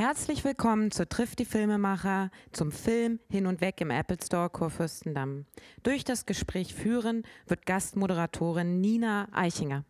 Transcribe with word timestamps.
Herzlich 0.00 0.44
willkommen 0.44 0.92
zu 0.92 1.08
Trifft 1.08 1.40
die 1.40 1.44
Filmemacher 1.44 2.30
zum 2.52 2.70
Film 2.70 3.18
Hin 3.28 3.48
und 3.48 3.60
Weg 3.60 3.80
im 3.80 3.90
Apple 3.90 4.18
Store 4.24 4.48
Kurfürstendamm. 4.48 5.44
Durch 5.82 6.04
das 6.04 6.24
Gespräch 6.24 6.72
führen 6.72 7.24
wird 7.48 7.66
Gastmoderatorin 7.66 8.80
Nina 8.80 9.26
Eichinger. 9.32 9.84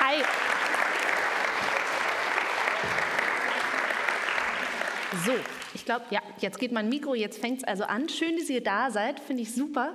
Hi. 0.00 0.22
So, 5.26 5.61
ich 5.74 5.84
glaube, 5.84 6.04
ja, 6.10 6.20
jetzt 6.38 6.58
geht 6.58 6.72
mein 6.72 6.88
Mikro, 6.88 7.14
jetzt 7.14 7.40
fängt 7.40 7.58
es 7.58 7.64
also 7.64 7.84
an. 7.84 8.08
Schön, 8.08 8.36
dass 8.36 8.48
ihr 8.50 8.62
da 8.62 8.90
seid, 8.90 9.20
finde 9.20 9.42
ich 9.42 9.54
super. 9.54 9.92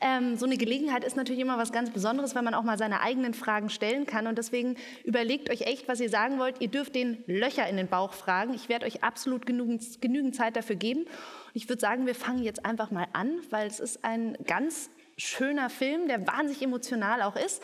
Ähm, 0.00 0.36
so 0.36 0.46
eine 0.46 0.56
Gelegenheit 0.56 1.04
ist 1.04 1.16
natürlich 1.16 1.40
immer 1.40 1.58
was 1.58 1.72
ganz 1.72 1.90
Besonderes, 1.90 2.34
wenn 2.34 2.44
man 2.44 2.54
auch 2.54 2.62
mal 2.62 2.78
seine 2.78 3.00
eigenen 3.00 3.34
Fragen 3.34 3.68
stellen 3.70 4.06
kann. 4.06 4.26
Und 4.26 4.38
deswegen 4.38 4.76
überlegt 5.04 5.50
euch 5.50 5.62
echt, 5.62 5.88
was 5.88 6.00
ihr 6.00 6.10
sagen 6.10 6.38
wollt. 6.38 6.60
Ihr 6.60 6.68
dürft 6.68 6.94
den 6.94 7.22
Löcher 7.26 7.68
in 7.68 7.76
den 7.76 7.88
Bauch 7.88 8.12
fragen. 8.12 8.54
Ich 8.54 8.68
werde 8.68 8.86
euch 8.86 9.04
absolut 9.04 9.46
genügend, 9.46 10.00
genügend 10.00 10.34
Zeit 10.34 10.56
dafür 10.56 10.76
geben. 10.76 11.02
Und 11.02 11.54
ich 11.54 11.68
würde 11.68 11.80
sagen, 11.80 12.06
wir 12.06 12.14
fangen 12.14 12.42
jetzt 12.42 12.64
einfach 12.64 12.90
mal 12.90 13.06
an, 13.12 13.40
weil 13.50 13.66
es 13.66 13.78
ist 13.78 14.04
ein 14.04 14.36
ganz 14.46 14.90
schöner 15.16 15.70
Film, 15.70 16.08
der 16.08 16.26
wahnsinnig 16.26 16.62
emotional 16.62 17.22
auch 17.22 17.36
ist. 17.36 17.62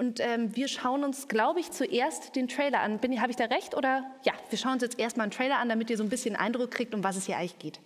Und 0.00 0.18
ähm, 0.20 0.56
wir 0.56 0.66
schauen 0.66 1.04
uns, 1.04 1.28
glaube 1.28 1.60
ich, 1.60 1.72
zuerst 1.72 2.34
den 2.34 2.48
Trailer 2.48 2.80
an. 2.80 2.98
Habe 3.20 3.30
ich 3.30 3.36
da 3.36 3.44
recht? 3.44 3.76
Oder 3.76 4.02
ja, 4.22 4.32
wir 4.48 4.56
schauen 4.56 4.72
uns 4.72 4.82
jetzt 4.82 4.98
erstmal 4.98 5.24
einen 5.24 5.30
Trailer 5.30 5.58
an, 5.58 5.68
damit 5.68 5.90
ihr 5.90 5.98
so 5.98 6.02
ein 6.02 6.08
bisschen 6.08 6.36
Eindruck 6.36 6.70
kriegt, 6.70 6.94
um 6.94 7.04
was 7.04 7.16
es 7.16 7.26
hier 7.26 7.36
eigentlich 7.36 7.58
geht. 7.58 7.80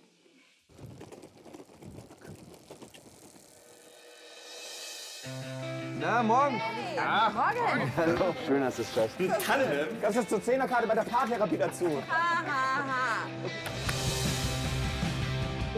Na, 5.99 6.23
morgen. 6.23 6.61
Ja, 6.95 7.33
morgen. 7.33 7.91
Hallo. 7.97 8.35
Schön, 8.47 8.61
dass 8.61 8.77
du 8.77 8.83
es 8.83 8.93
schaffst. 8.93 9.17
Kalle. 9.45 9.89
Das 10.01 10.15
ist 10.15 10.29
zur 10.29 10.41
Zehnerkarte 10.41 10.87
bei 10.87 10.95
der 10.95 11.03
Paartherapie 11.03 11.57
dazu. 11.57 12.01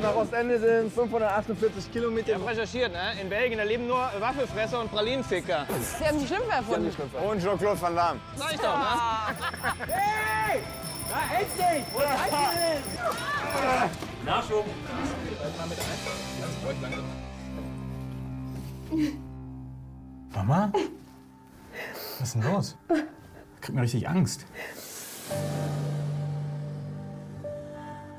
Nach 0.01 0.15
Ostende 0.15 0.59
sind 0.59 0.87
es 0.87 0.93
548 0.93 1.91
Kilometer. 1.91 2.29
Ich 2.29 2.35
habe 2.35 2.47
recherchiert, 2.47 2.93
ne? 2.93 3.19
In 3.21 3.29
Belgien, 3.29 3.57
da 3.57 3.63
leben 3.63 3.87
nur 3.87 4.09
Waffelfresser 4.19 4.79
und 4.81 4.91
Pralinenficker. 4.91 5.65
Sie 5.97 6.05
haben 6.05 6.19
die 6.19 6.27
Schlümpfe 6.27 6.51
erfunden. 6.51 6.91
Und 7.27 7.41
Jean-Claude 7.41 7.81
Van 7.81 7.95
Damme. 7.95 8.19
Sag 8.35 8.53
ich 8.53 8.59
doch, 8.59 8.77
ne? 8.77 8.85
Hey! 9.87 10.61
Na, 11.09 11.17
endlich! 11.39 11.85
Wo 11.93 11.99
seid 11.99 12.31
ihr 12.31 12.49
denn? 12.59 14.25
Nachschub. 14.25 14.65
Mama? 20.35 20.71
Was 22.19 22.27
ist 22.27 22.35
denn 22.35 22.43
los? 22.43 22.77
Kriegt 23.61 23.75
mir 23.75 23.81
richtig 23.81 24.07
Angst. 24.07 24.45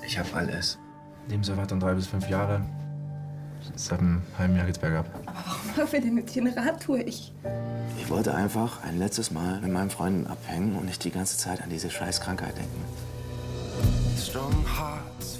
Ich 0.04 0.18
hab 0.18 0.34
alles. 0.34 0.78
Lebenserwartung 1.28 1.80
drei 1.80 1.94
bis 1.94 2.06
fünf 2.06 2.28
Jahre. 2.28 2.60
Seit 3.74 3.98
einem 3.98 4.22
halben 4.38 4.56
Jahr 4.56 4.66
geht's 4.66 4.78
bergab. 4.78 5.06
Warum 5.26 5.66
machen 5.76 5.92
wir 5.92 6.00
denn 6.00 6.16
jetzt 6.16 6.32
hier 6.32 6.42
eine 6.42 6.56
Radtour? 6.56 6.98
Ich. 7.06 7.32
Ich 7.98 8.08
wollte 8.08 8.34
einfach 8.34 8.82
ein 8.84 8.98
letztes 8.98 9.30
Mal 9.30 9.60
mit 9.60 9.72
meinen 9.72 9.90
Freunden 9.90 10.26
abhängen 10.26 10.76
und 10.76 10.86
nicht 10.86 11.04
die 11.04 11.10
ganze 11.10 11.36
Zeit 11.36 11.62
an 11.62 11.68
diese 11.68 11.90
scheiß 11.90 12.20
Krankheit 12.20 12.56
denken. 12.56 12.82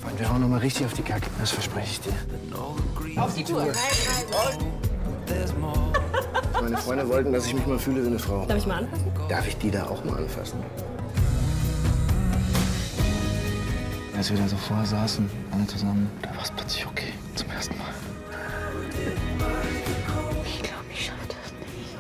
Und 0.05 0.19
wir 0.19 0.31
hauen 0.31 0.41
noch 0.41 0.49
mal 0.49 0.59
richtig 0.59 0.87
auf 0.87 0.95
die 0.95 1.03
Kacke. 1.03 1.29
Das 1.39 1.51
verspreche 1.51 1.91
ich 1.93 2.01
dir. 2.01 3.21
Auf 3.21 3.35
die 3.35 3.45
Tour. 3.45 3.67
Meine 6.61 6.77
Freunde 6.77 7.09
wollten, 7.09 7.33
dass 7.33 7.47
ich 7.47 7.55
mich 7.55 7.67
mal 7.67 7.79
fühle 7.79 8.03
wie 8.03 8.09
eine 8.09 8.19
Frau. 8.19 8.45
Darf 8.47 8.59
ich 8.59 8.67
mal 8.67 8.79
anfassen? 8.79 9.13
Darf 9.29 9.49
ich 9.49 9.57
die 9.59 9.71
da 9.71 9.87
auch 9.87 10.05
mal 10.05 10.17
anfassen? 10.19 10.59
Als 14.19 14.31
wir 14.31 14.37
da 14.37 14.49
so 14.49 14.57
vorher 14.57 14.85
saßen, 14.85 15.31
alle 15.53 15.65
zusammen, 15.69 16.11
da 16.23 16.31
war 16.35 16.43
es 16.43 16.51
plötzlich 16.51 16.85
okay. 16.85 17.13
Zum 17.37 17.49
ersten 17.53 17.79
Mal. 17.79 17.87
Ich 20.45 20.61
glaube, 20.61 20.85
ich 20.93 21.07
schaffe 21.07 21.29
das 21.29 21.53
nicht. 21.63 21.95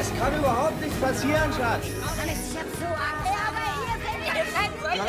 Es 0.00 0.18
kann 0.18 0.34
überhaupt 0.38 0.80
nichts 0.80 0.96
passieren, 0.98 1.52
Schatz. 1.52 1.88
Ja, 4.96 5.04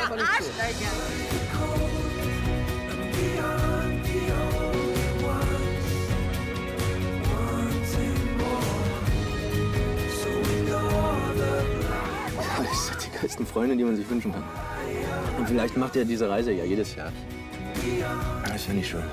das 13.29 13.35
sind 13.35 13.45
die 13.45 13.45
geilsten 13.45 13.45
Freunde, 13.45 13.78
die 13.78 13.84
man 13.84 13.95
sich 13.95 14.09
wünschen 14.09 14.31
kann. 14.31 14.44
Und 15.38 15.47
vielleicht 15.47 15.78
macht 15.78 15.95
er 15.95 16.06
diese 16.06 16.29
Reise 16.29 16.51
ja 16.51 16.63
jedes 16.63 16.95
Jahr. 16.95 17.12
Das 18.44 18.63
finde 18.63 18.81
ich 18.81 18.90
schön. 18.90 19.03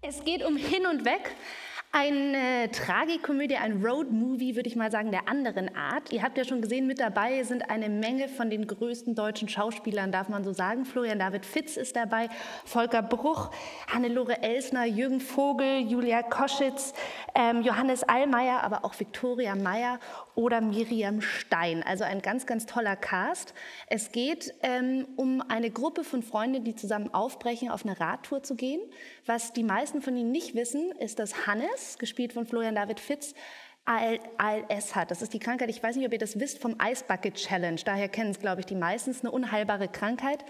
Es 0.00 0.24
geht 0.24 0.44
um 0.44 0.56
Hin 0.56 0.86
und 0.86 1.04
Weg. 1.04 1.36
Eine 1.90 2.70
Tragikomödie, 2.70 3.56
ein 3.56 3.82
Roadmovie, 3.82 4.56
würde 4.56 4.68
ich 4.68 4.76
mal 4.76 4.90
sagen, 4.90 5.10
der 5.10 5.26
anderen 5.26 5.74
Art. 5.74 6.12
Ihr 6.12 6.22
habt 6.22 6.36
ja 6.36 6.44
schon 6.44 6.60
gesehen, 6.60 6.86
mit 6.86 7.00
dabei 7.00 7.42
sind 7.44 7.70
eine 7.70 7.88
Menge 7.88 8.28
von 8.28 8.50
den 8.50 8.66
größten 8.66 9.14
deutschen 9.14 9.48
Schauspielern, 9.48 10.12
darf 10.12 10.28
man 10.28 10.44
so 10.44 10.52
sagen. 10.52 10.84
Florian 10.84 11.18
David 11.18 11.46
Fitz 11.46 11.78
ist 11.78 11.96
dabei, 11.96 12.28
Volker 12.66 13.00
Bruch, 13.00 13.50
Hannelore 13.90 14.42
Elsner, 14.42 14.84
Jürgen 14.84 15.20
Vogel, 15.20 15.78
Julia 15.78 16.22
Koschitz, 16.22 16.92
ähm, 17.34 17.62
Johannes 17.62 18.02
Allmeier, 18.02 18.62
aber 18.62 18.84
auch 18.84 19.00
Viktoria 19.00 19.54
Meyer 19.54 19.98
oder 20.34 20.60
Miriam 20.60 21.22
Stein. 21.22 21.82
Also 21.82 22.04
ein 22.04 22.20
ganz, 22.20 22.44
ganz 22.44 22.66
toller 22.66 22.96
Cast. 22.96 23.54
Es 23.86 24.12
geht 24.12 24.52
ähm, 24.62 25.06
um 25.16 25.40
eine 25.48 25.70
Gruppe 25.70 26.04
von 26.04 26.22
Freunden, 26.22 26.64
die 26.64 26.76
zusammen 26.76 27.12
aufbrechen, 27.14 27.70
auf 27.70 27.86
eine 27.86 27.98
Radtour 27.98 28.42
zu 28.42 28.56
gehen. 28.56 28.80
Was 29.24 29.52
die 29.52 29.64
meisten 29.64 30.02
von 30.02 30.16
Ihnen 30.16 30.32
nicht 30.32 30.54
wissen, 30.54 30.92
ist, 31.00 31.18
dass 31.18 31.46
Hannes, 31.46 31.77
gespielt 31.98 32.32
von 32.32 32.46
Florian 32.46 32.74
David 32.74 33.00
Fitz, 33.00 33.34
AL 33.84 34.20
ALS 34.36 34.94
hat. 34.94 35.10
Das 35.10 35.22
ist 35.22 35.32
die 35.32 35.38
Krankheit, 35.38 35.70
ich 35.70 35.82
weiß 35.82 35.96
nicht, 35.96 36.06
ob 36.06 36.12
ihr 36.12 36.18
das 36.18 36.38
wisst, 36.38 36.60
vom 36.60 36.76
Ice 36.82 37.04
Bucket 37.06 37.34
Challenge. 37.34 37.80
Daher 37.84 38.08
kennen 38.08 38.30
es, 38.30 38.38
glaube 38.38 38.60
ich, 38.60 38.66
die 38.66 38.74
meistens, 38.74 39.20
eine 39.20 39.30
unheilbare 39.30 39.88
Krankheit. 39.88 40.44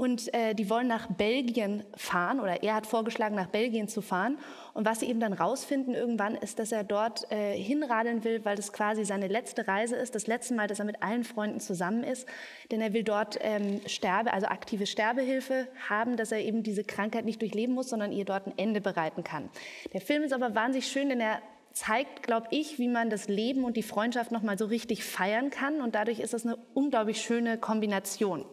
Und 0.00 0.32
äh, 0.32 0.54
die 0.54 0.70
wollen 0.70 0.86
nach 0.86 1.08
Belgien 1.08 1.84
fahren 1.94 2.40
oder 2.40 2.62
er 2.62 2.76
hat 2.76 2.86
vorgeschlagen, 2.86 3.36
nach 3.36 3.48
Belgien 3.48 3.86
zu 3.86 4.00
fahren. 4.00 4.38
Und 4.72 4.86
was 4.86 5.00
sie 5.00 5.06
eben 5.10 5.20
dann 5.20 5.34
rausfinden 5.34 5.94
irgendwann 5.94 6.36
ist, 6.36 6.58
dass 6.58 6.72
er 6.72 6.84
dort 6.84 7.30
äh, 7.30 7.54
hinradeln 7.54 8.24
will, 8.24 8.42
weil 8.46 8.56
das 8.56 8.72
quasi 8.72 9.04
seine 9.04 9.28
letzte 9.28 9.68
Reise 9.68 9.96
ist, 9.96 10.14
das 10.14 10.26
letzte 10.26 10.54
Mal, 10.54 10.68
dass 10.68 10.78
er 10.78 10.86
mit 10.86 11.02
allen 11.02 11.22
Freunden 11.22 11.60
zusammen 11.60 12.02
ist. 12.02 12.26
Denn 12.70 12.80
er 12.80 12.94
will 12.94 13.02
dort 13.02 13.36
ähm, 13.42 13.82
Sterbe, 13.84 14.32
also 14.32 14.46
aktive 14.46 14.86
Sterbehilfe 14.86 15.68
haben, 15.90 16.16
dass 16.16 16.32
er 16.32 16.38
eben 16.38 16.62
diese 16.62 16.82
Krankheit 16.82 17.26
nicht 17.26 17.42
durchleben 17.42 17.74
muss, 17.74 17.90
sondern 17.90 18.10
ihr 18.10 18.24
dort 18.24 18.46
ein 18.46 18.54
Ende 18.56 18.80
bereiten 18.80 19.22
kann. 19.22 19.50
Der 19.92 20.00
Film 20.00 20.22
ist 20.22 20.32
aber 20.32 20.54
wahnsinnig 20.54 20.88
schön, 20.88 21.10
denn 21.10 21.20
er 21.20 21.42
zeigt, 21.72 22.22
glaube 22.24 22.48
ich, 22.50 22.78
wie 22.78 22.88
man 22.88 23.10
das 23.10 23.28
Leben 23.28 23.64
und 23.64 23.76
die 23.76 23.82
Freundschaft 23.82 24.32
noch 24.32 24.42
mal 24.42 24.58
so 24.58 24.66
richtig 24.66 25.04
feiern 25.04 25.50
kann 25.50 25.80
und 25.80 25.94
dadurch 25.94 26.18
ist 26.18 26.34
das 26.34 26.44
eine 26.44 26.58
unglaublich 26.74 27.20
schöne 27.20 27.58
Kombination. 27.58 28.44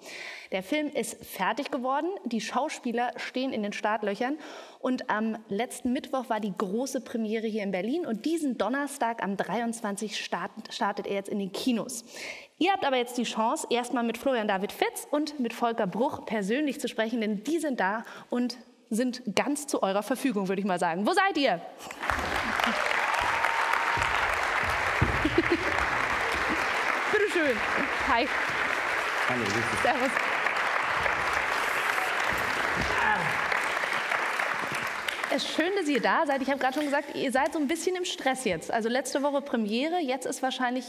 Der 0.51 0.63
Film 0.63 0.87
ist 0.87 1.25
fertig 1.25 1.71
geworden, 1.71 2.07
die 2.25 2.41
Schauspieler 2.41 3.11
stehen 3.17 3.51
in 3.51 3.63
den 3.63 3.73
Startlöchern 3.73 4.37
und 4.79 5.09
am 5.09 5.37
letzten 5.49 5.93
Mittwoch 5.93 6.29
war 6.29 6.39
die 6.39 6.53
große 6.55 7.01
Premiere 7.01 7.47
hier 7.47 7.63
in 7.63 7.71
Berlin 7.71 8.05
und 8.05 8.25
diesen 8.25 8.57
Donnerstag 8.57 9.23
am 9.23 9.35
23 9.35 10.17
startet, 10.17 10.73
startet 10.73 11.07
er 11.07 11.15
jetzt 11.15 11.29
in 11.29 11.39
den 11.39 11.51
Kinos. 11.51 12.05
Ihr 12.59 12.71
habt 12.71 12.85
aber 12.85 12.97
jetzt 12.97 13.17
die 13.17 13.23
Chance, 13.23 13.67
erstmal 13.69 14.03
mit 14.03 14.17
Florian 14.17 14.47
David 14.47 14.71
Fitz 14.71 15.07
und 15.09 15.39
mit 15.39 15.53
Volker 15.53 15.87
Bruch 15.87 16.25
persönlich 16.25 16.79
zu 16.79 16.87
sprechen, 16.87 17.21
denn 17.21 17.43
die 17.43 17.59
sind 17.59 17.79
da 17.79 18.05
und 18.29 18.57
sind 18.89 19.35
ganz 19.35 19.67
zu 19.67 19.83
eurer 19.83 20.03
Verfügung, 20.03 20.47
würde 20.47 20.61
ich 20.61 20.67
mal 20.67 20.79
sagen. 20.79 21.05
Wo 21.05 21.13
seid 21.13 21.37
ihr? 21.37 21.61
Bitte 27.37 27.49
schön. 27.49 27.57
Hi. 28.07 28.27
Hallo, 29.29 29.43
Servus. 29.83 30.11
Es 35.29 35.43
ist 35.43 35.53
schön, 35.53 35.71
dass 35.77 35.87
ihr 35.87 36.01
da 36.01 36.25
seid. 36.25 36.41
Ich 36.41 36.49
habe 36.49 36.59
gerade 36.59 36.73
schon 36.73 36.85
gesagt, 36.85 37.15
ihr 37.15 37.31
seid 37.31 37.53
so 37.53 37.59
ein 37.59 37.67
bisschen 37.67 37.95
im 37.95 38.05
Stress 38.05 38.45
jetzt. 38.45 38.71
Also 38.71 38.89
letzte 38.89 39.21
Woche 39.21 39.41
Premiere, 39.41 39.99
jetzt 39.99 40.25
ist 40.25 40.41
wahrscheinlich 40.41 40.85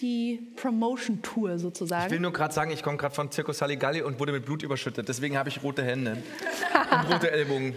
die 0.00 0.52
Promotion-Tour 0.56 1.54
Ich 1.54 1.62
sozusagen. 1.62 2.10
will 2.10 2.20
nur 2.20 2.32
gerade 2.32 2.54
sagen, 2.54 2.70
ich 2.70 2.82
komme 2.82 2.96
gerade 2.98 3.14
von 3.14 3.30
Zirkus 3.32 3.60
Halligalli 3.60 4.02
und 4.02 4.20
wurde 4.20 4.32
mit 4.32 4.44
Blut 4.44 4.62
überschüttet. 4.62 5.08
Deswegen 5.08 5.36
habe 5.36 5.48
ich 5.48 5.62
rote 5.62 5.82
Hände 5.82 6.22
und 6.90 7.12
rote 7.12 7.30
Ellbogen. 7.30 7.74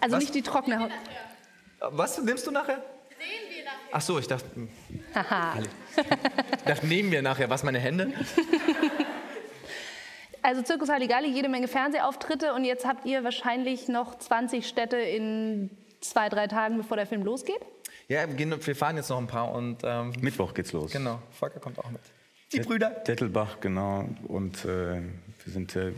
Also 0.00 0.16
Was? 0.16 0.22
nicht 0.22 0.34
die 0.34 0.42
trockene 0.42 0.80
Haut. 0.80 0.90
Was 1.80 2.20
nimmst 2.20 2.46
du 2.46 2.50
nachher? 2.50 2.82
Ach 3.92 4.00
so, 4.00 4.18
ich 4.18 4.26
dachte. 4.26 4.46
Ali. 5.14 5.68
Das 6.64 6.82
nehmen 6.82 7.10
wir 7.10 7.22
nachher. 7.22 7.50
Was, 7.50 7.62
meine 7.62 7.78
Hände? 7.78 8.12
Also 10.42 10.62
Zirkus 10.62 10.88
Halligalli, 10.88 11.28
jede 11.28 11.50
Menge 11.50 11.68
Fernsehauftritte 11.68 12.54
und 12.54 12.64
jetzt 12.64 12.86
habt 12.86 13.04
ihr 13.04 13.24
wahrscheinlich 13.24 13.88
noch 13.88 14.16
20 14.16 14.66
Städte 14.66 14.96
in 14.96 15.70
zwei, 16.00 16.30
drei 16.30 16.46
Tagen, 16.46 16.78
bevor 16.78 16.96
der 16.96 17.06
Film 17.06 17.22
losgeht? 17.24 17.60
Ja, 18.08 18.24
wir 18.26 18.74
fahren 18.76 18.96
jetzt 18.96 19.10
noch 19.10 19.18
ein 19.18 19.26
paar 19.26 19.52
und 19.52 19.82
ähm, 19.84 20.12
Mittwoch 20.20 20.54
geht's 20.54 20.72
los. 20.72 20.90
genau, 20.90 21.20
Volker 21.30 21.60
kommt 21.60 21.78
auch 21.78 21.90
mit. 21.90 22.00
Die 22.52 22.60
Brüder. 22.60 22.90
Dettelbach, 22.90 23.60
genau. 23.60 24.08
Und 24.26 24.64
äh, 24.64 25.02
wir 25.44 25.52
sind 25.52 25.76
äh, 25.76 25.92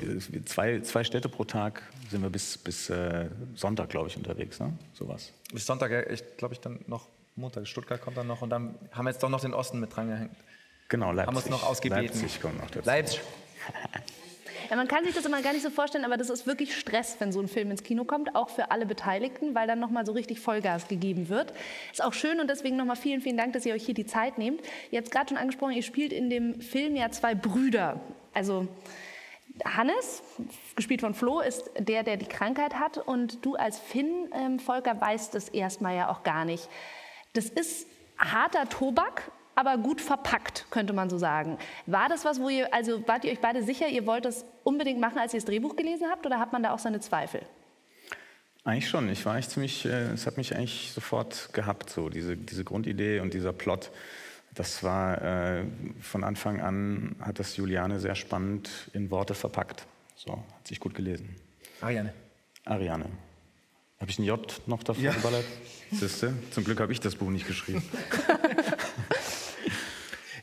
zwei, 0.44 0.81
zwei 0.81 1.03
Städte 1.05 1.31
pro 1.31 1.44
Tag 1.44 1.82
sind 2.11 2.23
wir 2.23 2.29
bis, 2.29 2.59
bis 2.59 2.91
äh, 2.91 3.29
Sonntag, 3.55 3.88
glaube 3.88 4.09
ich, 4.09 4.17
unterwegs, 4.17 4.61
ne? 4.61 4.75
Sowas. 4.93 5.32
Bis 5.50 5.64
Sonntag, 5.64 5.91
ja, 5.91 6.06
ich 6.11 6.37
glaube 6.37 6.53
ich 6.53 6.61
dann 6.61 6.81
noch 6.87 7.09
Montag. 7.34 7.67
Stuttgart 7.67 8.00
kommt 8.00 8.17
dann 8.17 8.26
noch 8.26 8.43
und 8.43 8.50
dann 8.50 8.79
haben 8.93 9.05
wir 9.06 9.11
jetzt 9.11 9.23
doch 9.23 9.29
noch 9.29 9.40
den 9.40 9.55
Osten 9.55 9.81
mit 9.81 9.94
drangehängt. 9.94 10.37
Genau, 10.88 11.12
Leipzig. 11.12 11.26
Haben 11.26 11.34
wir 11.34 11.43
uns 11.43 11.50
noch 11.50 11.69
ausgebeten. 11.69 12.05
Leipzig 12.05 12.40
kommt 12.40 12.58
noch 12.58 12.70
dazu. 12.70 12.87
Leipzig. 12.87 13.20
Ja, 14.70 14.76
man 14.76 14.88
kann 14.88 15.05
sich 15.05 15.14
das 15.14 15.26
immer 15.26 15.43
gar 15.43 15.52
nicht 15.52 15.62
so 15.62 15.69
vorstellen, 15.69 16.06
aber 16.06 16.17
das 16.17 16.31
ist 16.31 16.46
wirklich 16.46 16.75
Stress, 16.75 17.17
wenn 17.19 17.31
so 17.31 17.40
ein 17.40 17.49
Film 17.49 17.70
ins 17.70 17.82
Kino 17.82 18.05
kommt, 18.05 18.34
auch 18.34 18.49
für 18.49 18.70
alle 18.70 18.87
Beteiligten, 18.87 19.55
weil 19.55 19.67
dann 19.67 19.79
nochmal 19.79 20.06
so 20.06 20.12
richtig 20.12 20.40
Vollgas 20.40 20.88
gegeben 20.88 21.29
wird. 21.29 21.52
Ist 21.90 22.02
auch 22.02 22.14
schön 22.14 22.40
und 22.40 22.49
deswegen 22.49 22.76
nochmal 22.76 22.96
vielen, 22.96 23.20
vielen 23.20 23.37
Dank, 23.37 23.52
dass 23.52 23.67
ihr 23.67 23.75
euch 23.75 23.85
hier 23.85 23.94
die 23.94 24.06
Zeit 24.06 24.38
nehmt. 24.38 24.62
Ihr 24.90 24.96
habt 24.96 25.08
es 25.08 25.11
gerade 25.12 25.28
schon 25.28 25.37
angesprochen, 25.37 25.73
ihr 25.73 25.82
spielt 25.82 26.11
in 26.11 26.31
dem 26.31 26.58
Film 26.62 26.96
ja 26.96 27.11
zwei 27.11 27.35
Brüder. 27.35 28.00
Also 28.32 28.67
Hannes, 29.62 30.23
gespielt 30.75 31.02
von 31.02 31.12
Flo, 31.12 31.40
ist 31.40 31.70
der, 31.78 32.02
der 32.02 32.17
die 32.17 32.25
Krankheit 32.25 32.76
hat 32.76 32.96
und 32.96 33.44
du 33.44 33.56
als 33.56 33.78
Finn, 33.78 34.31
ähm, 34.32 34.58
Volker, 34.58 34.99
weißt 34.99 35.35
es 35.35 35.50
erstmal 35.50 35.96
ja 35.96 36.11
auch 36.11 36.23
gar 36.23 36.46
nicht. 36.46 36.67
Das 37.32 37.46
ist 37.46 37.87
harter 38.19 38.69
Tobak, 38.69 39.31
aber 39.55 39.79
gut 39.79 40.00
verpackt, 40.00 40.67
könnte 40.70 40.93
man 40.93 41.11
so 41.11 41.19
sagen. 41.19 41.58
War 41.87 42.08
das 42.08 42.25
was, 42.25 42.40
wo 42.40 42.49
ihr, 42.49 42.73
also 42.73 43.06
wart 43.06 43.25
ihr 43.25 43.32
euch 43.32 43.40
beide 43.40 43.62
sicher, 43.62 43.88
ihr 43.88 44.06
wollt 44.06 44.25
das 44.25 44.44
unbedingt 44.64 45.00
machen, 45.00 45.19
als 45.19 45.34
ihr 45.34 45.40
das 45.40 45.46
Drehbuch 45.46 45.76
gelesen 45.76 46.06
habt, 46.11 46.25
oder 46.26 46.38
hat 46.38 46.52
man 46.52 46.62
da 46.62 46.73
auch 46.73 46.79
seine 46.79 47.00
Zweifel? 47.00 47.43
Eigentlich 48.64 48.88
schon. 48.88 49.08
Ich 49.08 49.26
war 49.26 49.37
echt 49.37 49.50
ziemlich, 49.50 49.84
äh, 49.84 50.12
es 50.12 50.26
hat 50.26 50.37
mich 50.37 50.55
eigentlich 50.55 50.93
sofort 50.93 51.52
gehabt, 51.52 51.90
so 51.90 52.08
diese, 52.08 52.37
diese 52.37 52.64
Grundidee 52.64 53.20
und 53.20 53.35
dieser 53.35 53.52
Plot. 53.52 53.90
Das 54.55 54.85
war 54.85 55.20
äh, 55.23 55.64
von 56.00 56.23
Anfang 56.23 56.61
an, 56.61 57.17
hat 57.20 57.38
das 57.38 57.56
Juliane 57.56 57.99
sehr 57.99 58.14
spannend 58.14 58.90
in 58.93 59.11
Worte 59.11 59.35
verpackt. 59.35 59.87
So, 60.14 60.32
hat 60.32 60.69
sich 60.69 60.78
gut 60.78 60.94
gelesen. 60.94 61.35
Ariane. 61.81 62.12
Ariane. 62.64 63.06
Habe 64.02 64.10
ich 64.10 64.19
ein 64.19 64.25
J 64.25 64.60
noch 64.66 64.82
davor 64.82 65.00
Ja. 65.00 65.12
geballert? 65.12 65.44
Siehste? 65.93 66.34
Zum 66.50 66.64
Glück 66.64 66.81
habe 66.81 66.93
ich 66.93 66.99
das 66.99 67.14
Buch 67.14 67.31
nicht 67.31 67.46
geschrieben. 67.46 67.82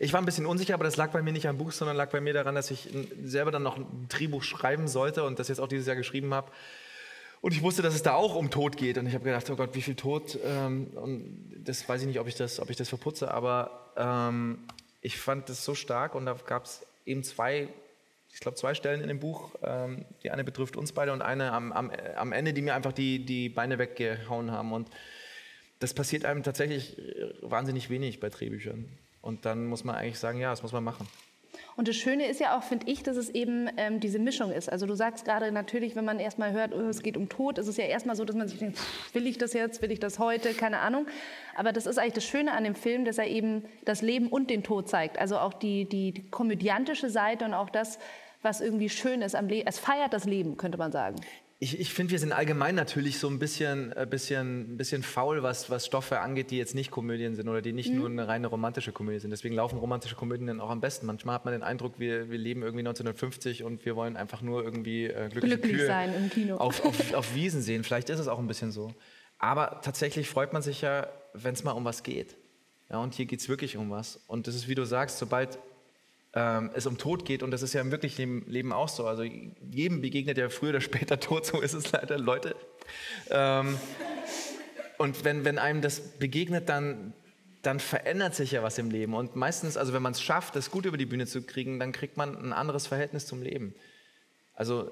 Ich 0.02 0.14
war 0.14 0.22
ein 0.22 0.26
bisschen 0.26 0.46
unsicher, 0.46 0.76
aber 0.76 0.86
das 0.86 0.96
lag 0.96 1.12
bei 1.12 1.22
mir 1.22 1.34
nicht 1.34 1.46
am 1.50 1.58
Buch, 1.58 1.74
sondern 1.74 1.98
lag 1.98 2.10
bei 2.10 2.22
mir 2.22 2.32
daran, 2.32 2.56
dass 2.56 2.72
ich 2.72 2.88
selber 3.22 3.52
dann 3.52 3.64
noch 3.64 3.76
ein 3.76 4.06
Drehbuch 4.08 4.44
schreiben 4.44 4.88
sollte 4.88 5.26
und 5.26 5.40
das 5.40 5.50
jetzt 5.50 5.60
auch 5.60 5.68
dieses 5.68 5.88
Jahr 5.88 5.98
geschrieben 5.98 6.34
habe. 6.34 6.50
Und 7.42 7.52
ich 7.54 7.62
wusste, 7.62 7.82
dass 7.82 7.94
es 7.96 8.02
da 8.02 8.14
auch 8.14 8.36
um 8.36 8.50
Tod 8.50 8.78
geht. 8.78 8.98
Und 8.98 9.08
ich 9.08 9.14
habe 9.14 9.26
gedacht, 9.26 9.50
oh 9.50 9.58
Gott, 9.58 9.72
wie 9.76 9.82
viel 9.82 9.96
Tod. 9.96 10.40
Ähm, 10.46 10.88
und 10.96 11.54
das 11.66 11.90
weiß 11.90 12.00
ich 12.00 12.08
nicht, 12.08 12.22
ob 12.22 12.28
ich 12.30 12.36
das, 12.36 12.62
ob 12.62 12.70
ich 12.70 12.78
das 12.78 12.88
verputze. 12.88 13.30
Aber 13.30 13.92
ähm, 13.98 14.60
ich 15.02 15.20
fand 15.20 15.50
das 15.50 15.66
so 15.66 15.76
stark 15.76 16.16
und 16.16 16.26
da 16.28 16.34
gab 16.46 16.64
es 16.64 16.86
eben 17.06 17.22
zwei, 17.26 17.68
ich 18.34 18.40
glaube, 18.40 18.58
zwei 18.58 18.74
Stellen 18.74 19.02
in 19.02 19.08
dem 19.08 19.20
Buch. 19.20 19.52
Ähm, 19.64 20.06
die 20.24 20.32
eine 20.32 20.44
betrifft 20.44 20.78
uns 20.78 20.92
beide 20.92 21.14
und 21.14 21.22
eine 21.22 21.52
am, 21.52 21.72
am, 21.72 21.92
äh, 21.92 22.14
am 22.16 22.32
Ende, 22.32 22.54
die 22.54 22.62
mir 22.62 22.76
einfach 22.76 22.94
die, 22.94 23.26
die 23.26 23.50
Beine 23.50 23.80
weggehauen 23.80 24.52
haben. 24.52 24.72
Und 24.72 24.90
das 25.80 25.94
passiert 25.94 26.26
einem 26.26 26.44
tatsächlich 26.44 26.98
äh, 26.98 27.34
wahnsinnig 27.42 27.90
wenig 27.90 28.20
bei 28.20 28.30
Drehbüchern. 28.30 28.86
Und 29.22 29.46
dann 29.46 29.66
muss 29.66 29.84
man 29.84 29.96
eigentlich 29.96 30.20
sagen, 30.20 30.40
ja, 30.40 30.52
das 30.52 30.64
muss 30.64 30.72
man 30.72 30.84
machen. 30.84 31.08
Und 31.76 31.88
das 31.88 31.96
Schöne 31.96 32.28
ist 32.28 32.40
ja 32.40 32.58
auch, 32.58 32.64
finde 32.64 32.88
ich, 32.90 33.04
dass 33.04 33.18
es 33.18 33.30
eben 33.30 33.70
ähm, 33.78 34.00
diese 34.00 34.20
Mischung 34.20 34.52
ist. 34.52 34.70
Also 34.70 34.86
du 34.86 34.96
sagst 34.96 35.26
gerade 35.26 35.52
natürlich, 35.52 35.96
wenn 35.96 36.06
man 36.06 36.20
erstmal 36.20 36.52
hört, 36.52 36.74
oh, 36.74 36.82
es 36.82 37.02
geht 37.02 37.18
um 37.18 37.30
Tod, 37.30 37.58
ist 37.58 37.68
es 37.68 37.78
ja 37.78 37.86
erstmal 37.86 38.16
so, 38.16 38.26
dass 38.26 38.36
man 38.36 38.48
sich 38.48 38.60
denkt, 38.60 38.80
will 39.14 39.28
ich 39.28 39.38
das 39.38 39.54
jetzt, 39.54 39.82
will 39.82 39.92
ich 39.92 40.00
das 40.00 40.20
heute, 40.20 40.54
keine 40.54 40.80
Ahnung. 40.80 41.08
Aber 41.56 41.72
das 41.72 41.86
ist 41.86 41.98
eigentlich 41.98 42.14
das 42.14 42.26
Schöne 42.26 42.54
an 42.54 42.64
dem 42.64 42.76
Film, 42.76 43.06
dass 43.06 43.18
er 43.18 43.28
eben 43.28 43.64
das 43.86 44.02
Leben 44.02 44.28
und 44.28 44.50
den 44.50 44.64
Tod 44.64 44.90
zeigt. 44.90 45.20
Also 45.20 45.38
auch 45.38 45.54
die, 45.54 45.86
die, 45.86 46.12
die 46.12 46.30
komödiantische 46.30 47.10
Seite 47.10 47.46
und 47.46 47.54
auch 47.54 47.70
das, 47.70 48.00
was 48.42 48.62
irgendwie 48.62 48.90
schön 48.90 49.22
ist 49.22 49.36
am 49.36 49.48
Leben. 49.48 49.68
Es 49.68 49.80
feiert 49.80 50.14
das 50.14 50.26
Leben, 50.26 50.58
könnte 50.58 50.78
man 50.78 50.92
sagen. 50.92 51.16
Ich, 51.62 51.78
ich 51.78 51.94
finde, 51.94 52.12
wir 52.12 52.20
sind 52.20 52.32
allgemein 52.32 52.74
natürlich 52.74 53.20
so 53.20 53.28
ein 53.28 53.38
bisschen, 53.38 53.92
äh, 53.92 54.08
bisschen, 54.10 54.78
bisschen 54.78 55.04
faul, 55.04 55.44
was, 55.44 55.70
was 55.70 55.86
Stoffe 55.86 56.22
angeht, 56.22 56.52
die 56.52 56.58
jetzt 56.58 56.74
nicht 56.74 56.90
Komödien 56.90 57.36
sind 57.36 57.50
oder 57.50 57.62
die 57.62 57.74
nicht 57.74 57.92
nur 57.92 58.08
eine 58.08 58.30
reine 58.30 58.48
romantische 58.48 58.94
Komödie 58.94 59.20
sind. 59.20 59.32
Deswegen 59.32 59.56
laufen 59.56 59.78
romantische 59.78 60.16
Komödien 60.16 60.48
dann 60.48 60.62
auch 60.62 60.70
am 60.70 60.80
besten. 60.80 61.06
Manchmal 61.06 61.36
hat 61.36 61.44
man 61.44 61.52
den 61.52 61.64
Eindruck, 61.64 62.00
wir, 62.00 62.30
wir 62.30 62.38
leben 62.38 62.62
irgendwie 62.62 62.88
1950 62.88 63.66
und 63.66 63.84
wir 63.84 63.98
wollen 63.98 64.16
einfach 64.16 64.42
nur 64.42 64.64
irgendwie 64.64 65.08
äh, 65.08 65.28
glückliche 65.28 65.58
Glücklich 65.58 65.78
Kühe 65.80 65.86
sein 65.86 66.16
im 66.16 66.30
Kino. 66.30 66.56
Auf, 66.56 66.86
auf, 66.86 67.14
auf 67.14 67.36
Wiesen 67.36 67.62
sehen. 67.62 67.84
Vielleicht 67.84 68.10
ist 68.10 68.20
es 68.20 68.30
auch 68.30 68.40
ein 68.40 68.48
bisschen 68.48 68.72
so. 68.72 68.94
Aber 69.38 69.82
tatsächlich 69.84 70.30
freut 70.30 70.54
man 70.54 70.62
sich 70.62 70.80
ja, 70.80 71.10
wenn 71.34 71.56
es 71.56 71.66
mal 71.66 71.72
um 71.72 71.84
was 71.84 72.04
geht. 72.04 72.38
Ja, 72.90 73.00
und 73.00 73.16
hier 73.16 73.26
geht 73.26 73.42
es 73.42 73.50
wirklich 73.50 73.76
um 73.76 73.92
was. 73.92 74.24
Und 74.28 74.48
das 74.48 74.56
ist, 74.56 74.70
wie 74.70 74.76
du 74.76 74.86
sagst, 74.86 75.18
sobald 75.18 75.60
ähm, 76.34 76.70
es 76.76 76.86
um 76.86 76.98
Tod 76.98 77.26
geht, 77.26 77.42
und 77.42 77.52
das 77.52 77.62
ist 77.62 77.74
ja 77.74 77.82
im 77.82 77.92
wirklichen 77.92 78.46
Leben 78.50 78.72
auch 78.72 78.90
so. 78.90 79.08
Also 79.08 79.24
jedem 79.24 80.02
begegnet 80.02 80.38
ja 80.38 80.50
früher 80.50 80.70
oder 80.70 80.82
später 80.82 81.20
Tod, 81.20 81.46
so 81.46 81.60
ist 81.62 81.74
es 81.74 81.92
leider, 81.92 82.18
Leute. 82.18 82.56
Ähm, 83.30 83.78
und 84.98 85.24
wenn, 85.24 85.46
wenn 85.46 85.58
einem 85.58 85.82
das 85.82 86.00
begegnet, 86.00 86.70
dann, 86.70 87.14
dann 87.62 87.80
verändert 87.80 88.36
sich 88.36 88.52
ja 88.52 88.62
was 88.62 88.78
im 88.78 88.92
Leben. 88.92 89.14
Und 89.14 89.36
meistens, 89.36 89.78
also 89.78 89.94
wenn 89.94 90.02
man 90.02 90.12
es 90.12 90.22
schafft, 90.22 90.56
das 90.56 90.70
gut 90.72 90.86
über 90.86 90.98
die 90.98 91.06
Bühne 91.06 91.26
zu 91.26 91.42
kriegen, 91.42 91.80
dann 91.80 91.94
kriegt 91.94 92.18
man 92.18 92.38
ein 92.38 92.54
anderes 92.54 92.86
Verhältnis 92.86 93.26
zum 93.26 93.42
Leben. 93.42 93.74
Also, 94.54 94.92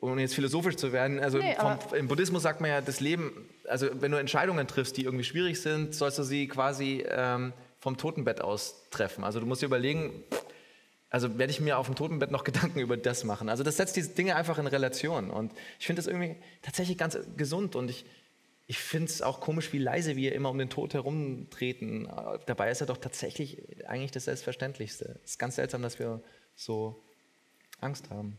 ohne 0.00 0.22
jetzt 0.22 0.34
philosophisch 0.34 0.76
zu 0.76 0.92
werden, 0.92 1.20
also 1.20 1.38
Nee, 1.38 1.56
vom, 1.56 1.78
im 1.94 2.08
Buddhismus 2.08 2.42
sagt 2.42 2.60
man 2.60 2.70
ja, 2.70 2.80
das 2.80 3.00
Leben, 3.00 3.48
also 3.68 3.88
wenn 4.00 4.10
du 4.10 4.18
Entscheidungen 4.18 4.66
triffst, 4.66 4.96
die 4.96 5.04
irgendwie 5.04 5.24
schwierig 5.24 5.60
sind, 5.60 5.94
sollst 5.94 6.18
du 6.18 6.22
sie 6.22 6.48
quasi 6.48 7.04
ähm, 7.08 7.52
vom 7.78 7.96
Totenbett 7.96 8.40
aus 8.40 8.88
treffen. 8.90 9.22
Also 9.22 9.38
du 9.40 9.46
musst 9.46 9.60
dir 9.60 9.66
überlegen, 9.66 10.24
also 11.10 11.38
werde 11.38 11.50
ich 11.50 11.60
mir 11.60 11.78
auf 11.78 11.86
dem 11.86 11.94
Totenbett 11.94 12.30
noch 12.30 12.44
Gedanken 12.44 12.80
über 12.80 12.96
das 12.96 13.24
machen. 13.24 13.48
Also 13.48 13.62
das 13.62 13.76
setzt 13.76 13.96
diese 13.96 14.10
Dinge 14.10 14.36
einfach 14.36 14.58
in 14.58 14.66
Relation. 14.66 15.30
Und 15.30 15.52
ich 15.78 15.86
finde 15.86 16.00
das 16.00 16.06
irgendwie 16.06 16.36
tatsächlich 16.62 16.98
ganz 16.98 17.18
gesund. 17.36 17.76
Und 17.76 17.90
ich, 17.90 18.04
ich 18.66 18.78
finde 18.78 19.06
es 19.06 19.22
auch 19.22 19.40
komisch, 19.40 19.72
wie 19.72 19.78
leise 19.78 20.16
wir 20.16 20.34
immer 20.34 20.50
um 20.50 20.58
den 20.58 20.70
Tod 20.70 20.94
herumtreten. 20.94 22.08
Dabei 22.46 22.70
ist 22.70 22.80
er 22.80 22.86
doch 22.86 22.98
tatsächlich 22.98 23.86
eigentlich 23.88 24.10
das 24.10 24.24
Selbstverständlichste. 24.24 25.20
Es 25.24 25.32
ist 25.32 25.38
ganz 25.38 25.56
seltsam, 25.56 25.82
dass 25.82 25.98
wir 25.98 26.22
so 26.54 27.02
Angst 27.80 28.10
haben. 28.10 28.38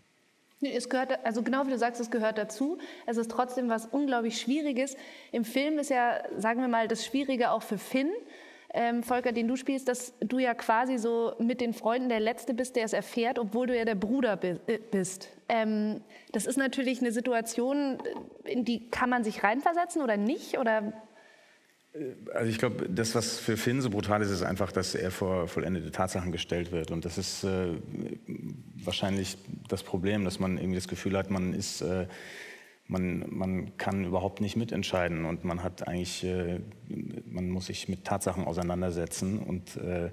Es 0.59 0.89
gehört, 0.89 1.23
also 1.23 1.43
genau 1.43 1.67
wie 1.67 1.71
du 1.71 1.77
sagst, 1.77 2.01
es 2.01 2.09
gehört 2.09 2.39
dazu. 2.39 2.79
Es 3.05 3.17
ist 3.17 3.29
trotzdem 3.29 3.69
was 3.69 3.85
unglaublich 3.85 4.41
Schwieriges. 4.41 4.97
Im 5.31 5.45
Film 5.45 5.77
ist 5.77 5.91
ja, 5.91 6.23
sagen 6.37 6.61
wir 6.61 6.67
mal, 6.67 6.87
das 6.87 7.05
Schwierige 7.05 7.51
auch 7.51 7.61
für 7.61 7.77
Finn, 7.77 8.11
ähm, 8.73 9.03
Volker, 9.03 9.31
den 9.31 9.47
du 9.47 9.55
spielst, 9.55 9.87
dass 9.87 10.13
du 10.19 10.39
ja 10.39 10.53
quasi 10.53 10.97
so 10.97 11.33
mit 11.39 11.61
den 11.61 11.73
Freunden 11.73 12.09
der 12.09 12.19
Letzte 12.19 12.53
bist, 12.53 12.75
der 12.75 12.83
es 12.83 12.93
erfährt, 12.93 13.39
obwohl 13.39 13.67
du 13.67 13.77
ja 13.77 13.85
der 13.85 13.95
Bruder 13.95 14.39
äh, 14.43 14.77
bist. 14.91 15.29
Ähm, 15.49 16.01
das 16.33 16.45
ist 16.45 16.57
natürlich 16.57 16.99
eine 16.99 17.11
Situation, 17.11 17.97
in 18.43 18.65
die 18.65 18.89
kann 18.89 19.09
man 19.09 19.23
sich 19.23 19.43
reinversetzen 19.43 20.01
oder 20.01 20.17
nicht? 20.17 20.57
Oder 20.57 20.93
Also 22.35 22.49
ich 22.49 22.57
glaube, 22.57 22.89
das, 22.89 23.15
was 23.15 23.39
für 23.39 23.55
Finn 23.55 23.81
so 23.81 23.89
brutal 23.89 24.21
ist, 24.21 24.31
ist 24.31 24.43
einfach, 24.43 24.71
dass 24.71 24.95
er 24.95 25.11
vor 25.11 25.47
vollendete 25.47 25.91
Tatsachen 25.91 26.31
gestellt 26.31 26.71
wird. 26.71 26.91
Und 26.91 27.05
das 27.05 27.17
ist 27.17 27.45
äh, 27.45 27.69
wahrscheinlich 28.83 29.37
das 29.69 29.83
Problem, 29.83 30.25
dass 30.25 30.39
man 30.39 30.57
irgendwie 30.57 30.75
das 30.75 30.87
Gefühl 30.87 31.17
hat, 31.17 31.31
man 31.31 31.53
ist, 31.53 31.81
äh, 31.81 32.07
man, 32.87 33.25
man 33.29 33.77
kann 33.77 34.05
überhaupt 34.05 34.41
nicht 34.41 34.55
mitentscheiden 34.55 35.25
und 35.25 35.43
man 35.43 35.63
hat 35.63 35.87
eigentlich, 35.87 36.23
äh, 36.23 36.59
man 37.25 37.49
muss 37.49 37.67
sich 37.67 37.89
mit 37.89 38.05
Tatsachen 38.05 38.45
auseinandersetzen 38.45 39.39
und 39.39 39.75
äh, 39.77 40.11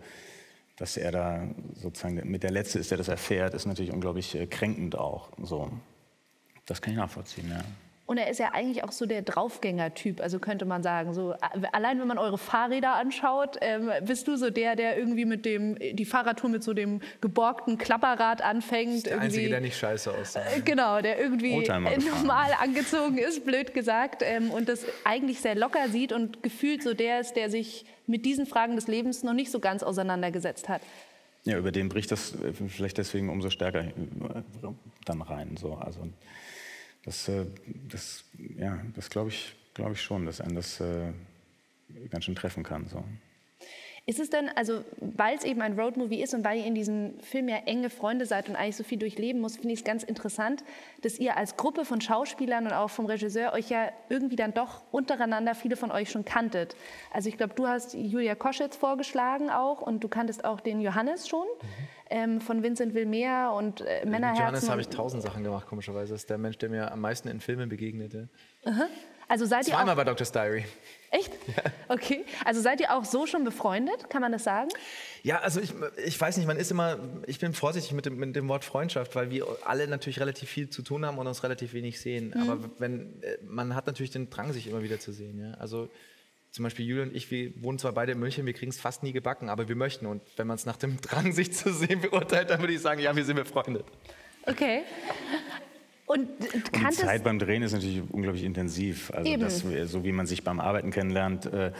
dass 0.77 0.97
er 0.97 1.13
da 1.13 1.49
sozusagen 1.75 2.29
mit 2.29 2.43
der 2.43 2.51
Letzte 2.51 2.81
ist, 2.81 2.91
der 2.91 2.99
das 2.99 3.09
erfährt, 3.09 3.55
ist 3.55 3.67
natürlich 3.67 3.93
unglaublich 3.93 4.35
äh, 4.35 4.47
kränkend 4.47 4.97
auch. 4.97 5.31
So, 5.43 5.71
das 6.67 6.83
kann 6.83 6.95
ich 6.95 6.99
nachvollziehen. 6.99 7.49
Ja. 7.49 7.65
Und 8.07 8.19
er 8.19 8.29
ist 8.29 8.39
ja 8.39 8.51
eigentlich 8.53 8.85
auch 8.85 8.93
so 8.93 9.07
der 9.07 9.23
Draufgänger-Typ, 9.23 10.21
also 10.21 10.39
könnte 10.39 10.67
man 10.67 10.83
sagen. 10.83 11.15
So, 11.15 11.35
allein 11.73 11.99
wenn 12.01 12.07
man 12.07 12.19
eure 12.19 12.37
Fahrräder 12.37 12.95
anschaut, 12.97 13.57
ähm, 13.63 13.91
bist 14.03 14.29
du 14.29 14.37
so 14.37 14.51
der, 14.51 14.77
der 14.77 14.99
irgendwie 14.99 15.25
mit 15.25 15.47
dem, 15.47 15.79
die 15.79 16.05
Fahrradtour 16.05 16.51
mit 16.51 16.63
so 16.63 16.75
dem 16.75 17.01
geborgten 17.23 17.79
Klapperrad 17.79 18.43
anfängt. 18.43 19.07
Der 19.07 19.13
irgendwie, 19.13 19.27
Einzige, 19.27 19.49
der 19.49 19.61
nicht 19.63 19.79
scheiße 19.79 20.13
aussieht. 20.13 20.43
Äh, 20.55 20.61
Genau, 20.61 21.01
der 21.01 21.19
irgendwie 21.19 21.67
normal 21.67 22.51
angezogen 22.61 23.17
ist, 23.17 23.47
blöd 23.47 23.73
gesagt, 23.73 24.23
ähm, 24.23 24.51
und 24.51 24.69
das 24.69 24.85
eigentlich 25.05 25.41
sehr 25.41 25.55
locker 25.55 25.89
sieht 25.89 26.13
und 26.13 26.43
gefühlt 26.43 26.83
so 26.83 26.93
der 26.93 27.21
ist, 27.21 27.35
der 27.37 27.49
sich 27.49 27.87
mit 28.07 28.27
diesen 28.27 28.45
Fragen 28.45 28.77
des 28.77 28.87
Lebens 28.87 29.23
noch 29.23 29.33
nicht 29.33 29.51
so 29.51 29.61
ganz 29.61 29.83
auseinandergesetzt 29.83 30.69
hat. 30.69 30.83
Ja, 31.45 31.59
über 31.59 31.73
den 31.73 31.89
bricht 31.89 32.11
das 32.11 32.35
äh, 32.35 32.53
vielleicht 32.53 32.99
deswegen 32.99 33.31
umso 33.31 33.49
stärker 33.51 33.81
äh, 33.85 33.93
dann 35.05 35.23
rein. 35.23 35.57
So. 35.57 35.75
Also 35.75 36.01
das, 37.05 37.29
äh, 37.29 37.47
das, 37.89 38.25
ja, 38.57 38.81
das 38.95 39.11
glaube 39.11 39.31
ich, 39.31 39.55
glaube 39.75 39.93
ich 39.93 40.03
schon, 40.03 40.27
dass 40.27 40.41
einen 40.41 40.57
das 40.57 40.81
äh, 40.81 41.13
ganz 42.11 42.25
schön 42.25 42.35
treffen 42.35 42.63
kann. 42.63 42.89
So. 42.89 43.05
Ist 44.07 44.21
es 44.21 44.29
denn, 44.29 44.51
also 44.55 44.85
weil 45.01 45.35
es 45.35 45.45
eben 45.45 45.63
ein 45.63 45.81
Roadmovie 45.81 46.23
ist 46.23 46.35
und 46.35 46.45
weil 46.45 46.59
ihr 46.59 46.67
in 46.67 46.75
diesem 46.75 47.19
Film 47.21 47.49
ja 47.49 47.57
enge 47.65 47.89
Freunde 47.89 48.27
seid 48.27 48.51
und 48.51 48.57
eigentlich 48.57 48.77
so 48.77 48.85
viel 48.85 48.99
durchleben 48.99 49.41
muss, 49.41 49.57
finde 49.57 49.73
ich 49.73 49.79
es 49.79 49.85
ganz 49.85 50.03
interessant, 50.03 50.63
dass 51.01 51.19
ihr 51.19 51.39
als 51.39 51.57
Gruppe 51.57 51.87
von 51.87 52.03
Schauspielern 52.03 52.67
und 52.67 52.75
auch 52.75 52.91
vom 52.91 53.07
Regisseur 53.07 53.55
euch 53.55 53.71
ja 53.71 53.91
irgendwie 54.11 54.37
dann 54.37 54.53
doch 54.53 54.83
untereinander 54.91 55.55
viele 55.55 55.77
von 55.77 55.91
euch 55.91 56.11
schon 56.11 56.27
kanntet. 56.27 56.77
Also 57.15 57.31
ich 57.31 57.39
glaube, 57.39 57.55
du 57.55 57.67
hast 57.67 57.95
Julia 57.95 58.35
Koschitz 58.35 58.77
vorgeschlagen 58.77 59.49
auch 59.49 59.81
und 59.81 60.05
du 60.05 60.09
kanntest 60.09 60.45
auch 60.45 60.61
den 60.61 60.83
Johannes 60.83 61.27
schon 61.27 61.47
ähm, 62.11 62.43
von 62.43 62.63
Vincent 62.63 62.93
Wilmer 62.93 63.55
und 63.55 63.81
äh, 63.81 64.01
Mit 64.01 64.11
Männerherzen. 64.11 64.43
Johannes 64.43 64.69
habe 64.69 64.81
ich 64.83 64.89
tausend 64.89 65.23
Sachen 65.23 65.43
gemacht, 65.43 65.67
komischerweise. 65.67 66.13
Das 66.13 66.23
ist 66.23 66.31
der 66.31 66.37
Mensch, 66.37 66.59
der 66.59 66.69
mir 66.69 66.93
am 66.93 67.01
meisten 67.01 67.29
in 67.29 67.41
Filmen 67.41 67.71
begegnete. 67.71 68.29
Aha. 68.67 68.87
Also 69.29 69.47
seid 69.47 69.67
ihr 69.67 69.75
Zweimal 69.75 69.95
auch, 69.95 69.97
bei 69.97 70.05
Dr. 70.05 70.27
Diary. 70.27 70.65
echt? 71.11 71.33
Okay. 71.89 72.25
Also 72.45 72.61
seid 72.61 72.81
ihr 72.81 72.95
auch 72.95 73.05
so 73.05 73.27
schon 73.27 73.45
befreundet? 73.45 74.11
Kann 74.11 74.21
man 74.21 74.33
das 74.33 74.45
sagen? 74.45 74.69
Ja, 75.23 75.41
also 75.41 75.61
ich, 75.61 75.73
ich 76.05 76.21
weiß 76.21 76.37
nicht, 76.37 76.47
man 76.47 76.57
ist 76.57 76.71
immer, 76.71 76.99
ich 77.27 77.39
bin 77.39 77.53
vorsichtig 77.53 77.93
mit 77.93 78.07
dem, 78.07 78.17
mit 78.17 78.35
dem 78.37 78.49
Wort 78.49 78.65
Freundschaft, 78.65 79.15
weil 79.15 79.31
wir 79.31 79.47
alle 79.65 79.87
natürlich 79.89 80.21
relativ 80.21 80.49
viel 80.49 80.71
zu 80.71 80.83
tun 80.83 81.07
haben 81.07 81.19
und 81.19 81.27
uns 81.27 81.43
relativ 81.43 81.73
wenig 81.73 82.01
sehen. 82.01 82.33
Mhm. 82.35 82.51
Aber 82.51 82.71
wenn, 82.79 83.23
äh, 83.23 83.39
man 83.43 83.75
hat 83.75 83.87
natürlich 83.87 84.11
den 84.11 84.31
Drang, 84.31 84.53
sich 84.53 84.67
immer 84.67 84.83
wieder 84.83 84.99
zu 84.99 85.13
sehen. 85.13 85.41
Ja? 85.41 85.55
Also 85.59 85.89
zum 86.51 86.63
Beispiel 86.63 86.87
Julia 86.87 87.03
und 87.03 87.17
ich, 87.17 87.31
wir 87.31 87.53
wohnen 87.63 87.79
zwar 87.79 87.93
beide 87.93 88.13
in 88.13 88.19
München, 88.21 88.47
wir 88.47 88.53
kriegen 88.53 88.71
es 88.71 88.81
fast 88.81 89.03
nie 89.03 89.13
gebacken, 89.13 89.49
aber 89.49 89.69
wir 89.69 89.77
möchten. 89.77 90.07
Und 90.07 90.23
wenn 90.37 90.47
man 90.47 90.57
es 90.57 90.67
nach 90.67 90.77
dem 90.77 91.01
Drang, 91.01 91.33
sich 91.33 91.53
zu 91.53 91.73
sehen, 91.73 92.01
beurteilt, 92.01 92.51
dann 92.51 92.61
würde 92.61 92.73
ich 92.73 92.81
sagen, 92.81 93.01
ja, 93.01 93.15
wir 93.15 93.25
sind 93.25 93.37
befreundet. 93.37 93.87
Okay. 94.47 94.83
Und 96.07 96.29
Und 96.29 96.31
die 96.77 96.91
Zeit 96.91 97.25
beim 97.25 97.39
Drehen 97.39 97.63
ist 97.63 97.73
natürlich 97.73 98.03
unglaublich 98.11 98.45
intensiv. 98.45 99.11
Also 99.13 99.31
Eben. 99.31 99.43
das, 99.43 99.65
so 99.91 100.05
wie 100.05 100.13
man 100.13 100.27
sich 100.27 100.45
beim 100.45 100.61
Arbeiten 100.61 100.91
kennenlernt, 100.91 101.47
äh, 101.47 101.73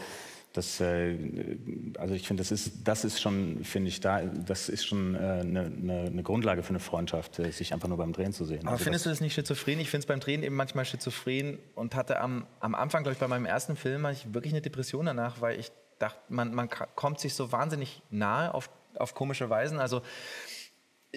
das, 0.55 0.79
äh, 0.79 1.17
also 1.97 2.13
ich 2.13 2.27
finde, 2.27 2.41
das 2.41 2.51
ist, 2.51 2.71
das 2.85 3.03
ist 3.03 3.21
schon, 3.21 3.63
finde 3.63 3.89
ich, 3.89 3.99
da, 3.99 4.21
das 4.23 4.69
ist 4.69 4.85
schon 4.85 5.15
äh, 5.15 5.17
eine, 5.17 5.65
eine, 5.65 5.99
eine 6.07 6.23
Grundlage 6.23 6.63
für 6.63 6.69
eine 6.69 6.79
Freundschaft, 6.79 7.39
äh, 7.39 7.51
sich 7.51 7.73
einfach 7.73 7.89
nur 7.89 7.97
beim 7.97 8.13
Drehen 8.13 8.31
zu 8.31 8.45
sehen. 8.45 8.61
Aber 8.61 8.71
Also 8.71 8.85
findest 8.85 9.05
du 9.05 9.09
das 9.09 9.19
nicht 9.19 9.33
schizophren? 9.33 9.79
Ich 9.79 9.89
finde 9.89 10.03
es 10.03 10.05
beim 10.05 10.19
Drehen 10.19 10.43
eben 10.43 10.55
manchmal 10.55 10.85
schizophren 10.85 11.59
und 11.75 11.95
hatte 11.95 12.19
am, 12.19 12.47
am 12.61 12.73
Anfang, 12.73 13.03
glaube 13.03 13.13
ich, 13.13 13.19
bei 13.19 13.27
meinem 13.27 13.45
ersten 13.45 13.75
Film, 13.75 14.07
hatte 14.07 14.17
ich 14.25 14.33
wirklich 14.33 14.53
eine 14.53 14.61
Depression 14.61 15.05
danach, 15.05 15.41
weil 15.41 15.59
ich 15.59 15.71
dachte, 15.99 16.19
man, 16.29 16.53
man 16.53 16.69
kommt 16.95 17.19
sich 17.19 17.33
so 17.33 17.51
wahnsinnig 17.51 18.01
nahe 18.09 18.53
auf, 18.53 18.69
auf 18.95 19.13
komische 19.13 19.49
Weisen. 19.49 19.79
Also 19.79 20.01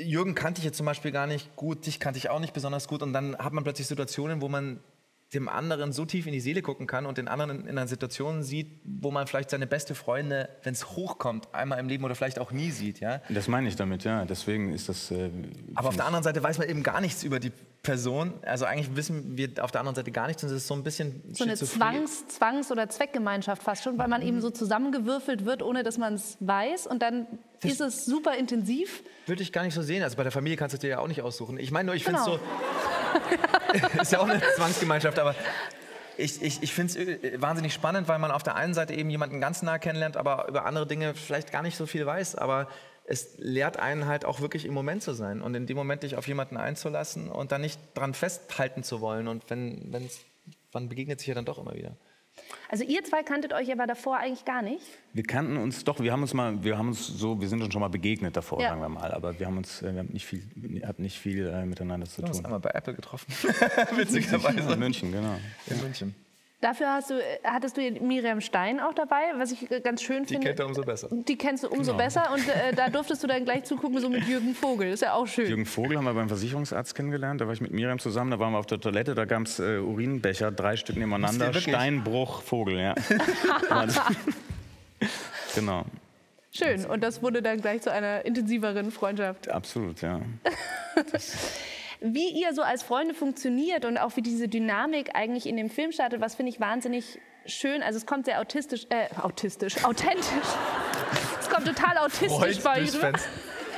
Jürgen 0.02 0.34
kannte 0.34 0.60
ich 0.60 0.64
jetzt 0.64 0.76
zum 0.76 0.86
Beispiel 0.86 1.10
gar 1.10 1.26
nicht 1.26 1.56
gut, 1.56 1.86
dich 1.86 2.00
kannte 2.00 2.18
ich 2.18 2.30
auch 2.30 2.40
nicht 2.40 2.54
besonders 2.54 2.88
gut 2.88 3.02
und 3.02 3.12
dann 3.12 3.36
hat 3.38 3.52
man 3.52 3.64
plötzlich 3.64 3.86
Situationen, 3.86 4.40
wo 4.40 4.48
man 4.48 4.80
dem 5.34 5.48
anderen 5.48 5.92
so 5.92 6.06
tief 6.06 6.26
in 6.26 6.32
die 6.32 6.40
Seele 6.40 6.62
gucken 6.62 6.86
kann 6.86 7.04
und 7.04 7.18
den 7.18 7.28
anderen 7.28 7.66
in 7.66 7.68
einer 7.68 7.86
Situation 7.86 8.42
sieht, 8.42 8.80
wo 8.84 9.10
man 9.10 9.26
vielleicht 9.26 9.50
seine 9.50 9.66
beste 9.66 9.94
Freunde, 9.94 10.48
wenn 10.62 10.72
es 10.72 10.90
hochkommt, 10.92 11.54
einmal 11.54 11.78
im 11.78 11.88
Leben 11.88 12.04
oder 12.04 12.14
vielleicht 12.14 12.38
auch 12.38 12.50
nie 12.50 12.70
sieht. 12.70 13.00
Ja? 13.00 13.20
Das 13.28 13.46
meine 13.46 13.68
ich 13.68 13.76
damit, 13.76 14.04
ja. 14.04 14.24
Deswegen 14.24 14.72
ist 14.72 14.88
das. 14.88 15.10
Äh, 15.10 15.30
Aber 15.74 15.88
auf 15.88 15.96
der 15.96 16.06
anderen 16.06 16.24
Seite 16.24 16.42
weiß 16.42 16.58
man 16.58 16.68
eben 16.68 16.82
gar 16.82 17.02
nichts 17.02 17.24
über 17.24 17.40
die 17.40 17.52
Person. 17.88 18.34
Also 18.42 18.66
eigentlich 18.66 18.94
wissen 18.96 19.38
wir 19.38 19.48
auf 19.64 19.70
der 19.70 19.80
anderen 19.80 19.94
Seite 19.94 20.10
gar 20.10 20.26
nichts 20.26 20.42
und 20.42 20.50
es 20.50 20.56
ist 20.56 20.66
so 20.66 20.74
ein 20.74 20.82
bisschen 20.82 21.22
so 21.32 21.44
eine. 21.44 21.54
Zwangs-, 21.54 22.28
Zwangs 22.28 22.70
oder 22.70 22.88
Zweckgemeinschaft 22.90 23.62
fast 23.62 23.82
schon, 23.82 23.96
weil 23.96 24.08
man 24.08 24.20
eben 24.20 24.42
so 24.42 24.50
zusammengewürfelt 24.50 25.46
wird, 25.46 25.62
ohne 25.62 25.82
dass 25.82 25.96
man 25.96 26.14
es 26.14 26.36
weiß. 26.40 26.86
Und 26.86 27.00
dann 27.00 27.26
ist 27.62 27.80
es 27.80 28.04
super 28.04 28.36
intensiv. 28.36 29.02
Würde 29.26 29.42
ich 29.42 29.52
gar 29.52 29.62
nicht 29.62 29.72
so 29.74 29.80
sehen. 29.80 30.02
Also 30.02 30.16
bei 30.18 30.22
der 30.22 30.32
Familie 30.32 30.58
kannst 30.58 30.74
du 30.74 30.78
dir 30.78 30.88
ja 30.90 30.98
auch 30.98 31.08
nicht 31.08 31.22
aussuchen. 31.22 31.58
Ich 31.58 31.70
meine 31.70 31.86
nur, 31.86 31.94
ich 31.94 32.04
finde 32.04 32.20
Genau. 32.22 32.36
es 32.36 32.40
so. 33.96 34.00
ist 34.02 34.12
ja 34.12 34.18
auch 34.20 34.28
eine 34.28 34.42
Zwangsgemeinschaft, 34.56 35.18
aber 35.18 35.34
ich, 36.18 36.42
ich, 36.42 36.62
ich 36.62 36.74
finde 36.74 37.18
es 37.32 37.40
wahnsinnig 37.40 37.72
spannend, 37.72 38.06
weil 38.08 38.18
man 38.18 38.32
auf 38.32 38.42
der 38.42 38.56
einen 38.56 38.74
Seite 38.74 38.92
eben 38.92 39.08
jemanden 39.08 39.40
ganz 39.40 39.62
nah 39.62 39.78
kennenlernt, 39.78 40.16
aber 40.18 40.46
über 40.48 40.66
andere 40.66 40.86
Dinge 40.86 41.14
vielleicht 41.14 41.52
gar 41.52 41.62
nicht 41.62 41.76
so 41.76 41.86
viel 41.86 42.04
weiß. 42.04 42.34
Aber 42.34 42.68
es 43.08 43.34
lehrt 43.38 43.78
einen 43.78 44.06
halt 44.06 44.24
auch 44.24 44.40
wirklich 44.40 44.64
im 44.66 44.74
Moment 44.74 45.02
zu 45.02 45.12
sein 45.14 45.40
und 45.42 45.54
in 45.54 45.66
dem 45.66 45.76
Moment 45.76 46.02
dich 46.02 46.16
auf 46.16 46.28
jemanden 46.28 46.56
einzulassen 46.56 47.30
und 47.30 47.52
dann 47.52 47.62
nicht 47.62 47.80
dran 47.94 48.14
festhalten 48.14 48.82
zu 48.82 49.00
wollen. 49.00 49.28
Und 49.28 49.48
wenn, 49.48 49.92
wenn's, 49.92 50.20
man 50.72 50.88
begegnet 50.88 51.18
sich 51.20 51.28
ja 51.28 51.34
dann 51.34 51.44
doch 51.46 51.58
immer 51.58 51.74
wieder. 51.74 51.96
Also 52.68 52.84
ihr 52.84 53.02
zwei 53.02 53.24
kanntet 53.24 53.52
euch 53.52 53.72
aber 53.72 53.86
davor 53.88 54.18
eigentlich 54.18 54.44
gar 54.44 54.62
nicht. 54.62 54.82
Wir 55.12 55.24
kannten 55.24 55.56
uns 55.56 55.82
doch, 55.82 55.98
wir 56.00 56.12
haben 56.12 56.22
uns 56.22 56.34
mal, 56.34 56.62
wir 56.62 56.78
haben 56.78 56.88
uns 56.88 57.04
so, 57.06 57.40
wir 57.40 57.48
sind 57.48 57.62
uns 57.62 57.72
schon 57.72 57.80
mal 57.80 57.88
begegnet 57.88 58.36
davor, 58.36 58.60
Ja. 58.62 58.68
sagen 58.68 58.80
wir 58.80 58.88
mal, 58.88 59.10
aber 59.12 59.36
wir 59.40 59.46
haben 59.46 59.56
uns, 59.56 59.82
äh, 59.82 59.92
wir 59.92 59.98
haben 60.00 60.10
nicht 60.12 60.24
viel, 60.26 60.42
hatten 60.86 61.02
nicht 61.02 61.18
viel 61.18 61.48
äh, 61.48 61.64
miteinander 61.66 62.06
zu 62.06 62.18
Wir 62.18 62.24
haben 62.24 62.28
uns 62.28 62.36
tun. 62.38 62.44
einmal 62.46 62.60
bei 62.60 62.70
Apple 62.70 62.94
getroffen. 62.94 63.26
Witzigerweise. 63.96 64.72
In 64.72 64.78
München, 64.78 65.10
genau. 65.10 65.36
In 65.66 65.80
München. 65.80 66.14
Dafür 66.60 66.92
hast 66.92 67.10
du, 67.10 67.14
äh, 67.14 67.22
hattest 67.44 67.76
du 67.76 67.80
Miriam 68.00 68.40
Stein 68.40 68.80
auch 68.80 68.92
dabei, 68.92 69.20
was 69.36 69.52
ich 69.52 69.70
äh, 69.70 69.80
ganz 69.80 70.02
schön 70.02 70.24
Die 70.24 70.34
finde. 70.34 70.48
kennt 70.48 70.58
er 70.58 70.66
umso 70.66 70.82
besser. 70.82 71.08
Die 71.12 71.38
kennst 71.38 71.62
du 71.62 71.68
umso 71.68 71.92
Genau. 71.92 72.02
besser 72.04 72.32
und 72.34 72.48
äh, 72.48 72.72
da 72.74 72.88
durftest 72.88 73.22
du 73.22 73.28
dann 73.28 73.44
gleich 73.44 73.62
zugucken, 73.62 74.00
so 74.00 74.08
mit 74.08 74.24
Jürgen 74.26 74.56
Vogel. 74.56 74.88
Ist 74.92 75.02
ja 75.02 75.12
auch 75.14 75.26
schön. 75.28 75.46
Jürgen 75.48 75.66
Vogel 75.66 75.96
haben 75.96 76.04
wir 76.04 76.14
beim 76.14 76.26
Versicherungsarzt 76.28 76.96
kennengelernt. 76.96 77.40
Da 77.40 77.46
war 77.46 77.52
ich 77.52 77.60
mit 77.60 77.70
Miriam 77.70 78.00
zusammen. 78.00 78.32
Da 78.32 78.40
waren 78.40 78.52
wir 78.52 78.58
auf 78.58 78.66
der 78.66 78.80
Toilette. 78.80 79.14
Da 79.14 79.24
gab 79.24 79.42
es 79.42 79.60
äh, 79.60 79.78
Urinbecher, 79.78 80.50
drei 80.50 80.76
Stück 80.76 80.96
nebeneinander. 80.96 81.54
Steinbruch, 81.54 82.42
Vogel, 82.42 82.80
ja. 82.80 82.94
genau, 85.54 85.84
Schön. 86.50 86.84
Und 86.86 87.04
das 87.04 87.22
wurde 87.22 87.40
dann 87.40 87.60
gleich 87.60 87.82
zu 87.82 87.92
einer 87.92 88.24
intensiveren 88.24 88.90
Freundschaft. 88.90 89.48
absolut, 89.48 90.02
ja. 90.02 90.20
Wie 92.00 92.30
ihr 92.30 92.52
so 92.54 92.62
als 92.62 92.82
Freunde 92.82 93.14
funktioniert 93.14 93.84
und 93.84 93.98
auch 93.98 94.16
wie 94.16 94.22
diese 94.22 94.48
Dynamik 94.48 95.10
eigentlich 95.14 95.46
in 95.46 95.56
dem 95.56 95.68
Film 95.68 95.92
startet, 95.92 96.20
was 96.20 96.36
finde 96.36 96.50
ich 96.50 96.60
wahnsinnig 96.60 97.18
schön. 97.46 97.82
Also 97.82 97.96
es 97.96 98.06
kommt 98.06 98.26
sehr 98.26 98.40
autistisch, 98.40 98.86
äh, 98.90 99.08
autistisch, 99.20 99.84
authentisch. 99.84 100.26
Es 101.40 101.48
kommt 101.48 101.66
total 101.66 101.98
autistisch 101.98 102.62
bei 102.62 102.82
euch 102.82 102.94
rüber. 102.94 103.12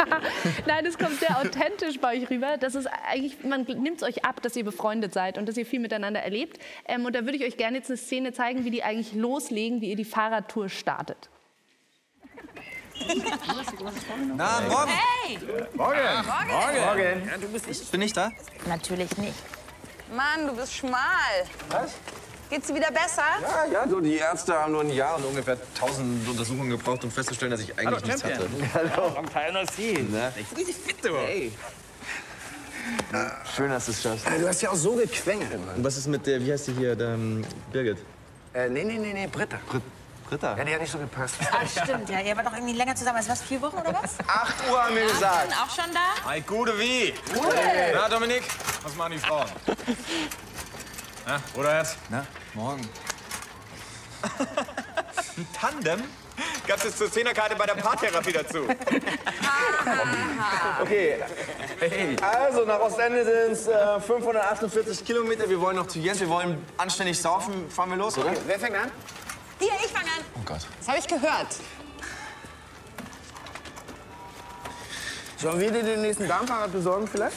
Nein, 0.66 0.86
es 0.86 0.98
kommt 0.98 1.18
sehr 1.20 1.38
authentisch 1.38 1.98
bei 2.00 2.16
euch 2.16 2.30
rüber. 2.30 2.56
Das 2.58 2.74
ist 2.74 2.86
eigentlich, 2.86 3.42
man 3.44 3.62
nimmt 3.62 3.98
es 3.98 4.02
euch 4.02 4.24
ab, 4.24 4.42
dass 4.42 4.56
ihr 4.56 4.64
befreundet 4.64 5.12
seid 5.12 5.38
und 5.38 5.48
dass 5.48 5.56
ihr 5.56 5.66
viel 5.66 5.80
miteinander 5.80 6.20
erlebt. 6.20 6.58
Ähm, 6.86 7.04
und 7.04 7.14
da 7.14 7.24
würde 7.24 7.36
ich 7.36 7.44
euch 7.44 7.56
gerne 7.56 7.78
jetzt 7.78 7.90
eine 7.90 7.96
Szene 7.96 8.32
zeigen, 8.32 8.64
wie 8.64 8.70
die 8.70 8.82
eigentlich 8.82 9.14
loslegen, 9.14 9.80
wie 9.80 9.90
ihr 9.90 9.96
die 9.96 10.04
Fahrradtour 10.04 10.68
startet. 10.68 11.28
Na, 14.36 14.60
morgen. 14.68 14.90
Hey! 14.90 15.38
Morgen. 15.74 15.98
Morgen. 16.26 16.80
Morgen. 16.80 17.28
Ja, 17.28 17.36
du 17.38 17.48
bist 17.48 17.66
nicht. 17.66 17.90
Bin 17.90 18.02
ich 18.02 18.12
da? 18.12 18.30
Natürlich 18.66 19.16
nicht. 19.16 19.34
Mann, 20.14 20.46
du 20.46 20.54
bist 20.54 20.74
schmal. 20.74 20.98
Was? 21.70 21.92
Geht's 22.50 22.66
dir 22.66 22.74
wieder 22.74 22.90
besser? 22.90 23.22
Ja, 23.42 23.64
ja, 23.72 23.88
so 23.88 24.00
die 24.00 24.16
Ärzte 24.16 24.54
haben 24.54 24.72
nur 24.72 24.80
ein 24.80 24.90
Jahr 24.90 25.16
und 25.16 25.24
ungefähr 25.24 25.56
1000 25.76 26.28
Untersuchungen 26.28 26.70
gebraucht, 26.70 27.04
um 27.04 27.10
festzustellen, 27.10 27.52
dass 27.52 27.60
ich 27.60 27.78
eigentlich 27.78 27.86
Hallo, 27.86 28.06
nichts 28.06 28.22
Champion. 28.22 28.74
hatte. 28.74 28.90
Hallo. 28.96 29.12
Time 29.32 29.52
no 29.52 29.70
see. 29.72 30.02
Ne? 30.02 30.32
Richtig 30.56 30.74
fit, 30.76 30.96
du. 31.04 31.16
Hey. 31.16 31.52
Schön, 33.54 33.70
dass 33.70 33.86
du 33.86 33.92
es 33.92 34.02
schaffst. 34.02 34.26
Du 34.26 34.48
hast 34.48 34.62
ja 34.62 34.70
auch 34.70 34.74
so 34.74 34.94
gequengelt. 34.96 35.52
Und 35.76 35.84
was 35.84 35.96
ist 35.96 36.08
mit 36.08 36.26
der, 36.26 36.44
wie 36.44 36.52
heißt 36.52 36.66
die 36.68 36.72
hier, 36.72 36.96
der, 36.96 37.10
ähm, 37.10 37.44
Birgit? 37.72 37.98
Äh, 38.52 38.68
nee, 38.68 38.82
nee, 38.82 38.98
nee, 38.98 39.12
nee, 39.12 39.26
Britta. 39.28 39.58
Britta? 39.68 39.84
Ja, 40.30 40.64
die 40.64 40.74
hat 40.74 40.80
nicht 40.80 40.92
so 40.92 40.98
gepasst. 40.98 41.34
Ach, 41.50 41.68
stimmt, 41.68 42.08
ja. 42.08 42.20
Ihr 42.20 42.36
wart 42.36 42.46
doch 42.46 42.52
irgendwie 42.52 42.74
länger 42.74 42.94
zusammen 42.94 43.18
als 43.18 43.28
was, 43.28 43.42
vier 43.42 43.60
Wochen 43.60 43.76
oder 43.78 43.92
was? 43.92 44.16
Acht 44.28 44.54
Uhr 44.70 44.82
haben 44.82 44.94
wir 44.94 45.06
gesagt. 45.06 45.50
sind 45.50 45.60
auch 45.60 45.70
schon 45.70 45.92
da? 45.92 46.28
Ei, 46.28 46.40
gute 46.40 46.78
wie? 46.78 47.12
Gute. 47.34 47.56
Na, 47.94 48.08
Dominik, 48.08 48.44
was 48.82 48.94
machen 48.94 49.12
die 49.12 49.18
Frauen? 49.18 49.46
Na, 51.26 51.40
oder 51.54 51.78
jetzt? 51.78 51.96
Na, 52.08 52.24
morgen. 52.54 52.88
Ein 55.36 55.48
Tandem? 55.52 56.04
Gab's 56.66 56.84
jetzt 56.84 56.98
zur 56.98 57.10
Zehnerkarte 57.10 57.56
bei 57.56 57.66
der 57.66 57.74
Paartherapie 57.74 58.32
dazu? 58.32 58.66
Okay, 60.80 61.16
also 62.22 62.64
nach 62.64 62.80
Ostende 62.80 63.24
sind 63.24 63.52
es 63.52 63.66
äh, 63.66 64.00
548 64.00 65.04
Kilometer. 65.04 65.48
Wir 65.48 65.60
wollen 65.60 65.76
noch 65.76 65.88
zu 65.88 65.98
Jens, 65.98 66.20
wir 66.20 66.28
wollen 66.28 66.64
anständig 66.76 67.20
saufen. 67.20 67.68
Fahren 67.70 67.90
wir 67.90 67.96
los, 67.96 68.16
oder? 68.16 68.32
Wer 68.46 68.58
fängt 68.58 68.76
an? 68.76 68.90
Hier, 69.60 69.72
ich 69.84 69.92
fange 69.92 70.06
an. 70.06 70.24
Oh 70.34 70.40
Gott. 70.44 70.66
Das 70.78 70.88
habe 70.88 70.98
ich 70.98 71.06
gehört. 71.06 71.54
Sollen 75.36 75.60
wir 75.60 75.70
dir 75.70 75.82
den 75.82 76.00
nächsten 76.00 76.26
Darmfahrrad 76.26 76.72
besorgen 76.72 77.06
vielleicht? 77.06 77.36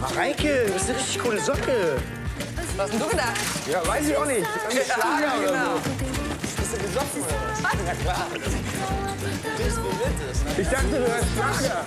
Mareike, 0.00 0.66
das 0.72 0.82
ist 0.82 0.90
eine 0.90 0.98
richtig 0.98 1.18
coole 1.18 1.40
Socke. 1.40 2.00
Was 2.76 2.84
hast 2.84 2.92
denn 2.92 3.00
du 3.00 3.08
gedacht? 3.08 3.40
Ja, 3.68 3.86
weiß 3.86 4.08
ich 4.08 4.16
auch 4.16 4.26
nicht. 4.26 4.46
Ein 4.46 4.76
Schlager 4.84 5.38
oder 5.38 5.50
genau. 5.50 5.74
so. 5.74 5.80
Bist 6.56 6.72
du 6.72 6.78
besoffen 6.78 7.22
oder 7.22 7.40
was? 7.50 7.62
Na 7.84 7.94
klar. 7.94 8.26
Ich 10.56 10.68
dachte, 10.68 10.86
du 10.86 10.98
hörst 10.98 11.26
Schlager. 11.34 11.86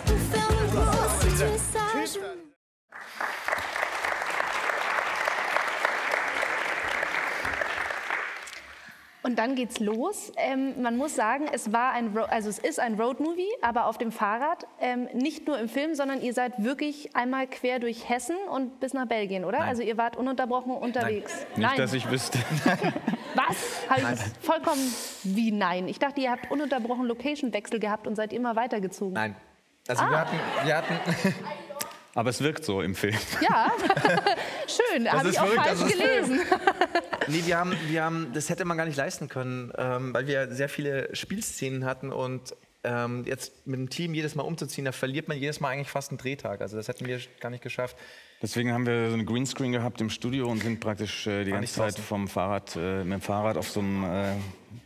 Und 9.27 9.37
dann 9.39 9.55
geht's 9.55 9.81
los. 9.81 10.31
Ähm, 10.37 10.81
man 10.81 10.95
muss 10.95 11.13
sagen, 11.13 11.47
es 11.51 11.73
war 11.73 11.91
ein, 11.91 12.15
Ro 12.17 12.23
also 12.29 12.47
es 12.47 12.59
ist 12.59 12.79
ein 12.79 12.93
Roadmovie, 12.93 13.49
aber 13.61 13.87
auf 13.87 13.97
dem 13.97 14.13
Fahrrad. 14.13 14.65
Ähm, 14.79 15.09
nicht 15.13 15.47
nur 15.47 15.59
im 15.59 15.67
Film, 15.67 15.95
sondern 15.95 16.21
ihr 16.21 16.33
seid 16.33 16.63
wirklich 16.63 17.13
einmal 17.13 17.45
quer 17.47 17.79
durch 17.79 18.07
Hessen 18.07 18.37
und 18.53 18.79
bis 18.79 18.93
nach 18.93 19.05
Belgien, 19.05 19.43
oder? 19.43 19.59
Nein. 19.59 19.67
Also 19.67 19.83
ihr 19.83 19.97
wart 19.97 20.15
ununterbrochen 20.15 20.71
unterwegs. 20.71 21.45
Nicht, 21.57 21.77
dass 21.77 21.91
ich 21.91 22.09
wüsste. 22.09 22.39
Was? 23.35 23.89
Habe 23.89 24.13
ich 24.13 24.45
vollkommen 24.45 24.79
wie 25.23 25.51
nein? 25.51 25.89
Ich 25.89 25.99
dachte, 25.99 26.21
ihr 26.21 26.31
habt 26.31 26.49
ununterbrochen 26.49 27.05
Location-Wechsel 27.05 27.81
gehabt 27.81 28.07
und 28.07 28.15
seid 28.15 28.31
immer 28.31 28.55
weitergezogen. 28.55 29.13
Nein. 29.13 29.35
Also 29.89 30.03
Ah. 30.05 30.09
wir 30.09 30.19
hatten, 30.19 30.35
wir 30.63 30.77
hatten 30.77 30.93
Aber 32.17 32.31
es 32.31 32.41
wirkt 32.41 32.65
so 32.65 32.81
im 32.81 32.95
Film. 32.95 33.15
Ja, 33.41 33.71
schön. 34.67 35.05
Das 35.05 35.13
Habe 35.13 35.29
ist 35.29 35.35
ich 35.35 35.39
auch 35.39 35.45
verrückt, 35.45 35.79
falsch 35.79 35.91
gelesen. 35.91 36.41
Nee, 37.29 37.43
wir 37.45 37.57
haben, 37.57 37.75
wir 37.89 38.03
haben, 38.05 38.31
das 38.33 38.49
hätte 38.49 38.63
man 38.63 38.77
gar 38.77 38.85
nicht 38.85 38.95
leisten 38.95 39.27
können, 39.27 39.73
ähm, 39.77 40.13
weil 40.13 40.27
wir 40.27 40.49
sehr 40.49 40.69
viele 40.69 41.13
Spielszenen 41.13 41.83
hatten 41.83 42.13
und 42.13 42.55
ähm, 42.85 43.25
jetzt 43.25 43.67
mit 43.67 43.77
dem 43.77 43.89
Team 43.89 44.13
jedes 44.13 44.33
Mal 44.33 44.43
umzuziehen, 44.43 44.85
da 44.85 44.93
verliert 44.93 45.27
man 45.27 45.37
jedes 45.37 45.59
Mal 45.59 45.69
eigentlich 45.71 45.89
fast 45.89 46.09
einen 46.09 46.19
Drehtag. 46.19 46.61
Also 46.61 46.77
das 46.77 46.87
hätten 46.87 47.05
wir 47.05 47.19
gar 47.41 47.49
nicht 47.49 47.61
geschafft. 47.61 47.97
Deswegen 48.39 48.71
haben 48.71 48.85
wir 48.85 49.07
so 49.09 49.15
einen 49.15 49.25
Greenscreen 49.25 49.71
gehabt 49.71 49.99
im 49.99 50.11
Studio 50.11 50.47
und 50.47 50.61
sind 50.61 50.79
praktisch 50.79 51.25
äh, 51.25 51.43
die 51.43 51.51
War 51.51 51.57
ganze 51.57 51.73
Zeit 51.73 51.97
vom 51.97 52.27
Fahrrad, 52.27 52.75
äh, 52.75 53.03
mit 53.03 53.13
dem 53.13 53.21
Fahrrad 53.21 53.57
auf 53.57 53.67
so 53.67 53.79
einem 53.79 54.03
äh, 54.03 54.33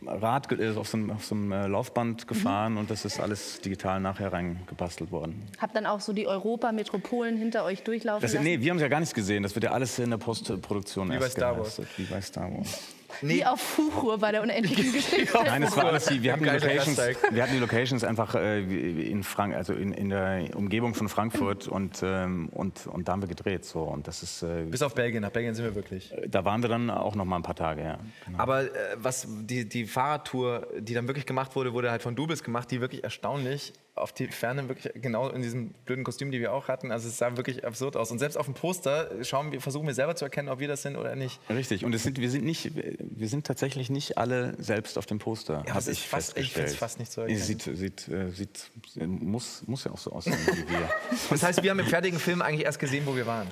Rad, 0.06 0.48
ge- 0.48 0.72
äh, 0.72 0.74
auf 0.74 0.88
so 0.88 0.96
einem, 0.96 1.10
auf 1.10 1.24
so 1.26 1.34
einem 1.34 1.52
äh, 1.52 1.66
Laufband 1.66 2.26
gefahren 2.26 2.78
und 2.78 2.90
das 2.90 3.04
ist 3.04 3.20
alles 3.20 3.60
digital 3.60 4.00
nachher 4.00 4.32
reingebastelt 4.32 5.10
worden. 5.12 5.42
Habt 5.58 5.76
dann 5.76 5.84
auch 5.84 6.00
so 6.00 6.14
die 6.14 6.26
Europa-Metropolen 6.26 7.36
hinter 7.36 7.64
euch 7.64 7.82
durchlaufen 7.82 8.22
Das, 8.22 8.32
lassen? 8.32 8.42
nee, 8.44 8.58
wir 8.58 8.70
haben 8.70 8.78
es 8.78 8.82
ja 8.82 8.88
gar 8.88 9.00
nicht 9.00 9.12
gesehen. 9.14 9.42
Das 9.42 9.54
wird 9.54 9.64
ja 9.64 9.72
alles 9.72 9.98
in 9.98 10.08
der 10.08 10.16
Postproduktion 10.16 11.10
Wie 11.10 11.14
erst 11.14 11.26
bei 11.36 11.40
Star 11.40 11.58
Wars. 11.58 11.76
geleistet, 11.76 11.98
Wie 11.98 12.04
bei 12.04 12.20
Star 12.22 12.50
Wars. 12.56 12.78
Wie 13.20 13.44
auf 13.44 13.60
Fuchur 13.60 14.18
bei 14.18 14.32
der 14.32 14.42
unendlichen 14.42 14.92
Geschichte. 14.92 15.38
Nein, 15.44 15.62
es 15.62 15.76
war 15.76 15.86
alles 15.86 16.06
die, 16.06 16.22
wir, 16.22 16.32
hatten 16.32 16.44
die 16.44 16.50
Locations, 16.50 16.98
wir 17.30 17.42
hatten 17.42 17.52
die 17.52 17.58
Locations 17.58 18.04
einfach 18.04 18.34
äh, 18.34 18.60
in, 18.60 19.22
Frank 19.22 19.54
also 19.54 19.72
in, 19.72 19.92
in 19.92 20.08
der 20.08 20.56
Umgebung 20.56 20.94
von 20.94 21.08
Frankfurt 21.08 21.68
und, 21.68 22.02
ähm, 22.02 22.48
und, 22.52 22.86
und 22.86 23.08
da 23.08 23.12
haben 23.12 23.22
wir 23.22 23.28
gedreht. 23.28 23.64
So. 23.64 23.82
Und 23.82 24.08
das 24.08 24.22
ist, 24.22 24.42
äh, 24.42 24.64
Bis 24.64 24.82
auf 24.82 24.94
Belgien, 24.94 25.22
nach 25.22 25.30
Belgien 25.30 25.54
sind 25.54 25.64
wir 25.64 25.74
wirklich. 25.74 26.12
da 26.28 26.44
waren 26.44 26.62
wir 26.62 26.68
dann 26.68 26.90
auch 26.90 27.14
noch 27.14 27.24
mal 27.24 27.36
ein 27.36 27.42
paar 27.42 27.56
Tage, 27.56 27.82
ja. 27.82 27.98
Aber 28.38 28.62
äh, 28.62 28.68
was 28.96 29.26
die, 29.28 29.68
die 29.68 29.86
Fahrradtour, 29.86 30.66
die 30.78 30.94
dann 30.94 31.06
wirklich 31.06 31.26
gemacht 31.26 31.54
wurde, 31.56 31.72
wurde 31.72 31.90
halt 31.90 32.02
von 32.02 32.14
Doubles 32.14 32.42
gemacht, 32.42 32.70
die 32.70 32.80
wirklich 32.80 33.04
erstaunlich 33.04 33.72
auf 33.94 34.12
die 34.12 34.26
Ferne 34.28 34.68
wirklich 34.70 34.90
genau 35.02 35.28
in 35.28 35.42
diesem 35.42 35.70
blöden 35.84 36.02
Kostüm, 36.02 36.30
die 36.30 36.40
wir 36.40 36.54
auch 36.54 36.68
hatten. 36.68 36.90
Also 36.90 37.08
es 37.08 37.18
sah 37.18 37.36
wirklich 37.36 37.66
absurd 37.66 37.94
aus. 37.96 38.10
Und 38.10 38.18
selbst 38.20 38.36
auf 38.36 38.46
dem 38.46 38.54
Poster 38.54 39.10
schauen 39.22 39.52
wir, 39.52 39.60
versuchen 39.60 39.86
wir 39.86 39.92
selber 39.92 40.16
zu 40.16 40.24
erkennen, 40.24 40.48
ob 40.48 40.60
wir 40.60 40.68
das 40.68 40.80
sind 40.80 40.96
oder 40.96 41.14
nicht. 41.14 41.38
Richtig. 41.50 41.84
Und 41.84 41.96
sind, 41.98 42.18
wir 42.18 42.30
sind 42.30 42.44
nicht, 42.44 42.72
wir 42.74 43.28
sind 43.28 43.46
tatsächlich 43.46 43.90
nicht 43.90 44.16
alle 44.16 44.54
selbst 44.62 44.96
auf 44.96 45.04
dem 45.04 45.18
Poster. 45.18 45.62
Ja, 45.66 45.74
hab 45.74 45.80
es 45.80 45.88
ist 45.88 45.98
ich 45.98 46.08
fast- 46.08 46.30
ich 46.30 46.34
festgestellt. 46.54 46.66
find's 46.68 46.78
fast 46.78 46.98
nicht 47.00 47.12
zu 47.12 47.20
erkennen. 47.20 47.38
Sieht, 47.40 47.62
sieht, 47.62 48.08
äh, 48.08 48.30
sieht, 48.30 48.70
muss, 48.96 49.62
muss 49.66 49.84
ja 49.84 49.90
auch 49.90 49.98
so 49.98 50.10
aussehen 50.12 50.38
wie 50.46 50.70
wir. 50.70 50.88
Das 51.30 51.42
heißt, 51.42 51.62
wir 51.62 51.70
haben 51.70 51.78
im 51.80 51.86
fertigen 51.86 52.18
Film 52.18 52.40
eigentlich 52.40 52.64
erst 52.64 52.78
gesehen, 52.78 53.04
wo 53.06 53.14
wir 53.14 53.26
waren. 53.26 53.48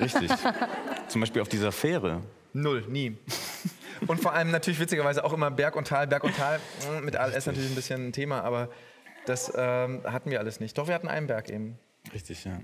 Richtig. 0.00 0.30
Zum 1.08 1.20
Beispiel 1.20 1.42
auf 1.42 1.48
dieser 1.48 1.72
Fähre. 1.72 2.22
Null, 2.52 2.84
nie. 2.88 3.16
Und 4.06 4.20
vor 4.20 4.32
allem 4.32 4.50
natürlich 4.50 4.78
witzigerweise 4.80 5.24
auch 5.24 5.32
immer 5.32 5.50
Berg 5.50 5.76
und 5.76 5.86
Tal, 5.88 6.06
Berg 6.06 6.24
und 6.24 6.36
Tal. 6.36 6.58
Mm, 7.00 7.04
Mit 7.04 7.16
ALS 7.16 7.46
natürlich 7.46 7.68
ein 7.70 7.74
bisschen 7.74 8.08
ein 8.08 8.12
Thema, 8.12 8.42
aber 8.42 8.68
das 9.26 9.52
ähm, 9.54 10.02
hatten 10.04 10.30
wir 10.30 10.40
alles 10.40 10.60
nicht. 10.60 10.76
Doch, 10.78 10.86
wir 10.86 10.94
hatten 10.94 11.08
einen 11.08 11.26
Berg 11.26 11.50
eben. 11.50 11.78
Richtig, 12.12 12.44
ja. 12.44 12.60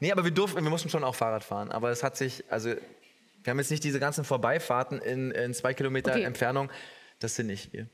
Nee, 0.00 0.12
aber 0.12 0.24
wir 0.24 0.30
durften, 0.30 0.62
wir 0.62 0.70
mussten 0.70 0.88
schon 0.88 1.04
auch 1.04 1.14
Fahrrad 1.14 1.44
fahren. 1.44 1.70
Aber 1.70 1.90
es 1.90 2.02
hat 2.02 2.16
sich, 2.16 2.44
also 2.50 2.70
wir 2.70 3.50
haben 3.50 3.58
jetzt 3.58 3.70
nicht 3.70 3.84
diese 3.84 4.00
ganzen 4.00 4.24
Vorbeifahrten 4.24 5.00
in, 5.00 5.30
in 5.30 5.54
zwei 5.54 5.74
Kilometer 5.74 6.12
Okay. 6.12 6.22
Entfernung. 6.22 6.70
Das 7.18 7.34
sind 7.34 7.46
nicht 7.46 7.72
wir. 7.72 7.86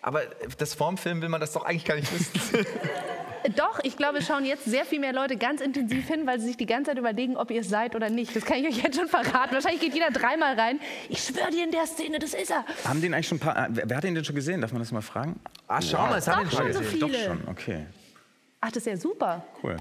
Aber 0.00 0.22
das 0.58 0.74
vorm 0.74 0.96
Film 0.96 1.22
will 1.22 1.28
man 1.28 1.40
das 1.40 1.52
doch 1.52 1.64
eigentlich 1.64 1.84
gar 1.84 1.96
nicht 1.96 2.12
wissen. 2.12 2.66
Doch, 3.56 3.80
ich 3.82 3.96
glaube, 3.96 4.18
es 4.18 4.26
schauen 4.26 4.44
jetzt 4.44 4.64
sehr 4.64 4.84
viel 4.84 5.00
mehr 5.00 5.12
Leute 5.12 5.36
ganz 5.36 5.60
intensiv 5.60 6.06
hin, 6.08 6.26
weil 6.26 6.38
sie 6.40 6.46
sich 6.46 6.56
die 6.56 6.66
ganze 6.66 6.90
Zeit 6.90 6.98
überlegen, 6.98 7.36
ob 7.36 7.50
ihr 7.50 7.60
es 7.62 7.68
seid 7.68 7.94
oder 7.96 8.10
nicht. 8.10 8.34
Das 8.36 8.44
kann 8.44 8.58
ich 8.58 8.66
euch 8.66 8.82
jetzt 8.82 8.96
schon 8.96 9.08
verraten. 9.08 9.54
Wahrscheinlich 9.54 9.80
geht 9.80 9.94
jeder 9.94 10.10
dreimal 10.10 10.58
rein. 10.58 10.80
Ich 11.08 11.20
schwöre 11.22 11.50
dir 11.50 11.64
in 11.64 11.70
der 11.70 11.86
Szene, 11.86 12.18
das 12.18 12.34
ist 12.34 12.50
er. 12.50 12.64
Haben 12.84 13.00
den 13.00 13.14
eigentlich 13.14 13.28
schon 13.28 13.38
ein 13.38 13.40
paar. 13.40 13.66
äh, 13.66 13.68
Wer 13.84 13.96
hat 13.96 14.04
den 14.04 14.14
denn 14.14 14.24
schon 14.24 14.34
gesehen? 14.36 14.60
Darf 14.60 14.72
man 14.72 14.80
das 14.82 14.92
mal 14.92 15.00
fragen? 15.02 15.40
Ah, 15.68 15.80
schau 15.80 16.06
mal, 16.06 16.18
es 16.18 16.28
haben 16.28 16.44
Doch 16.44 16.52
wir 16.52 16.58
schon 16.58 16.72
so 16.72 16.78
gesehen. 16.80 17.00
Doch 17.00 17.08
viele. 17.08 17.24
schon, 17.24 17.40
okay. 17.48 17.86
Ach, 18.60 18.68
das 18.68 18.76
ist 18.78 18.86
ja 18.86 18.96
super. 18.96 19.44
Cool. 19.62 19.76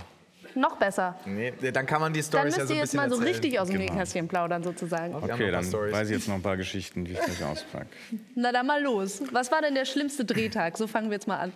Noch 0.54 0.76
besser. 0.76 1.18
Nee, 1.26 1.54
dann 1.72 1.86
kann 1.86 2.02
man 2.02 2.12
die 2.12 2.22
Dann 2.30 2.44
müsst 2.46 2.58
ja 2.58 2.66
so 2.66 2.74
ihr 2.74 2.80
ein 2.80 2.80
jetzt 2.82 2.92
bisschen 2.92 2.98
mal 2.98 3.10
so 3.10 3.16
erzählen. 3.16 3.34
richtig 3.34 3.60
aus 3.60 3.70
dem 3.70 3.80
Genau. 3.80 3.94
Nähkästchen 3.94 4.28
plaudern, 4.28 4.64
sozusagen. 4.64 5.16
Okay, 5.16 5.28
paar 5.44 5.52
dann 5.52 5.64
Storys. 5.64 5.94
weiß 5.94 6.10
ich 6.10 6.18
jetzt 6.18 6.28
noch 6.28 6.36
ein 6.36 6.42
paar 6.42 6.58
Geschichten, 6.64 7.08
wie 7.08 7.14
ich 7.14 7.20
das 7.20 7.42
auspacke. 7.42 7.88
Na 8.36 8.52
dann 8.52 8.66
mal 8.66 8.82
los. 8.84 9.22
Was 9.32 9.50
war 9.50 9.62
denn 9.62 9.76
der 9.76 9.86
schlimmste 9.86 10.26
Drehtag? 10.26 10.78
So 10.78 10.88
fangen 10.88 11.08
wir 11.10 11.14
jetzt 11.14 11.28
mal 11.28 11.38
an. 11.38 11.54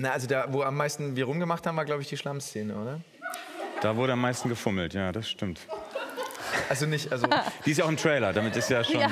Na, 0.00 0.12
also 0.12 0.28
da, 0.28 0.46
wo 0.52 0.62
am 0.62 0.76
meisten 0.76 1.16
wir 1.16 1.24
rumgemacht 1.24 1.66
haben, 1.66 1.76
war, 1.76 1.84
glaube 1.84 2.02
ich, 2.02 2.08
die 2.08 2.16
Schlammszene, 2.16 2.72
oder? 2.76 3.00
Da 3.80 3.96
wurde 3.96 4.12
am 4.12 4.20
meisten 4.20 4.48
gefummelt, 4.48 4.94
ja, 4.94 5.10
das 5.10 5.28
stimmt. 5.28 5.58
Also 6.68 6.86
nicht, 6.86 7.10
also 7.10 7.26
Die 7.66 7.72
ist 7.72 7.78
ja 7.78 7.84
auch 7.84 7.88
im 7.88 7.96
Trailer, 7.96 8.32
damit 8.32 8.54
ist 8.54 8.70
ja 8.70 8.84
schon. 8.84 9.00
Ja. 9.00 9.10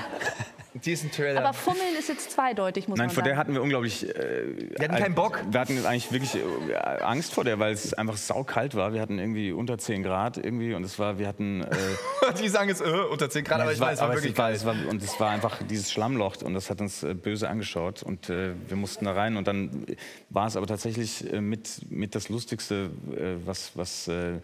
Die 0.84 0.92
ist 0.92 1.04
ein 1.04 1.10
Trailer. 1.10 1.40
Aber 1.40 1.52
Fummeln 1.52 1.96
ist 1.98 2.08
jetzt 2.08 2.30
zweideutig, 2.30 2.88
muss 2.88 2.98
Nein, 2.98 3.06
man 3.06 3.14
vor 3.14 3.22
sagen. 3.22 3.30
der 3.30 3.36
hatten 3.36 3.54
wir 3.54 3.62
unglaublich. 3.62 4.08
Äh, 4.08 4.78
Wir 4.78 4.88
hatten 4.88 4.96
keinen 4.96 5.14
Bock. 5.14 5.42
Wir 5.50 5.60
hatten 5.60 5.84
eigentlich 5.84 6.12
wirklich 6.12 6.34
äh, 6.36 6.76
Angst 7.02 7.34
vor 7.34 7.44
der, 7.44 7.58
weil 7.58 7.72
es 7.72 7.94
einfach 7.94 8.16
saukalt 8.16 8.74
war. 8.74 8.92
Wir 8.92 9.00
hatten 9.00 9.18
irgendwie 9.18 9.52
unter 9.52 9.78
10 9.78 10.02
Grad 10.02 10.36
irgendwie 10.36 10.74
und 10.74 10.84
es 10.84 10.98
war, 10.98 11.18
wir 11.18 11.28
hatten. 11.28 11.62
Äh, 11.62 11.68
die 12.40 12.48
sagen 12.48 12.70
es 12.70 12.80
äh, 12.80 12.84
unter 12.84 13.30
10 13.30 13.44
Grad, 13.44 13.60
aber 13.60 13.72
ich 13.72 13.80
war, 13.80 13.88
weiß, 13.88 13.94
es 13.94 14.00
war 14.00 14.08
aber 14.08 14.16
wirklich 14.16 14.32
es 14.32 14.38
war, 14.38 14.50
es 14.50 14.64
war, 14.64 14.74
und 14.90 15.02
es 15.02 15.20
war 15.20 15.30
einfach 15.30 15.62
dieses 15.62 15.92
Schlammloch 15.92 16.36
und 16.42 16.54
das 16.54 16.70
hat 16.70 16.80
uns 16.80 17.02
äh, 17.02 17.14
böse 17.14 17.48
angeschaut 17.48 18.02
und 18.02 18.28
äh, 18.30 18.52
wir 18.68 18.76
mussten 18.76 19.04
da 19.04 19.12
rein 19.12 19.36
und 19.36 19.46
dann 19.46 19.86
war 20.30 20.46
es 20.46 20.56
aber 20.56 20.66
tatsächlich 20.66 21.32
äh, 21.32 21.40
mit, 21.40 21.90
mit 21.90 22.14
das 22.14 22.28
Lustigste, 22.28 22.90
äh, 23.16 23.36
was, 23.44 23.72
was, 23.74 24.08
äh, 24.08 24.38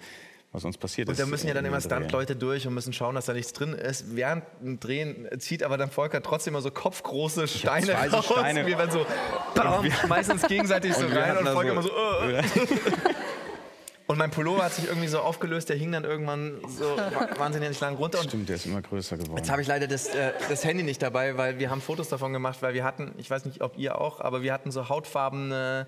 was 0.53 0.65
uns 0.65 0.77
passiert 0.77 1.09
Und 1.09 1.13
ist. 1.13 1.21
da 1.21 1.27
müssen 1.27 1.49
ja 1.49 1.55
dann 1.55 1.65
äh, 1.65 1.69
immer. 1.69 1.81
Stuntleute 1.81 2.37
durch 2.37 2.67
und 2.67 2.75
müssen 2.75 2.93
schauen, 2.93 3.15
dass 3.15 3.27
da 3.27 3.33
nichts 3.33 3.53
drin 3.55 3.73
ist. 3.73 4.15
Während 4.15 4.45
dem 4.61 4.79
Drehen 4.79 5.27
zieht 5.39 5.63
aber 5.63 5.79
dann 5.79 5.91
Volker 5.91 6.23
trotzdem 6.23 6.53
immer 6.55 6.61
so 6.63 6.71
kopfgroße 6.71 7.49
Steine 7.49 7.93
raus. 8.13 8.27
Steine. 8.27 8.67
Wir 8.67 8.77
werden 8.79 8.91
so, 8.91 9.07
bam, 9.55 9.91
schmeißen 9.91 10.35
uns 10.35 10.47
gegenseitig 10.47 10.95
so 10.97 11.07
Und 11.07 11.17
rein 11.17 11.39
und 11.39 11.49
Volker 11.49 11.83
so- 11.83 11.89
immer 11.91 12.23
so, 12.23 12.29
äh. 12.29 12.43
Und 14.09 14.19
mein 14.19 14.31
Pullover 14.31 14.65
hat 14.65 14.75
sich 14.75 14.89
irgendwie 14.89 15.07
so 15.09 15.21
aufgelöst, 15.21 15.71
der 15.71 15.77
hing 15.77 15.91
dann 15.93 16.05
irgendwann 16.05 16.61
so 16.69 16.85
wa- 16.85 17.29
wahnsinnig 17.39 17.81
lang 17.81 17.95
runter. 17.95 18.19
Und 18.19 18.29
Stimmt, 18.29 18.49
der 18.49 18.57
ist 18.57 18.67
immer 18.67 18.83
größer 18.83 19.17
geworden. 19.17 19.39
Jetzt 19.39 19.49
habe 19.51 19.63
ich 19.63 19.69
leider 19.69 19.87
das, 19.87 20.09
äh, 20.09 20.33
das 20.51 20.65
Handy 20.65 20.83
nicht 20.83 21.01
dabei, 21.01 21.39
weil 21.39 21.59
wir 21.59 21.71
haben 21.71 21.81
Fotos 21.81 22.09
davon 22.11 22.33
gemacht, 22.35 22.59
weil 22.61 22.75
wir 22.75 22.85
hatten, 22.85 23.15
ich 23.17 23.31
weiß 23.31 23.47
nicht, 23.47 23.63
ob 23.63 23.79
ihr 23.79 23.99
auch, 23.99 24.21
aber 24.21 24.43
wir 24.43 24.53
hatten 24.53 24.71
so 24.71 24.91
hautfarbene 24.91 25.87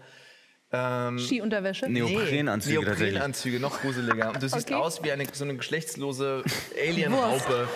ähm, 0.74 1.18
Skiunterwäsche. 1.18 1.88
Neoprenanzüge 1.88 2.78
nee. 2.80 2.84
Neoprenanzüge, 2.84 3.60
noch 3.60 3.80
gruseliger. 3.80 4.30
Und 4.30 4.42
du 4.42 4.48
siehst 4.48 4.66
Okay. 4.66 4.74
aus 4.74 5.02
wie 5.02 5.12
eine, 5.12 5.24
so 5.32 5.44
eine 5.44 5.56
geschlechtslose 5.56 6.42
Alien-Raupe. 6.88 7.68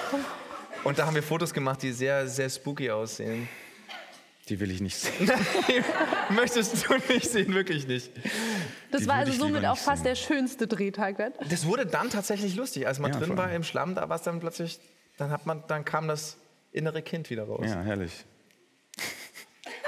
Und 0.84 0.98
da 0.98 1.06
haben 1.06 1.14
wir 1.14 1.22
Fotos 1.22 1.52
gemacht, 1.54 1.82
die 1.82 1.92
sehr, 1.92 2.26
sehr 2.28 2.48
spooky 2.50 2.90
aussehen. 2.90 3.48
Die 4.48 4.58
will 4.60 4.70
ich 4.70 4.80
nicht 4.80 4.96
sehen. 4.96 5.30
Möchtest 6.30 6.88
du 6.88 6.94
nicht 7.12 7.30
sehen, 7.30 7.52
wirklich 7.54 7.86
nicht. 7.86 8.10
Das 8.90 9.02
Die 9.02 9.06
war 9.08 9.16
also 9.16 9.32
somit 9.32 9.64
auch 9.66 9.76
fast 9.76 10.02
sehen. 10.04 10.08
der 10.10 10.14
schönste 10.14 10.66
Drehtag. 10.66 11.18
Ne? 11.18 11.32
Das 11.50 11.66
wurde 11.66 11.84
dann 11.84 12.08
tatsächlich 12.08 12.54
lustig. 12.56 12.86
Als 12.86 12.98
man 12.98 13.12
Ja, 13.12 13.18
drin 13.18 13.36
war 13.36 13.52
im 13.52 13.62
Schlamm, 13.62 13.94
da 13.94 14.08
war 14.08 14.16
es 14.16 14.22
dann 14.22 14.40
plötzlich, 14.40 14.80
dann, 15.18 15.30
hat 15.30 15.44
man, 15.44 15.62
dann 15.68 15.84
kam 15.84 16.08
das 16.08 16.38
innere 16.72 17.02
Kind 17.02 17.28
wieder 17.28 17.44
raus. 17.44 17.66
Ja, 17.66 17.82
herrlich. 17.82 18.12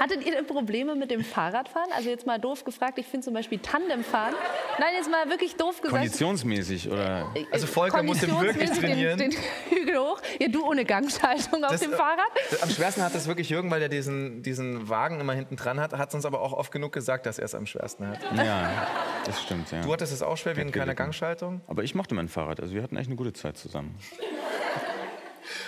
Hattet 0.01 0.25
ihr 0.25 0.31
denn 0.31 0.47
Probleme 0.47 0.95
mit 0.95 1.11
dem 1.11 1.23
Fahrradfahren? 1.23 1.91
Also 1.95 2.09
jetzt 2.09 2.25
mal 2.25 2.39
doof 2.39 2.63
gefragt, 2.63 2.97
ich 2.97 3.05
finde 3.05 3.23
zum 3.23 3.35
Beispiel 3.35 3.59
Tandemfahren. 3.59 4.33
Nein, 4.79 4.95
jetzt 4.97 5.11
mal 5.11 5.29
wirklich 5.29 5.57
doof 5.57 5.79
gesagt. 5.79 6.01
Konditionsmäßig 6.01 6.89
oder. 6.89 7.31
Also 7.51 7.67
Volker 7.67 8.01
musste 8.01 8.27
wirklich 8.27 8.71
konditionsmäßig 8.71 8.79
trainieren. 8.79 9.19
Den, 9.19 9.29
den 9.29 9.39
Hügel 9.69 9.99
hoch. 9.99 10.19
Ja, 10.39 10.47
du 10.47 10.65
ohne 10.65 10.85
Gangschaltung 10.85 11.63
auf 11.63 11.69
Das, 11.69 11.81
dem 11.81 11.93
äh, 11.93 11.97
Fahrrad. 11.97 12.31
Am 12.63 12.69
schwersten 12.71 13.03
hat 13.03 13.13
das 13.13 13.27
wirklich 13.27 13.51
Jürgen, 13.51 13.69
weil 13.69 13.79
der 13.79 13.89
diesen, 13.89 14.41
diesen 14.41 14.89
Wagen 14.89 15.19
immer 15.19 15.33
hinten 15.33 15.55
dran 15.55 15.79
hat. 15.79 15.93
Hat 15.93 16.15
uns 16.15 16.25
aber 16.25 16.41
auch 16.41 16.53
oft 16.53 16.71
genug 16.71 16.93
gesagt, 16.93 17.27
dass 17.27 17.37
er 17.37 17.45
es 17.45 17.53
am 17.53 17.67
schwersten 17.67 18.07
hat. 18.07 18.17
Ja, 18.35 18.87
das 19.25 19.39
stimmt, 19.39 19.71
ja. 19.71 19.81
Du 19.81 19.93
hattest 19.93 20.11
es 20.13 20.23
auch 20.23 20.35
schwer 20.35 20.57
wegen 20.57 20.71
keiner. 20.71 20.95
Gangschaltung. 20.95 21.61
Aber 21.67 21.83
ich 21.83 21.93
mochte 21.93 22.15
mein 22.15 22.27
Fahrrad. 22.27 22.59
Also 22.59 22.73
wir 22.73 22.81
hatten 22.81 22.97
echt 22.97 23.05
eine 23.05 23.17
gute 23.17 23.33
Zeit 23.33 23.55
zusammen. 23.55 23.95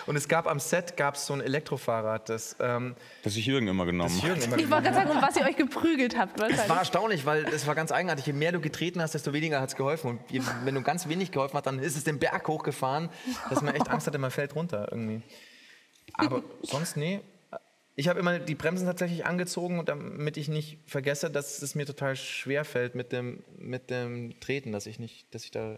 Und 0.06 0.16
es 0.16 0.28
gab 0.28 0.48
am 0.48 0.60
Set 0.60 0.98
gab 0.98 1.16
es 1.16 1.26
so 1.26 1.34
ein 1.34 1.42
Elektrofahrrad, 1.42 2.30
das, 2.30 2.56
ähm, 2.60 2.96
Das 3.24 3.36
ich 3.36 3.46
Jürgen 3.46 3.68
immer 3.68 3.86
genommen 3.86 4.20
immer 4.24 4.58
Ich 4.58 4.70
wollte 4.70 4.84
gerade 4.84 4.96
sagen, 4.96 5.12
um 5.12 5.22
was 5.22 5.36
ihr 5.36 5.46
euch 5.46 5.56
geprügelt 5.56 6.18
habt. 6.18 6.40
Es 6.40 6.70
war 6.70 6.80
erstaunlich, 6.80 7.26
weil 7.26 7.46
es 7.46 7.68
war 7.68 7.76
ganz 7.76 7.92
eigenartig. 7.92 8.26
Je 8.26 8.34
mehr 8.34 8.52
du 8.52 8.60
getreten 8.60 9.02
hast, 9.02 9.14
desto 9.14 9.34
weniger 9.34 9.62
hat 9.62 9.70
es 9.70 9.76
geholfen. 9.76 10.12
Und 10.12 10.32
je, 10.32 10.42
wenn 10.64 10.76
du 10.76 10.82
ganz 10.82 11.08
wenig 11.08 11.32
geholfen 11.32 11.56
hast, 11.56 11.66
dann 11.66 11.80
ist 11.80 11.98
es 11.98 12.04
den 12.04 12.20
Berg 12.20 12.48
hochgefahren, 12.48 13.10
dass 13.50 13.62
man 13.62 13.76
echt 13.76 13.90
Angst 13.90 14.08
hatte, 14.08 14.18
man 14.18 14.32
fällt 14.32 14.56
runter 14.56 14.88
irgendwie. 14.92 15.22
Aber 16.14 16.44
sonst, 16.62 16.98
nee. 16.98 17.22
Ich 17.96 18.08
habe 18.08 18.20
immer 18.20 18.40
die 18.40 18.56
Bremsen 18.56 18.88
tatsächlich 18.88 19.26
angezogen, 19.26 19.78
und 19.78 19.88
damit 19.88 20.38
ich 20.38 20.48
nicht 20.48 20.80
vergesse, 20.88 21.30
dass 21.30 21.62
es 21.62 21.76
mir 21.76 21.86
total 21.86 22.16
schwer 22.16 22.66
fällt 22.66 22.96
mit 22.96 23.12
dem, 23.12 23.44
mit 23.58 23.92
dem 23.92 24.40
Treten, 24.40 24.72
dass 24.72 24.88
ich 24.88 24.98
nicht, 24.98 25.34
dass 25.34 25.44
ich 25.44 25.52
da 25.52 25.76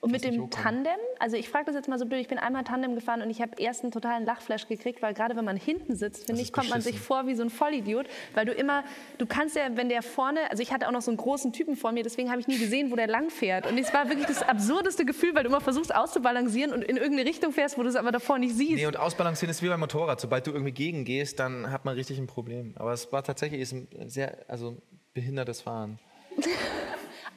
Und 0.00 0.10
mit 0.10 0.24
dem 0.24 0.50
Tandem, 0.50 0.92
also 1.18 1.36
ich 1.36 1.48
frage 1.48 1.66
das 1.66 1.74
jetzt 1.74 1.88
mal 1.88 1.98
so 1.98 2.04
blöd, 2.04 2.20
ich 2.20 2.28
bin 2.28 2.38
einmal 2.38 2.64
Tandem 2.64 2.94
gefahren 2.94 3.22
und 3.22 3.30
ich 3.30 3.40
habe 3.40 3.52
erst 3.58 3.82
einen 3.82 3.92
totalen 3.92 4.26
Lachflash 4.26 4.68
gekriegt, 4.68 5.00
weil 5.00 5.14
gerade 5.14 5.34
wenn 5.36 5.44
man 5.44 5.56
hinten 5.56 5.96
sitzt, 5.96 6.26
finde 6.26 6.42
ich, 6.42 6.52
kommt 6.52 6.68
man 6.68 6.82
sich 6.82 7.00
vor 7.00 7.26
wie 7.26 7.34
so 7.34 7.42
ein 7.42 7.50
Vollidiot, 7.50 8.06
weil 8.34 8.44
du 8.44 8.52
immer, 8.52 8.84
du 9.18 9.24
kannst 9.26 9.56
ja, 9.56 9.76
wenn 9.76 9.88
der 9.88 10.02
vorne, 10.02 10.50
also 10.50 10.62
ich 10.62 10.72
hatte 10.72 10.88
auch 10.88 10.92
noch 10.92 11.00
so 11.00 11.10
einen 11.10 11.16
großen 11.16 11.52
Typen 11.52 11.76
vor 11.76 11.92
mir, 11.92 12.02
deswegen 12.02 12.30
habe 12.30 12.40
ich 12.40 12.48
nie 12.48 12.58
gesehen, 12.58 12.90
wo 12.90 12.96
der 12.96 13.06
lang 13.06 13.30
fährt. 13.30 13.66
Und 13.66 13.78
es 13.78 13.94
war 13.94 14.08
wirklich 14.08 14.26
das 14.26 14.42
absurdeste 14.42 15.04
Gefühl, 15.04 15.34
weil 15.34 15.44
du 15.44 15.48
immer 15.48 15.62
versuchst 15.62 15.94
auszubalancieren 15.94 16.72
und 16.72 16.82
in 16.82 16.96
irgendeine 16.96 17.28
Richtung 17.28 17.52
fährst, 17.52 17.78
wo 17.78 17.82
du 17.82 17.88
es 17.88 17.96
aber 17.96 18.12
davor 18.12 18.38
nicht 18.38 18.54
siehst. 18.54 18.74
Nee, 18.74 18.86
und 18.86 18.98
ausbalancieren 18.98 19.50
ist 19.50 19.62
wie 19.62 19.68
beim 19.68 19.80
Motorrad. 19.80 20.20
Sobald 20.20 20.46
du 20.46 20.50
irgendwie 20.50 20.72
gegengehst, 20.72 21.38
dann 21.40 21.70
hat 21.70 21.84
man 21.84 21.94
richtig 21.94 22.18
ein 22.18 22.26
Problem. 22.26 22.74
Aber 22.76 22.92
es 22.92 23.10
war 23.10 23.22
tatsächlich 23.22 23.60
ist 23.60 23.72
ein 23.72 23.88
sehr, 24.06 24.36
also 24.48 24.76
behindertes 25.14 25.62
Fahren. 25.62 25.98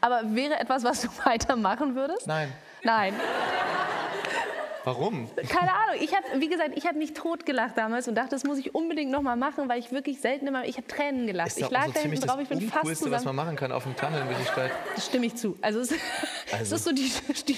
Aber 0.01 0.21
wäre 0.35 0.59
etwas, 0.59 0.83
was 0.83 1.01
du 1.01 1.07
weitermachen 1.25 1.95
würdest? 1.95 2.27
Nein. 2.27 2.51
Nein. 2.83 3.13
Warum? 4.87 5.29
Keine 5.49 5.73
Ahnung. 5.73 5.95
Ich 5.99 6.15
habe, 6.15 6.39
wie 6.39 6.47
gesagt, 6.47 6.71
ich 6.75 6.85
habe 6.87 6.97
mich 6.97 7.13
totgelacht 7.13 7.77
damals 7.77 8.07
und 8.07 8.15
dachte, 8.15 8.29
das 8.29 8.45
muss 8.45 8.57
ich 8.57 8.73
unbedingt 8.73 9.11
noch 9.11 9.21
mal 9.21 9.35
machen, 9.35 9.67
weil 9.67 9.79
ich 9.79 9.91
wirklich 9.91 10.21
selten 10.21 10.47
immer, 10.47 10.63
ich 10.63 10.77
habe 10.77 10.87
Tränen 10.87 11.27
gelacht. 11.27 11.49
Ist 11.49 11.59
ich 11.59 11.69
lag 11.69 11.87
so 11.87 11.91
da 11.91 11.99
hinten 11.99 12.21
drauf, 12.21 12.39
ich 12.41 12.47
bin 12.47 12.59
das 12.59 12.69
fast 12.69 12.77
Uncoolste, 12.85 13.05
was 13.05 13.11
man 13.11 13.19
zusammen. 13.19 13.35
machen 13.35 13.55
kann 13.57 13.73
auf 13.73 13.83
dem 13.83 13.97
Tunnel, 13.97 14.25
würde 14.29 14.41
ich 14.41 14.47
sagen. 14.47 14.71
Das 14.95 15.05
stimme 15.05 15.25
ich 15.25 15.35
zu. 15.35 15.57
Also 15.61 15.81
es, 15.81 15.91
es 16.61 16.71
ist 16.71 16.83
so 16.85 16.93
die, 16.93 17.11
die 17.49 17.53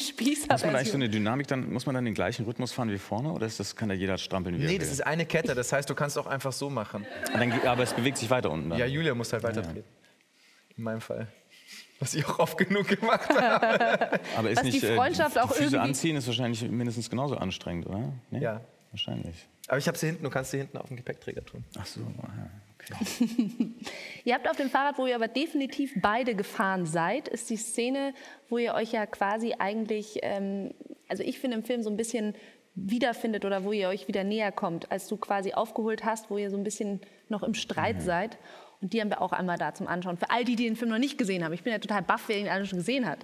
Muss 0.50 0.64
man 0.64 0.76
eigentlich 0.76 0.90
so 0.90 0.96
eine 0.96 1.08
Dynamik 1.08 1.46
dann, 1.46 1.72
muss 1.72 1.86
man 1.86 1.94
dann 1.94 2.06
den 2.06 2.16
gleichen 2.16 2.46
Rhythmus 2.46 2.72
fahren 2.72 2.90
wie 2.90 2.98
vorne 2.98 3.32
oder 3.32 3.46
ist 3.46 3.60
das, 3.60 3.76
kann 3.76 3.90
da 3.90 3.94
jeder 3.94 4.18
strampeln 4.18 4.58
wie 4.58 4.64
er 4.64 4.66
Nee, 4.66 4.72
will? 4.74 4.80
das 4.80 4.90
ist 4.92 5.06
eine 5.06 5.28
Kette. 5.28 5.54
Das 5.54 5.72
heißt, 5.72 5.88
du 5.88 5.94
kannst 5.94 6.18
auch 6.18 6.26
einfach 6.26 6.52
so 6.52 6.72
machen. 6.72 7.06
Dann, 7.32 7.54
aber 7.68 7.84
es 7.84 7.94
bewegt 7.94 8.18
sich 8.18 8.32
weiter 8.32 8.50
unten 8.50 8.72
dann. 8.72 8.80
Ja, 8.80 8.88
Julia 8.88 9.14
muss 9.14 9.32
halt 9.32 9.44
weiter 9.44 9.62
treten. 9.62 9.84
In 10.78 10.84
meinem 10.84 11.02
Fall. 11.02 11.28
Was 12.00 12.14
ich 12.14 12.26
auch 12.26 12.40
oft 12.40 12.58
genug 12.58 12.88
gemacht 12.88 13.30
habe. 13.30 14.20
Aber 14.38 14.50
ist 14.50 14.58
Was 14.58 14.66
die 14.66 14.72
nicht, 14.72 14.84
äh, 14.84 14.96
Freundschaft 14.96 15.38
auch 15.38 15.48
die 15.52 15.56
Füße 15.64 15.76
irgendwie- 15.76 15.78
anziehen 15.78 16.16
ist 16.16 16.28
wahrscheinlich 16.28 16.62
mindestens 16.70 17.10
genauso 17.10 17.36
anstrengend, 17.36 17.88
oder? 17.88 18.14
Nee? 18.32 18.40
Ja. 18.40 18.62
Wahrscheinlich. 18.92 19.48
Aber 19.68 19.78
ich 19.78 19.88
habe 19.88 19.98
sie 19.98 20.08
hinten, 20.08 20.24
du 20.24 20.30
kannst 20.32 20.50
sie 20.52 20.58
hinten 20.58 20.78
auf 20.78 20.88
dem 20.88 20.98
Gepäckträger 20.98 21.46
tun. 21.46 21.64
Ach 21.78 21.86
so, 21.86 22.02
aha, 22.02 22.50
okay. 22.74 22.96
Ihr 24.24 24.34
habt 24.34 24.50
auf 24.50 24.58
dem 24.58 24.70
Fahrrad, 24.70 24.98
wo 24.98 25.06
ihr 25.06 25.14
aber 25.16 25.28
definitiv 25.28 25.92
beide 26.02 26.34
gefahren 26.34 26.88
seid, 26.88 27.28
ist 27.28 27.50
die 27.52 27.58
Szene, 27.58 28.14
wo 28.50 28.58
ihr 28.58 28.74
euch 28.74 28.94
ja 28.94 29.06
quasi 29.06 29.54
eigentlich, 29.60 30.20
ähm, 30.24 30.74
also 31.08 31.22
ich 31.22 31.38
finde 31.40 31.58
im 31.58 31.64
Film 31.64 31.84
so 31.84 31.90
ein 31.92 31.98
bisschen 31.98 32.34
wiederfindet 32.74 33.46
oder 33.46 33.64
wo 33.64 33.74
ihr 33.74 33.90
euch 33.90 34.08
wieder 34.08 34.24
näher 34.24 34.52
kommt, 34.52 34.92
als 34.92 35.08
du 35.08 35.18
quasi 35.18 35.54
aufgeholt 35.54 36.04
hast, 36.06 36.32
wo 36.32 36.38
ihr 36.38 36.50
so 36.50 36.58
ein 36.58 36.64
bisschen 36.64 37.02
noch 37.28 37.44
im 37.44 37.54
Streit 37.54 38.02
seid. 38.02 38.38
Und 38.82 38.94
die 38.94 39.02
haben 39.02 39.10
wir 39.10 39.22
auch 39.22 39.32
einmal 39.32 39.58
da 39.58 39.74
zum 39.74 39.88
Anschauen. 39.88 40.18
Für 40.18 40.30
all 40.30 40.46
die, 40.46 40.56
die 40.56 40.66
den 40.66 40.76
Film 40.76 40.90
noch 40.90 40.98
nicht 40.98 41.18
gesehen 41.18 41.44
haben. 41.44 41.54
Ich 41.54 41.64
bin 41.64 41.74
ja 41.74 41.80
total 41.80 42.02
baff, 42.02 42.24
wer 42.28 42.38
ihn 42.38 42.48
alle 42.48 42.66
schon 42.66 42.80
gesehen 42.80 43.06
hat. 43.06 43.20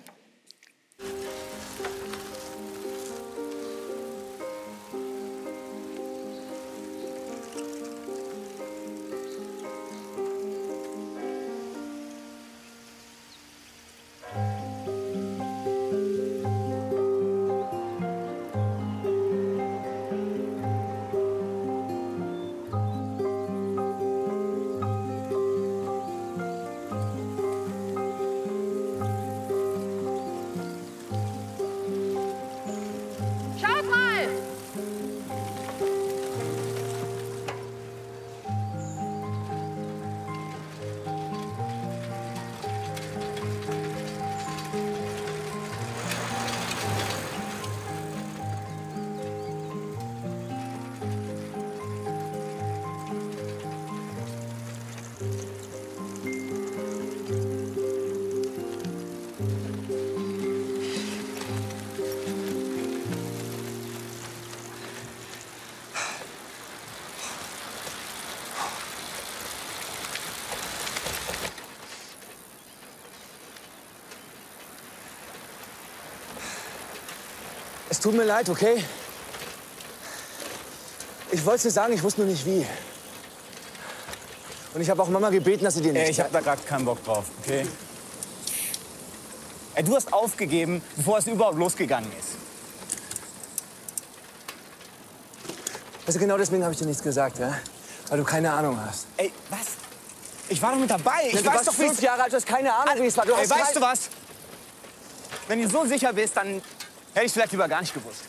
Tut 78.05 78.13
mir 78.13 78.23
leid, 78.23 78.47
okay? 78.49 78.83
Ich 81.31 81.43
wollte 81.43 81.55
es 81.57 81.63
dir 81.63 81.71
sagen, 81.71 81.91
ich 81.93 82.03
wusste 82.03 82.21
nur 82.21 82.29
nicht 82.29 82.45
wie. 82.45 82.63
Und 84.75 84.81
ich 84.81 84.89
habe 84.91 85.01
auch 85.01 85.09
Mama 85.09 85.31
gebeten, 85.31 85.63
dass 85.63 85.73
sie 85.73 85.81
dir 85.81 85.91
nicht... 85.91 86.03
Ey, 86.03 86.11
ich 86.11 86.19
habe 86.19 86.29
da 86.31 86.39
gerade 86.39 86.61
keinen 86.61 86.85
Bock 86.85 87.03
drauf, 87.03 87.25
okay? 87.41 87.65
Ey, 89.73 89.83
du 89.83 89.95
hast 89.95 90.13
aufgegeben, 90.13 90.83
bevor 90.95 91.17
es 91.17 91.25
überhaupt 91.25 91.57
losgegangen 91.57 92.11
ist. 92.19 92.37
Also 96.05 96.19
genau 96.19 96.37
deswegen 96.37 96.61
habe 96.61 96.73
ich 96.73 96.79
dir 96.79 96.85
nichts 96.85 97.01
gesagt, 97.01 97.39
ja? 97.39 97.57
Weil 98.09 98.19
du 98.19 98.23
keine 98.23 98.53
Ahnung 98.53 98.79
hast. 98.85 99.07
Ey, 99.17 99.33
was? 99.49 99.65
Ich 100.47 100.61
war 100.61 100.73
doch 100.73 100.79
mit 100.79 100.91
dabei. 100.91 101.23
Ich 101.25 101.33
Ja, 101.33 101.39
du 101.41 101.47
weiß 101.47 101.55
warst 101.55 101.67
doch, 101.69 101.79
wie 101.79 101.87
fünf 101.87 102.01
Jahre 102.03 102.21
alt, 102.21 102.31
du 102.31 102.37
hast 102.37 102.45
keine 102.45 102.71
Ahnung, 102.71 103.01
wie 103.01 103.07
es 103.07 103.17
war. 103.17 103.25
Du 103.25 103.33
Ey, 103.33 103.49
weißt 103.49 103.75
du 103.75 103.81
was? 103.81 104.09
Wenn 105.47 105.59
du 105.59 105.67
so 105.67 105.85
sicher 105.85 106.13
bist, 106.13 106.37
dann 106.37 106.61
hätte 107.15 107.25
ich 107.25 107.31
vielleicht 107.31 107.51
lieber 107.53 107.67
gar 107.67 107.81
nicht 107.81 107.93
gewusst. 107.93 108.25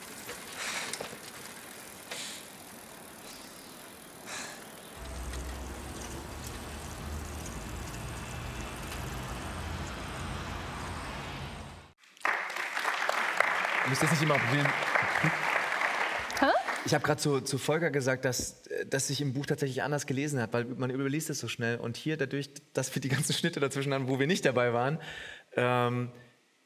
Du 13.85 13.91
musst 13.91 14.03
das 14.03 14.11
nicht 14.11 14.23
immer 14.23 14.39
probieren. 14.39 14.67
Ich 16.85 16.95
habe 16.95 17.05
gerade 17.05 17.21
zu, 17.21 17.41
zu 17.41 17.59
Volker 17.59 17.91
gesagt, 17.91 18.25
dass, 18.25 18.63
dass 18.89 19.09
sich 19.09 19.21
im 19.21 19.33
Buch 19.33 19.47
tatsächlich 19.47 19.83
anders 19.83 20.07
gelesen 20.07 20.41
hat, 20.41 20.53
weil 20.53 20.65
man 20.65 20.91
überliest 20.91 21.31
es 21.31 21.41
so 21.41 21.49
schnell. 21.49 21.79
Und 21.79 21.97
hier 21.97 22.17
dadurch, 22.17 22.51
dass 22.75 22.95
wir 22.95 23.03
die 23.03 23.09
ganzen 23.09 23.33
Schnitte 23.33 23.59
dazwischen 23.59 23.93
haben, 23.93 24.07
wo 24.07 24.21
wir 24.21 24.29
nicht 24.29 24.45
dabei 24.45 24.73
waren, 24.73 25.01
ähm, 25.57 26.13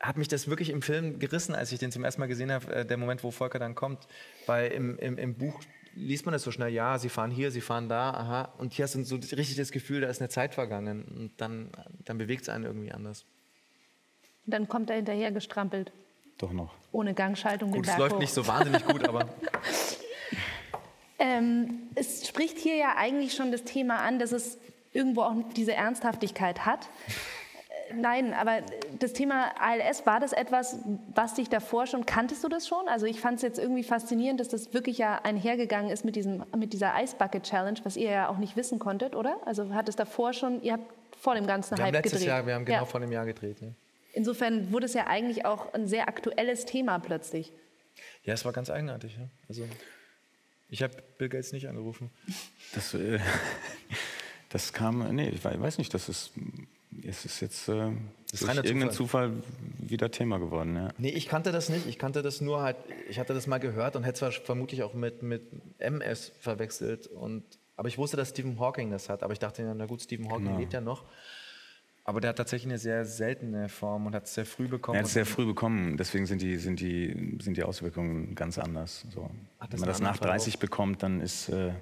hat 0.01 0.17
mich 0.17 0.29
das 0.29 0.49
wirklich 0.49 0.71
im 0.71 0.83
Film 0.83 1.19
gerissen, 1.19 1.55
als 1.55 1.73
ich 1.73 1.79
den 1.79 1.93
zum 1.93 2.05
ersten 2.05 2.21
Mal 2.21 2.27
gesehen 2.27 2.51
habe, 2.51 2.75
äh, 2.75 2.87
der 2.87 2.97
Moment, 2.97 3.23
wo 3.23 3.31
Volker 3.31 3.59
dann 3.59 3.75
kommt. 3.75 4.07
Weil 4.47 4.73
im, 4.73 4.99
im, 4.99 5.19
im 5.19 5.35
Buch 5.35 5.61
liest 5.95 6.25
man 6.25 6.33
das 6.33 6.43
so 6.43 6.51
schnell, 6.51 6.73
ja, 6.73 6.99
sie 6.99 7.09
fahren 7.09 7.31
hier, 7.31 7.51
sie 7.51 7.61
fahren 7.61 7.89
da, 7.89 8.11
aha. 8.11 8.53
Und 8.59 8.73
hier 8.73 8.85
hast 8.85 8.95
du 8.95 9.05
so 9.05 9.17
richtig 9.17 9.57
das 9.57 9.73
Gefühl, 9.73 10.01
da 10.01 10.09
ist 10.09 10.21
eine 10.21 10.29
Zeit 10.29 10.55
vergangen. 10.55 11.05
Und 11.05 11.33
dann, 11.39 11.71
dann 12.05 12.19
bewegt 12.19 12.43
es 12.43 12.49
einen 12.49 12.65
irgendwie 12.65 12.93
anders. 12.93 13.25
Und 14.47 14.55
dann 14.55 14.69
kommt 14.69 14.91
er 14.91 14.97
hinterher 14.97 15.33
gestrampelt, 15.33 15.93
Doch 16.39 16.53
noch. 16.53 16.75
ohne 16.93 17.13
Gangschaltung. 17.13 17.71
Gut, 17.71 17.87
es 17.87 17.99
läuft 17.99 18.15
hoch. 18.15 18.21
nicht 18.21 18.33
so 18.33 18.47
wahnsinnig 18.47 18.85
gut, 18.85 19.07
aber 19.07 19.29
Ähm, 21.21 21.91
es 21.97 22.27
spricht 22.27 22.59
hier 22.59 22.77
ja 22.77 22.95
eigentlich 22.97 23.35
schon 23.35 23.53
das 23.53 23.65
Thema 23.65 23.99
an, 23.99 24.19
dass 24.19 24.33
es 24.33 24.59
irgendwo 24.93 25.21
auch 25.21 25.35
diese 25.55 25.75
Ernsthaftigkeit 25.75 26.65
hat. 26.65 26.89
Nein, 27.95 28.35
aber 28.35 28.61
das 28.99 29.13
Thema 29.13 29.53
ALS, 29.61 30.07
war 30.07 30.21
das 30.21 30.33
etwas, 30.33 30.79
was 31.15 31.35
dich 31.35 31.49
davor 31.49 31.87
schon, 31.87 32.07
kanntest 32.07 32.45
du 32.45 32.49
das 32.49 32.67
schon? 32.69 32.89
Also 32.89 33.07
ich 33.07 33.21
fand 33.21 33.37
es 33.37 33.43
jetzt 33.43 33.59
irgendwie 33.59 33.83
faszinierend, 33.83 34.41
dass 34.41 34.49
das 34.49 34.73
wirklich 34.73 34.99
ja 34.99 35.21
einhergegangen 35.23 35.91
ist 35.91 36.05
mit, 36.05 36.17
diesem, 36.17 36.45
mit 36.57 36.73
dieser 36.73 36.93
Ice 37.03 37.17
Bucket 37.17 37.43
Challenge, 37.45 37.79
was 37.85 37.97
ihr 37.97 38.11
ja 38.11 38.29
auch 38.29 38.39
nicht 38.39 38.57
wissen 38.57 38.79
konntet, 38.79 39.15
oder? 39.15 39.39
Also 39.47 39.73
hat 39.75 39.89
es 39.89 39.97
davor 39.97 40.33
schon, 40.33 40.63
ihr 40.63 40.75
habt 40.75 40.93
vor 41.19 41.35
dem 41.35 41.47
ganzen 41.47 41.77
wir 41.77 41.85
haben 41.85 41.95
Hype 41.95 42.05
letztes 42.05 42.21
gedreht. 42.21 42.29
Jahr, 42.29 42.47
wir 42.47 42.55
haben 42.55 42.65
genau 42.65 42.79
ja. 42.81 42.85
vor 42.85 43.01
einem 43.01 43.13
Jahr 43.13 43.27
gedreht. 43.27 43.61
Ja. 43.61 43.69
Insofern 44.13 44.73
wurde 44.73 44.87
es 44.87 44.95
ja 44.95 45.07
eigentlich 45.07 45.45
auch 45.45 45.73
ein 45.75 45.87
sehr 45.87 46.09
aktuelles 46.09 46.65
Thema 46.65 46.99
plötzlich. 46.99 47.53
Ja, 48.25 48.35
es 48.35 48.45
war 48.45 48.53
ganz 48.53 48.71
eigenartig. 48.71 49.17
Ja. 49.17 49.29
Also, 49.49 49.65
ich 50.69 50.83
habe 50.83 50.95
Bill 51.19 51.29
Gates 51.29 51.53
nicht 51.53 51.69
angerufen. 51.69 52.11
Das, 52.75 52.95
äh, 52.95 53.19
das 54.49 54.73
kam, 54.73 55.15
nee, 55.15 55.29
ich 55.29 55.45
wei- 55.45 55.61
weiß 55.61 55.79
nicht, 55.79 55.93
das 55.95 56.09
ist, 56.09 56.33
es 57.07 57.25
ist 57.25 57.41
jetzt 57.41 57.69
äh, 57.69 57.91
ist 58.33 58.43
durch 58.43 58.51
reiner 58.51 58.65
irgendeinen 58.65 58.93
Zufall 58.93 59.33
wieder 59.79 60.11
Thema 60.11 60.39
geworden. 60.39 60.77
Ja. 60.77 60.89
Nee, 60.99 61.11
ich 61.11 61.27
kannte 61.29 61.53
das 61.53 61.69
nicht. 61.69 61.87
Ich 61.87 61.99
kannte 61.99 62.23
das 62.23 62.41
nur 62.41 62.63
halt, 62.63 62.77
ich 63.09 63.19
hatte 63.19 63.35
das 63.35 63.47
mal 63.47 63.59
gehört 63.59 63.97
und 63.97 64.05
hätte 64.05 64.19
zwar 64.21 64.33
vermutlich 64.33 64.83
auch 64.83 64.95
mit, 64.95 65.23
mit 65.23 65.43
MS 65.79 66.33
verwechselt. 66.41 67.07
Und, 67.07 67.45
aber 67.77 67.89
ich 67.89 67.99
wusste, 67.99 68.17
dass 68.17 68.31
Stephen 68.31 68.59
Hawking 68.59 68.91
das 68.91 69.09
hat. 69.09 69.23
Aber 69.23 69.33
ich 69.33 69.39
dachte, 69.39 69.63
na 69.77 69.87
gut, 69.87 70.03
Stephen 70.03 70.29
Hawking 70.31 70.47
Genau. 70.47 70.59
lebt 70.59 70.73
ja 70.73 70.81
noch. 70.81 71.05
Aber 72.05 72.21
der 72.21 72.31
hat 72.31 72.37
tatsächlich 72.37 72.69
eine 72.71 72.79
sehr 72.79 73.05
seltene 73.05 73.69
Form 73.69 74.07
und 74.07 74.15
hat 74.15 74.25
es 74.25 74.35
sehr 74.35 74.47
früh 74.47 74.67
bekommen. 74.67 74.97
Er 74.97 75.01
hat 75.01 75.07
es 75.07 75.13
sehr 75.13 75.27
früh 75.27 75.45
bekommen, 75.47 75.97
deswegen 75.97 76.27
sind 76.27 76.43
die, 76.43 76.57
sind 76.57 76.81
die, 76.81 77.39
sind 77.41 77.57
die 77.57 77.63
Auswirkungen 77.63 78.35
ganz 78.35 78.59
anders. 78.59 79.07
So. 79.15 79.31
Ach, 79.59 79.67
das 79.69 79.73
Wenn 79.75 79.81
man 79.81 79.89
das 79.89 80.01
nach 80.01 80.09
ein 80.09 80.15
anderer 80.15 80.29
30 80.31 80.59
bekommt, 80.59 81.03
dann 81.03 81.21
ist, 81.21 81.51
äh, 81.51 81.73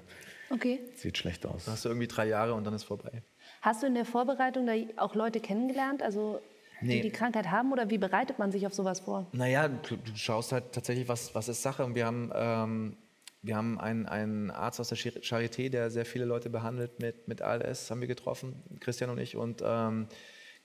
Okay. 0.51 0.79
sieht 0.95 1.17
schlecht 1.17 1.45
aus. 1.45 1.65
Dann 1.65 1.73
hast 1.73 1.85
du 1.85 1.89
irgendwie 1.89 2.07
drei 2.07 2.27
Jahre 2.27 2.53
und 2.53 2.63
dann 2.65 2.73
ist 2.73 2.83
vorbei. 2.83 3.23
Hast 3.61 3.83
du 3.83 3.87
in 3.87 3.93
der 3.95 4.05
Vorbereitung 4.05 4.65
da 4.65 4.73
auch 4.97 5.15
Leute 5.15 5.39
kennengelernt, 5.39 6.01
also 6.01 6.39
die 6.81 6.85
Nee. 6.87 7.01
die 7.01 7.09
Krankheit 7.11 7.51
haben 7.51 7.73
oder 7.73 7.89
wie 7.89 7.97
bereitet 7.97 8.39
man 8.39 8.51
sich 8.53 8.65
auf 8.65 8.73
sowas 8.73 9.01
vor? 9.01 9.27
Naja, 9.33 9.67
du, 9.67 9.97
du 9.97 10.15
schaust 10.15 10.53
halt 10.53 10.71
tatsächlich, 10.71 11.09
was, 11.09 11.35
was 11.35 11.49
ist 11.49 11.61
Sache. 11.61 11.83
Und 11.83 11.93
wir 11.93 12.05
haben, 12.05 12.31
ähm, 12.33 12.95
wir 13.41 13.57
haben 13.57 13.77
einen, 13.81 14.05
einen 14.05 14.49
Arzt 14.49 14.79
aus 14.79 14.87
der 14.87 14.97
Char- 14.97 15.19
Charité, 15.21 15.69
der 15.69 15.91
sehr 15.91 16.05
viele 16.05 16.23
Leute 16.23 16.49
behandelt 16.49 16.99
mit, 17.01 17.27
mit 17.27 17.41
ALS, 17.41 17.91
haben 17.91 17.99
wir 17.99 18.07
getroffen, 18.07 18.63
Christian 18.79 19.09
und 19.09 19.17
ich. 19.17 19.35
Und 19.35 19.61
ähm, 19.61 20.07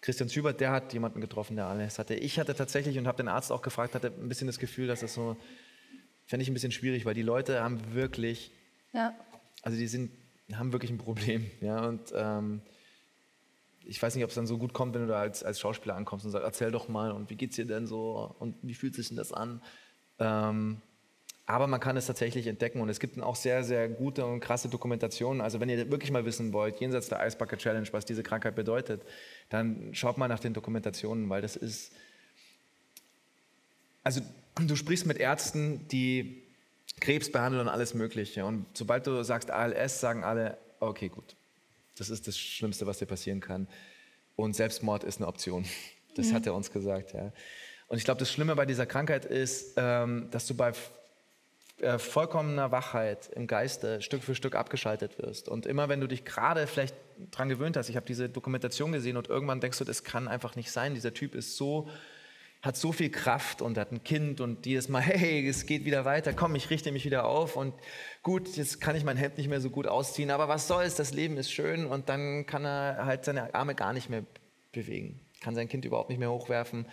Christian 0.03 0.29
Zübert, 0.29 0.61
der 0.61 0.71
hat 0.71 0.93
jemanden 0.93 1.21
getroffen, 1.21 1.57
der 1.57 1.67
ALS 1.67 1.99
hatte. 1.99 2.15
Ich 2.15 2.39
hatte 2.39 2.55
tatsächlich, 2.55 2.97
und 2.97 3.09
habe 3.09 3.17
den 3.17 3.27
Arzt 3.29 3.51
auch 3.51 3.63
gefragt, 3.63 3.97
hatte 3.97 4.13
ein 4.17 4.29
bisschen 4.29 4.47
das 4.47 4.61
Gefühl, 4.61 4.87
dass 4.87 5.01
das 5.01 5.15
so, 5.15 5.37
fände 6.27 6.43
ich 6.45 6.49
ein 6.49 6.55
bisschen 6.55 6.71
schwierig, 6.73 7.05
weil 7.07 7.15
die 7.15 7.23
Leute 7.23 7.61
haben 7.61 7.93
wirklich, 7.93 8.53
Ja. 8.93 9.15
also 9.63 9.77
die 9.77 9.89
sind, 9.89 10.13
haben 10.53 10.73
wirklich 10.73 10.93
ein 10.93 10.99
Problem. 10.99 11.51
Ja, 11.61 11.87
und 11.87 12.13
ähm, 12.15 12.61
ich 13.87 14.03
weiß 14.03 14.15
nicht, 14.15 14.25
ob 14.25 14.31
es 14.31 14.37
dann 14.37 14.47
so 14.47 14.59
gut 14.59 14.73
kommt, 14.73 14.95
wenn 14.95 15.03
du 15.03 15.09
da 15.09 15.21
als, 15.21 15.43
als 15.43 15.61
Schauspieler 15.61 15.97
ankommst 15.97 16.25
und 16.25 16.33
sagst, 16.33 16.45
erzähl 16.45 16.71
doch 16.71 16.89
mal 16.89 17.13
und 17.13 17.31
wie 17.31 17.37
geht's 17.37 17.57
dir 17.57 17.67
denn 17.67 17.87
so 17.87 18.35
und 18.39 18.57
wie 18.63 18.75
fühlt 18.75 18.95
sich 18.95 19.09
denn 19.09 19.17
das 19.17 19.33
an? 19.33 19.63
Ähm, 20.19 20.81
aber 21.47 21.67
man 21.67 21.79
kann 21.79 21.97
es 21.97 22.07
tatsächlich 22.07 22.47
entdecken 22.47 22.81
und 22.81 22.89
es 22.89 23.01
gibt 23.01 23.17
dann 23.17 23.25
auch 23.25 23.37
sehr, 23.37 23.65
sehr 23.65 23.89
gute 23.89 24.25
und 24.25 24.41
krasse 24.41 24.71
Dokumentationen. 24.71 25.43
Also 25.43 25.61
wenn 25.61 25.69
ihr 25.69 25.91
wirklich 25.91 26.11
mal 26.11 26.25
wissen 26.25 26.55
wollt, 26.55 26.81
jenseits 26.81 27.09
der 27.09 27.19
Bucket 27.39 27.59
Challenge, 27.59 27.87
was 27.93 28.07
diese 28.07 28.23
Krankheit 28.23 28.55
bedeutet, 28.55 29.03
dann 29.51 29.95
schaut 29.95 30.17
mal 30.17 30.29
nach 30.29 30.41
den 30.41 30.55
Dokumentationen, 30.55 31.29
weil 31.29 31.43
das 31.43 31.57
ist, 31.57 31.93
also 34.03 34.23
du 34.55 34.75
sprichst 34.75 35.07
mit 35.07 35.19
Ärzten, 35.19 35.87
die 35.89 36.43
Krebs 37.01 37.31
behandeln 37.31 37.67
und 37.67 37.69
alles 37.69 37.93
Mögliche. 37.93 38.47
Und 38.47 38.65
sobald 38.73 39.07
du 39.07 39.23
sagst 39.23 39.51
ALS, 39.51 40.01
sagen 40.01 40.25
alle, 40.25 40.57
okay, 40.81 41.09
gut, 41.09 41.37
das 41.97 42.11
ist 42.11 42.27
das 42.27 42.39
Schlimmste, 42.39 42.87
was 42.87 42.99
dir 42.99 43.07
passieren 43.07 43.41
kann. 43.41 43.69
Und 44.37 44.55
Selbstmord 44.55 45.05
ist 45.05 45.19
eine 45.19 45.29
Option. 45.29 45.65
Das 46.17 46.29
Mhm. 46.29 46.35
hat 46.35 46.47
er 46.47 46.55
uns 46.55 46.71
gesagt. 46.71 47.13
Ja. 47.13 47.33
Und 47.89 47.99
ich 47.99 48.05
glaube, 48.05 48.21
das 48.21 48.31
Schlimme 48.31 48.55
bei 48.55 48.67
dieser 48.67 48.87
Krankheit 48.87 49.25
ist, 49.25 49.75
ähm, 49.77 50.29
dass 50.31 50.47
du 50.47 50.55
bei 50.55 50.73
äh, 51.79 51.99
vollkommener 51.99 52.71
Wachheit 52.71 53.31
im 53.35 53.49
Geiste 53.49 54.01
Stück 54.01 54.23
für 54.23 54.37
Stück 54.37 54.55
abgeschaltet 54.55 55.19
wirst. 55.19 55.49
Und 55.49 55.67
immer 55.67 55.89
wenn 55.89 56.01
du 56.01 56.07
dich 56.07 56.25
gerade 56.25 56.69
vielleicht 56.69 56.95
dran 57.33 57.49
gewöhnt 57.49 57.77
hast, 57.77 57.89
ich 57.89 57.97
habe 57.97 58.07
diese 58.07 58.29
Dokumentation 58.29 58.93
gesehen 58.93 59.17
und 59.17 59.29
irgendwann 59.29 59.61
denkst 59.61 59.79
du, 59.79 59.85
das 59.85 60.05
kann 60.05 60.29
einfach 60.29 60.55
nicht 60.55 60.71
sein. 60.71 60.95
Dieser 60.95 61.13
Typ 61.13 61.35
ist 61.35 61.57
so, 61.57 61.89
hat 62.65 62.79
so 62.79 62.93
viel 62.93 63.11
Kraft 63.11 63.61
und 63.61 63.77
hat 63.77 63.93
ein 63.93 64.03
Kind 64.05 64.41
und 64.41 64.65
jedes 64.65 64.89
Mal, 64.89 65.01
hey, 65.03 65.47
es 65.47 65.67
geht 65.67 65.85
wieder 65.85 66.07
weiter, 66.07 66.33
komm, 66.33 66.55
ich 66.55 66.71
richte 66.71 66.93
mich 66.93 67.05
wieder 67.05 67.27
auf 67.27 67.57
und 67.57 67.75
gut, 68.23 68.57
jetzt 68.57 68.81
kann 68.81 68.97
ich 68.97 69.05
mein 69.05 69.19
Hemd 69.19 69.37
nicht 69.37 69.49
mehr 69.49 69.61
so 69.61 69.69
gut 69.69 69.87
ausziehen, 69.87 70.31
aber 70.31 70.49
was 70.49 70.67
soll's, 70.67 70.95
das 70.95 71.13
Leben 71.13 71.37
ist 71.37 71.53
schön 71.53 71.85
und 71.85 72.09
dann 72.09 72.47
kann 72.47 72.65
er 72.65 73.05
halt 73.05 73.27
seine 73.27 73.55
Arme 73.55 73.75
gar 73.75 73.93
nicht 73.93 74.09
mehr 74.09 74.25
bewegen, 74.73 75.21
kann 75.43 75.55
sein 75.55 75.69
Kind 75.69 75.85
überhaupt 75.85 76.09
nicht 76.09 76.19
mehr 76.19 76.31
hochwerfen. 76.31 76.87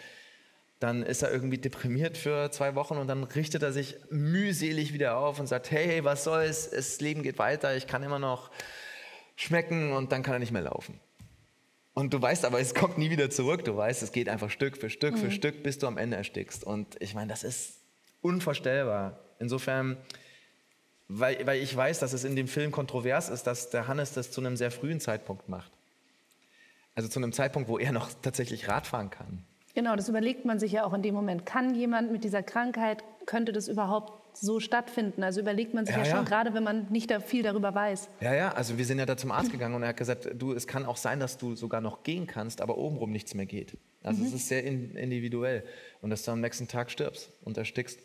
Dann 0.79 1.03
ist 1.03 1.21
er 1.21 1.31
irgendwie 1.31 1.59
deprimiert 1.59 2.17
für 2.17 2.49
zwei 2.51 2.75
Wochen 2.75 2.97
und 2.97 3.07
dann 3.07 3.23
richtet 3.23 3.63
er 3.63 3.71
sich 3.71 3.95
mühselig 4.09 4.93
wieder 4.93 5.17
auf 5.17 5.39
und 5.39 5.47
sagt, 5.47 5.71
hey, 5.71 6.03
was 6.03 6.23
soll's, 6.23 6.71
das 6.71 6.99
Leben 6.99 7.23
geht 7.23 7.37
weiter, 7.37 7.77
ich 7.77 7.87
kann 7.87 8.03
immer 8.03 8.19
noch 8.19 8.51
schmecken 9.35 9.93
und 9.93 10.11
dann 10.11 10.23
kann 10.23 10.33
er 10.33 10.39
nicht 10.39 10.51
mehr 10.51 10.63
laufen. 10.63 10.99
Und 12.01 12.11
du 12.15 12.19
weißt 12.19 12.45
aber, 12.45 12.59
es 12.59 12.73
kommt 12.73 12.97
nie 12.97 13.11
wieder 13.11 13.29
zurück. 13.29 13.63
Du 13.63 13.77
weißt, 13.77 14.01
es 14.01 14.11
geht 14.11 14.27
einfach 14.27 14.49
Stück 14.49 14.75
für 14.75 14.89
Stück 14.89 15.19
für 15.19 15.27
Mhm. 15.27 15.31
Stück, 15.31 15.61
bis 15.61 15.77
du 15.77 15.85
am 15.85 15.99
Ende 15.99 16.17
erstickst. 16.17 16.63
Und 16.63 16.99
ich 16.99 17.13
meine, 17.13 17.27
das 17.27 17.43
ist 17.43 17.75
unvorstellbar. 18.21 19.19
Insofern, 19.37 19.97
weil, 21.07 21.45
weil 21.45 21.61
ich 21.61 21.77
weiß, 21.77 21.99
dass 21.99 22.13
es 22.13 22.23
in 22.23 22.35
dem 22.35 22.47
Film 22.47 22.71
kontrovers 22.71 23.29
ist, 23.29 23.43
dass 23.43 23.69
der 23.69 23.87
Hannes 23.87 24.13
das 24.13 24.31
zu 24.31 24.41
einem 24.41 24.57
sehr 24.57 24.71
frühen 24.71 24.99
Zeitpunkt 24.99 25.47
macht. 25.47 25.71
Also 26.95 27.07
zu 27.07 27.19
einem 27.19 27.33
Zeitpunkt, 27.33 27.69
wo 27.69 27.77
er 27.77 27.91
noch 27.91 28.09
tatsächlich 28.23 28.67
Radfahren 28.67 29.11
kann. 29.11 29.43
Genau, 29.75 29.95
das 29.95 30.09
überlegt 30.09 30.43
man 30.43 30.57
sich 30.59 30.71
ja 30.71 30.83
auch 30.85 30.93
in 30.93 31.03
dem 31.03 31.13
Moment. 31.13 31.45
Kann 31.45 31.75
jemand 31.75 32.11
mit 32.11 32.23
dieser 32.23 32.41
Krankheit, 32.41 33.03
könnte 33.27 33.51
das 33.51 33.67
überhaupt 33.67 34.20
so 34.33 34.59
stattfinden? 34.59 35.23
Also 35.23 35.39
überlegt 35.41 35.73
man 35.73 35.85
sich 35.85 35.95
ja, 35.95 36.03
Ja, 36.03 36.05
schon, 36.05 36.19
ja. 36.19 36.23
gerade 36.23 36.53
wenn 36.53 36.63
man 36.63 36.87
nicht 36.91 37.09
da 37.11 37.19
viel 37.19 37.43
darüber 37.43 37.73
weiß. 37.75 38.09
Ja, 38.21 38.33
ja, 38.33 38.51
also 38.53 38.77
wir 38.77 38.85
sind 38.85 38.99
ja 38.99 39.05
da 39.05 39.17
zum 39.17 39.31
Arzt 39.31 39.51
gegangen 39.51 39.75
und 39.75 39.83
er 39.83 39.89
hat 39.89 39.97
gesagt, 39.97 40.29
du, 40.35 40.53
es 40.53 40.67
kann 40.67 40.85
auch 40.85 40.97
sein, 40.97 41.19
dass 41.19 41.37
du 41.37 41.55
sogar 41.55 41.81
noch 41.81 42.03
gehen 42.03 42.27
kannst, 42.27 42.61
aber 42.61 42.77
obenrum 42.77 43.11
nichts 43.11 43.33
mehr 43.33 43.45
geht. 43.45 43.77
Also 44.03 44.21
Mhm. 44.21 44.27
es 44.27 44.33
ist 44.33 44.47
sehr 44.47 44.63
in, 44.63 44.95
individuell 44.95 45.63
und 46.01 46.09
dass 46.09 46.23
du 46.23 46.31
am 46.31 46.41
nächsten 46.41 46.67
Tag 46.67 46.89
stirbst 46.91 47.29
und 47.43 47.57
erstickst. 47.57 47.99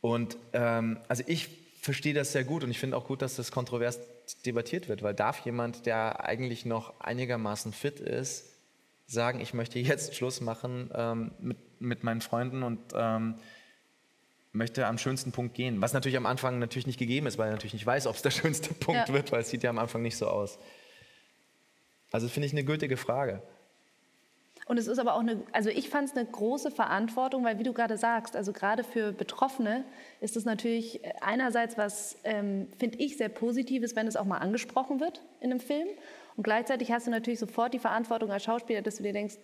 Und 0.00 0.36
ähm, 0.52 0.98
also 1.08 1.22
ich 1.26 1.48
verstehe 1.80 2.14
das 2.14 2.32
sehr 2.32 2.44
gut 2.44 2.64
und 2.64 2.70
ich 2.70 2.78
finde 2.78 2.96
auch 2.96 3.06
gut, 3.06 3.22
dass 3.22 3.36
das 3.36 3.52
kontrovers 3.52 3.98
debattiert 4.46 4.88
wird, 4.88 5.02
weil 5.02 5.14
darf 5.14 5.40
jemand, 5.44 5.84
der 5.86 6.24
eigentlich 6.24 6.64
noch 6.64 6.98
einigermaßen 7.00 7.72
fit 7.72 8.00
ist, 8.00 8.46
sagen, 9.06 9.40
ich 9.40 9.52
möchte 9.52 9.78
jetzt 9.78 10.14
Schluss 10.14 10.40
machen 10.40 10.90
ähm, 10.94 11.32
mit, 11.40 11.58
mit 11.80 12.02
meinen 12.04 12.20
Freunden 12.20 12.62
und 12.62 12.78
ähm, 12.94 13.34
möchte 14.52 14.86
am 14.86 14.98
schönsten 14.98 15.32
Punkt 15.32 15.54
gehen. 15.54 15.80
Was 15.80 15.92
natürlich 15.94 16.16
am 16.16 16.26
Anfang 16.26 16.58
natürlich 16.58 16.86
nicht 16.86 16.98
gegeben 16.98 17.26
ist, 17.26 17.38
weil 17.38 17.48
er 17.48 17.52
natürlich 17.52 17.72
nicht 17.74 17.86
weiß, 17.86 18.06
ob 18.06 18.16
es 18.16 18.22
der 18.22 18.30
schönste 18.42 18.74
Punkt 18.74 19.08
Ja. 19.08 19.14
wird, 19.14 19.32
weil 19.32 19.40
es 19.40 19.48
sieht 19.50 19.62
ja 19.62 19.70
am 19.70 19.78
Anfang 19.78 20.02
nicht 20.02 20.16
so 20.16 20.26
aus. 20.26 20.58
Also 22.10 22.28
finde 22.28 22.46
ich 22.46 22.52
eine 22.52 22.64
gültige 22.64 22.96
Frage. 22.96 23.42
Und 24.66 24.78
es 24.78 24.86
ist 24.86 24.98
aber 24.98 25.14
auch 25.14 25.20
eine, 25.20 25.42
also 25.52 25.70
ich 25.70 25.88
fand 25.88 26.08
es 26.10 26.16
eine 26.16 26.24
große 26.24 26.70
Verantwortung, 26.70 27.44
weil 27.44 27.58
wie 27.58 27.64
du 27.64 27.72
gerade 27.72 27.96
sagst, 27.98 28.36
also 28.36 28.52
gerade 28.52 28.84
für 28.84 29.12
Betroffene 29.12 29.84
ist 30.20 30.36
es 30.36 30.44
natürlich 30.44 31.04
äh, 31.04 31.12
einerseits 31.20 31.76
was, 31.76 32.16
ähm, 32.24 32.68
finde 32.78 32.98
ich, 32.98 33.16
sehr 33.16 33.28
Positives, 33.28 33.96
wenn 33.96 34.06
es 34.06 34.16
auch 34.16 34.24
mal 34.24 34.38
angesprochen 34.38 35.00
wird 35.00 35.20
in 35.40 35.50
einem 35.50 35.60
Film. 35.60 35.88
Und 36.36 36.44
gleichzeitig 36.44 36.90
hast 36.92 37.06
du 37.06 37.10
natürlich 37.10 37.38
sofort 37.38 37.74
die 37.74 37.78
Verantwortung 37.78 38.30
als 38.30 38.44
Schauspieler, 38.44 38.80
dass 38.82 38.96
du 38.96 39.02
dir 39.02 39.12
denkst, 39.12 39.34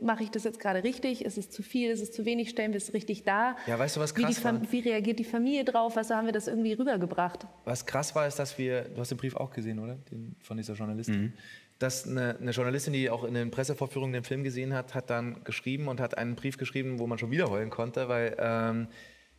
mache 0.00 0.24
ich 0.24 0.30
das 0.30 0.44
jetzt 0.44 0.58
gerade 0.58 0.82
richtig? 0.82 1.24
Ist 1.24 1.38
es 1.38 1.50
zu 1.50 1.62
viel? 1.62 1.90
Ist 1.90 2.00
es 2.00 2.12
zu 2.12 2.24
wenig? 2.24 2.50
Stellen 2.50 2.72
wir 2.72 2.78
es 2.78 2.92
richtig 2.92 3.24
dar? 3.24 3.56
Ja, 3.66 3.78
weißt 3.78 3.96
du, 3.96 4.00
was 4.00 4.16
wie, 4.16 4.22
krass 4.22 4.42
war? 4.44 4.54
Fam- 4.54 4.72
wie 4.72 4.80
reagiert 4.80 5.18
die 5.18 5.24
Familie 5.24 5.64
drauf? 5.64 5.96
Also 5.96 6.14
haben 6.14 6.26
wir 6.26 6.32
das 6.32 6.48
irgendwie 6.48 6.72
rübergebracht? 6.72 7.46
Was 7.64 7.86
krass 7.86 8.14
war, 8.14 8.26
ist, 8.26 8.38
dass 8.38 8.58
wir, 8.58 8.82
du 8.82 8.98
hast 9.00 9.10
den 9.10 9.18
Brief 9.18 9.36
auch 9.36 9.50
gesehen, 9.52 9.78
oder? 9.78 9.96
Den, 10.10 10.34
von 10.40 10.56
dieser 10.56 10.74
Journalistin. 10.74 11.32
Dass 11.78 12.08
eine, 12.08 12.36
eine 12.40 12.50
Journalistin, 12.52 12.94
die 12.94 13.10
auch 13.10 13.22
in 13.24 13.34
den 13.34 13.50
Pressevorführungen 13.50 14.12
den 14.14 14.24
Film 14.24 14.42
gesehen 14.42 14.72
hat, 14.74 14.94
hat 14.94 15.10
dann 15.10 15.44
geschrieben 15.44 15.88
und 15.88 16.00
hat 16.00 16.16
einen 16.16 16.34
Brief 16.34 16.56
geschrieben, 16.56 16.98
wo 16.98 17.06
man 17.06 17.18
schon 17.18 17.30
wieder 17.30 17.50
heulen 17.50 17.70
konnte, 17.70 18.08
weil, 18.08 18.34
ähm, 18.40 18.88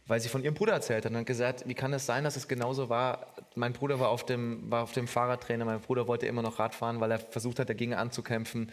weil 0.08 0.20
sie 0.20 0.30
von 0.30 0.44
ihrem 0.44 0.54
Bruder 0.54 0.74
erzählt 0.74 1.06
hat 1.06 1.12
und 1.12 1.18
hat 1.18 1.26
gesagt, 1.26 1.68
wie 1.68 1.74
kann 1.74 1.94
es 1.94 2.06
sein, 2.06 2.24
dass 2.24 2.36
es 2.36 2.48
genauso 2.48 2.90
war? 2.90 3.28
Mein 3.56 3.74
Bruder 3.74 4.00
war 4.00 4.10
auf 4.10 4.26
dem, 4.26 4.70
war 4.72 4.84
auf 4.84 4.94
dem 4.94 5.08
Fahrradtrainer, 5.08 5.66
mein 5.66 5.82
Bruder 5.82 6.08
wollte 6.08 6.26
immer 6.26 6.42
noch 6.42 6.60
Rad 6.60 6.74
fahren, 6.76 7.00
weil 7.00 7.12
er 7.12 7.20
versucht 7.20 7.60
hat, 7.60 7.70
dagegen 7.70 7.94
anzukämpfen. 7.94 8.72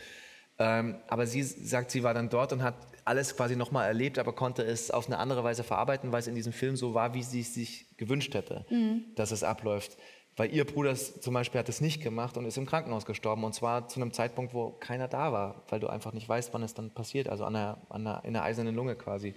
Ähm, 0.58 0.96
aber 1.08 1.26
sie 1.26 1.42
sagt, 1.42 1.90
sie 1.90 2.04
war 2.04 2.14
dann 2.14 2.28
dort 2.28 2.52
und 2.52 2.62
hat 2.62 2.74
alles 3.04 3.36
quasi 3.36 3.56
nochmal 3.56 3.88
erlebt, 3.88 4.18
aber 4.20 4.32
konnte 4.32 4.62
es 4.62 4.90
auf 4.92 5.06
eine 5.06 5.18
andere 5.18 5.42
Weise 5.42 5.64
verarbeiten, 5.64 6.12
weil 6.12 6.20
es 6.20 6.28
in 6.28 6.36
diesem 6.36 6.52
Film 6.52 6.76
so 6.76 6.94
war, 6.94 7.12
wie 7.14 7.22
sie 7.24 7.40
es 7.40 7.52
sich 7.54 7.86
gewünscht 7.96 8.34
hätte, 8.34 8.64
Mhm. 8.70 9.04
dass 9.16 9.32
es 9.32 9.42
abläuft. 9.42 9.96
Weil 10.36 10.52
ihr 10.52 10.64
Bruder 10.64 10.94
zum 10.96 11.34
Beispiel 11.34 11.58
hat 11.60 11.68
es 11.68 11.80
nicht 11.80 12.02
gemacht 12.02 12.36
und 12.36 12.44
ist 12.44 12.56
im 12.56 12.66
Krankenhaus 12.66 13.04
gestorben. 13.06 13.44
Und 13.44 13.52
zwar 13.54 13.86
zu 13.88 14.00
einem 14.00 14.12
Zeitpunkt, 14.12 14.52
wo 14.52 14.70
keiner 14.70 15.06
da 15.06 15.32
war, 15.32 15.62
weil 15.68 15.78
du 15.80 15.86
einfach 15.88 16.12
nicht 16.12 16.28
weißt, 16.28 16.52
wann 16.52 16.62
es 16.64 16.74
dann 16.74 16.90
passiert. 16.92 17.28
Also 17.28 17.44
an 17.44 17.54
der, 17.54 17.78
an 17.88 18.04
der, 18.04 18.22
in 18.24 18.32
der 18.32 18.42
eisernen 18.42 18.74
Lunge 18.74 18.96
quasi. 18.96 19.34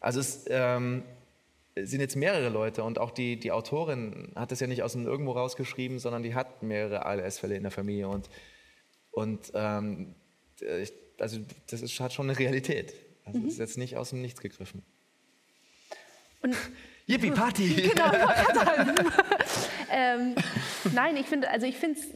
Also 0.00 0.20
es 0.20 0.44
ähm, 0.48 1.02
sind 1.76 2.00
jetzt 2.00 2.16
mehrere 2.16 2.48
Leute 2.48 2.82
und 2.84 2.98
auch 2.98 3.10
die, 3.10 3.38
die 3.38 3.52
Autorin 3.52 4.32
hat 4.34 4.52
es 4.52 4.60
ja 4.60 4.66
nicht 4.66 4.82
aus 4.82 4.92
dem 4.92 5.06
Irgendwo 5.06 5.32
rausgeschrieben, 5.32 5.98
sondern 5.98 6.22
die 6.22 6.34
hat 6.34 6.62
mehrere 6.62 7.04
ALS-Fälle 7.04 7.56
in 7.56 7.62
der 7.62 7.72
Familie. 7.72 8.08
Und, 8.08 8.28
und 9.10 9.52
ähm, 9.54 10.14
ich, 10.60 10.92
also 11.18 11.38
das 11.68 11.82
ist, 11.82 11.98
hat 12.00 12.12
schon 12.12 12.28
eine 12.30 12.38
Realität. 12.38 12.94
Also 13.24 13.38
Mhm. 13.38 13.44
das 13.44 13.54
ist 13.54 13.58
jetzt 13.58 13.78
nicht 13.78 13.96
aus 13.96 14.10
dem 14.10 14.22
Nichts 14.22 14.40
gegriffen. 14.40 14.82
Und 16.42 16.56
Yippie, 17.06 17.30
Party! 17.30 17.90
Genau, 17.94 18.12
ähm, 19.90 20.34
nein, 20.92 21.16
ich 21.16 21.26
finde, 21.26 21.50
also 21.50 21.66
ich 21.66 21.76
finde 21.76 22.00
es, 22.00 22.06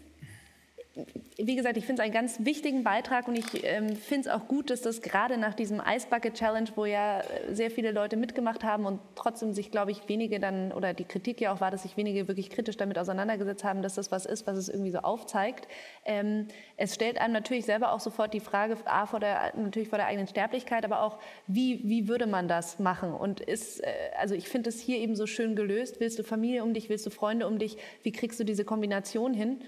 wie 1.46 1.56
gesagt, 1.56 1.76
ich 1.76 1.86
finde 1.86 2.02
es 2.02 2.04
einen 2.04 2.12
ganz 2.12 2.44
wichtigen 2.44 2.84
Beitrag 2.84 3.28
und 3.28 3.36
ich 3.36 3.64
ähm, 3.64 3.96
finde 3.96 4.28
es 4.28 4.34
auch 4.34 4.48
gut, 4.48 4.70
dass 4.70 4.82
das 4.82 5.00
gerade 5.00 5.38
nach 5.38 5.54
diesem 5.54 5.80
Ice 5.80 6.06
Bucket 6.08 6.34
Challenge, 6.34 6.68
wo 6.76 6.84
ja 6.84 7.20
äh, 7.20 7.54
sehr 7.54 7.70
viele 7.70 7.92
Leute 7.92 8.16
mitgemacht 8.16 8.64
haben 8.64 8.86
und 8.86 9.00
trotzdem 9.14 9.52
sich, 9.52 9.70
glaube 9.70 9.90
ich, 9.90 10.08
wenige 10.08 10.40
dann, 10.40 10.72
oder 10.72 10.92
die 10.94 11.04
Kritik 11.04 11.40
ja 11.40 11.52
auch 11.52 11.60
war, 11.60 11.70
dass 11.70 11.82
sich 11.82 11.96
wenige 11.96 12.28
wirklich 12.28 12.50
kritisch 12.50 12.76
damit 12.76 12.98
auseinandergesetzt 12.98 13.64
haben, 13.64 13.82
dass 13.82 13.94
das 13.94 14.10
was 14.10 14.26
ist, 14.26 14.46
was 14.46 14.56
es 14.56 14.68
irgendwie 14.68 14.90
so 14.90 14.98
aufzeigt. 14.98 15.68
Ähm, 16.04 16.48
es 16.76 16.94
stellt 16.94 17.20
einem 17.20 17.32
natürlich 17.32 17.64
selber 17.64 17.92
auch 17.92 18.00
sofort 18.00 18.34
die 18.34 18.40
Frage, 18.40 18.76
A, 18.84 19.06
vor 19.06 19.20
der, 19.20 19.52
natürlich 19.56 19.88
vor 19.88 19.98
der 19.98 20.06
eigenen 20.06 20.26
Sterblichkeit, 20.26 20.84
aber 20.84 21.02
auch, 21.02 21.18
wie, 21.46 21.80
wie 21.84 22.08
würde 22.08 22.26
man 22.26 22.48
das 22.48 22.78
machen? 22.78 23.12
Und 23.12 23.40
ist, 23.40 23.80
äh, 23.80 23.86
also 24.18 24.34
ich 24.34 24.48
finde 24.48 24.70
es 24.70 24.80
hier 24.80 24.98
eben 24.98 25.16
so 25.16 25.26
schön 25.26 25.56
gelöst. 25.56 26.00
Willst 26.00 26.18
du 26.18 26.22
Familie 26.22 26.64
um 26.64 26.74
dich, 26.74 26.88
willst 26.88 27.06
du 27.06 27.10
Freunde 27.10 27.46
um 27.46 27.58
dich? 27.58 27.76
Wie 28.02 28.12
kriegst 28.12 28.38
du 28.40 28.44
diese 28.44 28.64
Kombination 28.64 29.34
hin? 29.34 29.60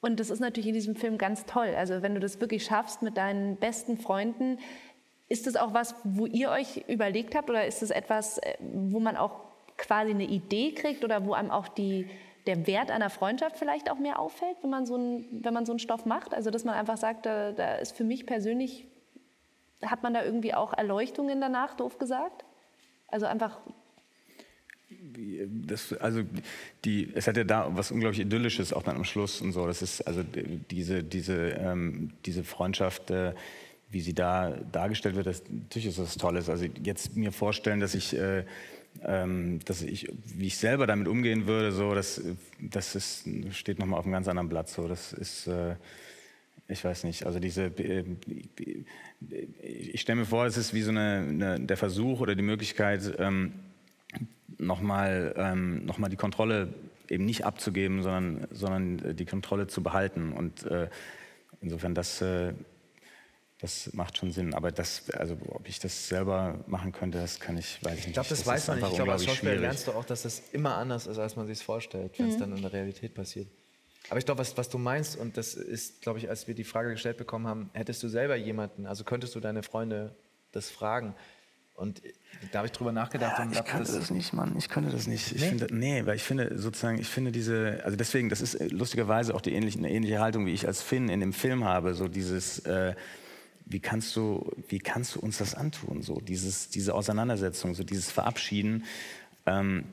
Und 0.00 0.18
das 0.18 0.30
ist 0.30 0.40
natürlich 0.40 0.68
in 0.68 0.74
diesem 0.74 0.96
Film 0.96 1.18
ganz 1.18 1.44
toll. 1.44 1.74
Also 1.76 2.02
wenn 2.02 2.14
du 2.14 2.20
das 2.20 2.40
wirklich 2.40 2.64
schaffst 2.64 3.02
mit 3.02 3.16
deinen 3.16 3.56
besten 3.56 3.98
Freunden, 3.98 4.58
ist 5.28 5.46
das 5.46 5.56
auch 5.56 5.74
was, 5.74 5.94
wo 6.04 6.26
ihr 6.26 6.50
euch 6.50 6.84
überlegt 6.88 7.34
habt 7.34 7.50
oder 7.50 7.66
ist 7.66 7.82
es 7.82 7.90
etwas, 7.90 8.38
äh, 8.38 8.56
wo 8.60 8.98
man 8.98 9.16
auch 9.16 9.40
quasi 9.76 10.10
eine 10.10 10.24
Idee 10.24 10.72
kriegt 10.72 11.04
oder 11.04 11.24
wo 11.24 11.32
einem 11.34 11.50
auch 11.50 11.68
die, 11.68 12.08
der 12.46 12.66
Wert 12.66 12.90
einer 12.90 13.10
Freundschaft 13.10 13.56
vielleicht 13.56 13.90
auch 13.90 13.98
mehr 13.98 14.18
auffällt, 14.18 14.56
wenn 14.62 14.70
man 14.70 14.86
so, 14.86 14.96
ein, 14.96 15.26
wenn 15.30 15.54
man 15.54 15.66
so 15.66 15.72
einen 15.72 15.78
Stoff 15.78 16.06
macht? 16.06 16.34
Also 16.34 16.50
dass 16.50 16.64
man 16.64 16.74
einfach 16.74 16.96
sagt, 16.96 17.26
da, 17.26 17.52
da 17.52 17.76
ist 17.76 17.96
für 17.96 18.04
mich 18.04 18.26
persönlich, 18.26 18.86
hat 19.82 20.02
man 20.02 20.14
da 20.14 20.24
irgendwie 20.24 20.54
auch 20.54 20.72
Erleuchtungen 20.72 21.40
danach, 21.40 21.74
doof 21.74 21.98
gesagt? 21.98 22.44
Also 23.08 23.26
einfach 23.26 23.60
das, 25.66 25.92
also 25.94 26.22
die, 26.84 27.10
es 27.14 27.26
hat 27.26 27.36
ja 27.36 27.44
da 27.44 27.70
was 27.74 27.90
unglaublich 27.90 28.20
Idyllisches 28.20 28.72
auch 28.72 28.82
dann 28.82 28.96
am 28.96 29.04
Schluss 29.04 29.40
und 29.40 29.52
so. 29.52 29.66
Das 29.66 29.82
ist 29.82 30.02
also 30.02 30.22
diese, 30.70 31.02
diese, 31.02 31.50
ähm, 31.50 32.12
diese 32.26 32.44
Freundschaft, 32.44 33.10
äh, 33.10 33.34
wie 33.90 34.00
sie 34.00 34.14
da 34.14 34.50
dargestellt 34.72 35.16
wird, 35.16 35.26
das, 35.26 35.42
natürlich 35.48 35.86
ist 35.86 35.98
das 35.98 36.16
Tolles. 36.16 36.48
Also 36.48 36.66
jetzt 36.82 37.16
mir 37.16 37.32
vorstellen, 37.32 37.80
dass 37.80 37.94
ich, 37.94 38.16
äh, 38.16 38.44
ähm, 39.02 39.60
dass 39.64 39.82
ich, 39.82 40.08
wie 40.24 40.46
ich 40.46 40.56
selber 40.56 40.86
damit 40.86 41.08
umgehen 41.08 41.46
würde, 41.46 41.72
so, 41.72 41.94
das, 41.94 42.22
das 42.60 42.94
ist, 42.94 43.28
steht 43.52 43.78
nochmal 43.78 43.98
auf 43.98 44.04
einem 44.04 44.12
ganz 44.12 44.28
anderen 44.28 44.48
Blatt. 44.48 44.68
So, 44.68 44.86
das 44.86 45.12
ist, 45.12 45.46
äh, 45.48 45.74
ich 46.68 46.84
weiß 46.84 47.04
nicht, 47.04 47.26
also 47.26 47.40
diese, 47.40 47.64
äh, 47.64 48.04
ich 49.60 50.00
stelle 50.00 50.20
mir 50.20 50.26
vor, 50.26 50.46
es 50.46 50.56
ist 50.56 50.72
wie 50.72 50.82
so 50.82 50.90
eine, 50.90 51.26
eine, 51.28 51.60
der 51.60 51.76
Versuch 51.76 52.20
oder 52.20 52.34
die 52.34 52.42
Möglichkeit, 52.42 53.14
ähm, 53.18 53.52
nochmal 54.60 55.34
ähm, 55.36 55.84
noch 55.86 55.96
die 56.08 56.16
Kontrolle 56.16 56.72
eben 57.08 57.24
nicht 57.24 57.44
abzugeben, 57.44 58.02
sondern, 58.02 58.46
sondern 58.50 59.16
die 59.16 59.24
Kontrolle 59.26 59.66
zu 59.66 59.82
behalten. 59.82 60.32
Und 60.32 60.64
äh, 60.64 60.88
insofern, 61.60 61.94
das, 61.94 62.20
äh, 62.22 62.52
das 63.60 63.92
macht 63.92 64.18
schon 64.18 64.30
Sinn. 64.30 64.54
Aber 64.54 64.70
das, 64.70 65.10
also, 65.10 65.36
ob 65.48 65.68
ich 65.68 65.80
das 65.80 66.08
selber 66.08 66.62
machen 66.66 66.92
könnte, 66.92 67.18
das 67.18 67.40
kann 67.40 67.58
ich, 67.58 67.82
weiß 67.82 67.98
ich 67.98 67.98
nicht. 67.98 68.06
Ich 68.08 68.12
glaube, 68.12 68.28
das, 68.28 68.38
das, 68.38 68.46
weiß 68.46 68.68
man 68.68 68.78
nicht. 68.78 68.88
Ich 68.90 68.94
glaube, 68.94 69.12
als 69.12 69.24
Schauspieler 69.24 69.56
lernst 69.56 69.88
du 69.88 69.92
auch, 69.92 70.04
dass 70.04 70.22
das 70.22 70.42
immer 70.52 70.76
anders 70.76 71.06
ist, 71.06 71.18
als 71.18 71.36
man 71.36 71.46
sich 71.46 71.62
vorstellt, 71.62 72.18
wenn 72.18 72.28
es 72.28 72.36
mhm. 72.36 72.40
dann 72.40 72.56
in 72.56 72.62
der 72.62 72.72
Realität 72.72 73.14
passiert. 73.14 73.48
Aber 74.08 74.18
ich 74.18 74.24
glaube, 74.24 74.40
was, 74.40 74.56
was 74.56 74.68
du 74.68 74.78
meinst, 74.78 75.16
und 75.18 75.36
das 75.36 75.54
ist, 75.54 76.00
glaube 76.02 76.18
ich, 76.18 76.28
als 76.28 76.48
wir 76.48 76.54
die 76.54 76.64
Frage 76.64 76.90
gestellt 76.90 77.16
bekommen 77.16 77.46
haben, 77.46 77.70
hättest 77.74 78.02
du 78.02 78.08
selber 78.08 78.36
jemanden, 78.36 78.86
also 78.86 79.04
könntest 79.04 79.34
du 79.34 79.40
deine 79.40 79.62
Freunde 79.62 80.16
das 80.52 80.70
fragen, 80.70 81.14
und 81.80 82.02
da 82.52 82.58
habe 82.58 82.66
ich 82.66 82.72
drüber 82.72 82.92
nachgedacht. 82.92 83.38
Ja, 83.38 83.44
und 83.44 83.52
ich 83.52 83.64
könnte 83.64 83.78
das, 83.86 83.92
das, 83.92 84.10
nicht, 84.10 84.32
Mann. 84.32 84.54
Ich 84.56 84.68
könnte 84.68 84.90
das 84.90 85.06
nicht. 85.06 85.32
Ich 85.32 85.40
nee? 85.40 85.48
Finde, 85.48 85.66
nee, 85.70 86.06
weil 86.06 86.16
ich 86.16 86.22
finde 86.22 86.58
sozusagen, 86.58 86.98
ich 86.98 87.08
finde 87.08 87.32
diese, 87.32 87.80
also 87.84 87.96
deswegen, 87.96 88.28
das 88.28 88.40
ist 88.40 88.70
lustigerweise 88.70 89.34
auch 89.34 89.40
die 89.40 89.54
ähnliche, 89.54 89.78
eine 89.78 89.90
ähnliche 89.90 90.20
Haltung, 90.20 90.46
wie 90.46 90.52
ich 90.52 90.66
als 90.66 90.82
Finn 90.82 91.08
in 91.08 91.20
dem 91.20 91.32
Film 91.32 91.64
habe. 91.64 91.94
So 91.94 92.08
dieses, 92.08 92.60
äh, 92.60 92.94
wie 93.66 93.80
kannst 93.80 94.14
du, 94.16 94.50
wie 94.68 94.78
kannst 94.78 95.14
du 95.14 95.20
uns 95.20 95.38
das 95.38 95.54
antun? 95.54 96.02
So 96.02 96.20
dieses, 96.20 96.68
diese 96.68 96.94
Auseinandersetzung, 96.94 97.74
so 97.74 97.84
dieses 97.84 98.10
Verabschieden. 98.10 98.84
Ähm, 99.46 99.84